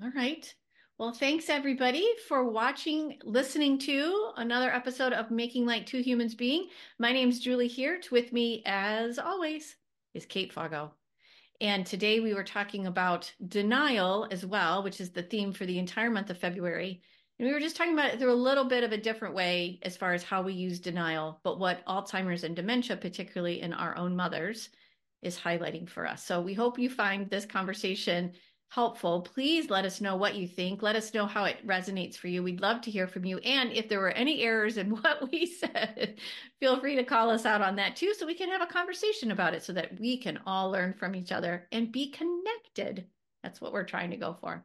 All 0.00 0.12
right. 0.14 0.54
Well, 1.02 1.10
thanks 1.10 1.50
everybody 1.50 2.06
for 2.28 2.48
watching, 2.48 3.18
listening 3.24 3.76
to 3.80 4.30
another 4.36 4.72
episode 4.72 5.12
of 5.12 5.32
Making 5.32 5.66
Light 5.66 5.84
Two 5.84 5.98
Humans 5.98 6.36
Being. 6.36 6.68
My 7.00 7.10
name's 7.10 7.40
Julie 7.40 7.66
Hirt. 7.68 8.12
With 8.12 8.32
me, 8.32 8.62
as 8.66 9.18
always, 9.18 9.74
is 10.14 10.26
Kate 10.26 10.54
Foggo. 10.54 10.92
And 11.60 11.84
today 11.84 12.20
we 12.20 12.34
were 12.34 12.44
talking 12.44 12.86
about 12.86 13.32
denial 13.48 14.28
as 14.30 14.46
well, 14.46 14.84
which 14.84 15.00
is 15.00 15.10
the 15.10 15.24
theme 15.24 15.52
for 15.52 15.66
the 15.66 15.80
entire 15.80 16.08
month 16.08 16.30
of 16.30 16.38
February. 16.38 17.02
And 17.40 17.48
we 17.48 17.52
were 17.52 17.58
just 17.58 17.74
talking 17.74 17.94
about 17.94 18.14
it 18.14 18.20
through 18.20 18.32
a 18.32 18.34
little 18.34 18.66
bit 18.66 18.84
of 18.84 18.92
a 18.92 18.96
different 18.96 19.34
way 19.34 19.80
as 19.82 19.96
far 19.96 20.14
as 20.14 20.22
how 20.22 20.40
we 20.42 20.52
use 20.52 20.78
denial, 20.78 21.40
but 21.42 21.58
what 21.58 21.84
Alzheimer's 21.86 22.44
and 22.44 22.54
dementia, 22.54 22.96
particularly 22.96 23.60
in 23.60 23.72
our 23.72 23.96
own 23.96 24.14
mothers, 24.14 24.68
is 25.20 25.36
highlighting 25.36 25.88
for 25.88 26.06
us. 26.06 26.24
So 26.24 26.40
we 26.40 26.54
hope 26.54 26.78
you 26.78 26.88
find 26.88 27.28
this 27.28 27.44
conversation 27.44 28.34
helpful, 28.72 29.20
please 29.20 29.68
let 29.68 29.84
us 29.84 30.00
know 30.00 30.16
what 30.16 30.34
you 30.34 30.48
think. 30.48 30.80
Let 30.80 30.96
us 30.96 31.12
know 31.12 31.26
how 31.26 31.44
it 31.44 31.66
resonates 31.66 32.16
for 32.16 32.28
you. 32.28 32.42
We'd 32.42 32.62
love 32.62 32.80
to 32.82 32.90
hear 32.90 33.06
from 33.06 33.26
you. 33.26 33.36
And 33.40 33.70
if 33.70 33.86
there 33.86 34.00
were 34.00 34.12
any 34.12 34.40
errors 34.40 34.78
in 34.78 34.90
what 35.02 35.30
we 35.30 35.44
said, 35.44 36.14
feel 36.58 36.80
free 36.80 36.96
to 36.96 37.04
call 37.04 37.28
us 37.28 37.44
out 37.44 37.60
on 37.60 37.76
that 37.76 37.96
too, 37.96 38.14
so 38.14 38.26
we 38.26 38.34
can 38.34 38.48
have 38.48 38.62
a 38.62 38.66
conversation 38.66 39.30
about 39.30 39.52
it 39.52 39.62
so 39.62 39.74
that 39.74 40.00
we 40.00 40.16
can 40.16 40.38
all 40.46 40.70
learn 40.70 40.94
from 40.94 41.14
each 41.14 41.32
other 41.32 41.68
and 41.70 41.92
be 41.92 42.10
connected. 42.12 43.04
That's 43.42 43.60
what 43.60 43.74
we're 43.74 43.84
trying 43.84 44.10
to 44.10 44.16
go 44.16 44.38
for. 44.40 44.64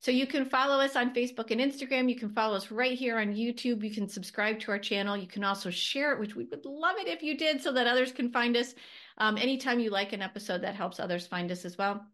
So 0.00 0.10
you 0.10 0.26
can 0.26 0.44
follow 0.44 0.80
us 0.80 0.96
on 0.96 1.14
Facebook 1.14 1.52
and 1.52 1.60
Instagram. 1.60 2.08
You 2.08 2.16
can 2.16 2.30
follow 2.30 2.56
us 2.56 2.72
right 2.72 2.98
here 2.98 3.20
on 3.20 3.34
YouTube. 3.34 3.84
You 3.84 3.94
can 3.94 4.08
subscribe 4.08 4.58
to 4.60 4.72
our 4.72 4.78
channel. 4.80 5.16
You 5.16 5.28
can 5.28 5.44
also 5.44 5.70
share 5.70 6.12
it, 6.12 6.18
which 6.18 6.34
we 6.34 6.44
would 6.46 6.64
love 6.64 6.96
it 6.98 7.06
if 7.06 7.22
you 7.22 7.36
did 7.36 7.62
so 7.62 7.70
that 7.72 7.86
others 7.86 8.10
can 8.10 8.32
find 8.32 8.56
us. 8.56 8.74
Um, 9.18 9.36
anytime 9.36 9.78
you 9.78 9.90
like 9.90 10.12
an 10.12 10.22
episode, 10.22 10.62
that 10.62 10.74
helps 10.74 10.98
others 10.98 11.26
find 11.26 11.52
us 11.52 11.64
as 11.64 11.78
well. 11.78 12.04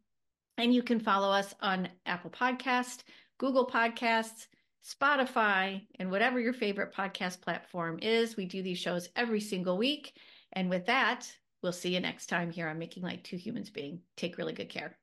And 0.59 0.75
you 0.75 0.83
can 0.83 1.01
follow 1.01 1.31
us 1.31 1.55
on 1.61 1.89
Apple 2.07 2.31
Podcast, 2.31 3.03
Google 3.39 3.67
Podcasts, 3.67 4.47
Spotify, 4.85 5.87
and 5.99 6.11
whatever 6.11 6.39
your 6.39 6.53
favorite 6.53 6.95
podcast 6.95 7.41
platform 7.41 7.99
is. 8.03 8.37
We 8.37 8.47
do 8.47 8.63
these 8.63 8.79
shows 8.79 9.09
every 9.17 9.41
single 9.41 9.79
week. 9.79 10.17
And 10.53 10.71
with 10.71 10.87
that, 10.87 11.31
we'll 11.63 11.73
see 11.73 11.95
you 11.95 12.01
next 12.01 12.27
time 12.27 12.51
here 12.51 12.69
on 12.69 12.79
Making 12.79 13.03
Light 13.03 13.25
Two 13.25 13.37
Humans 13.37 13.71
Being. 13.71 14.01
Take 14.17 14.39
really 14.39 14.53
good 14.53 14.69
care. 14.69 14.97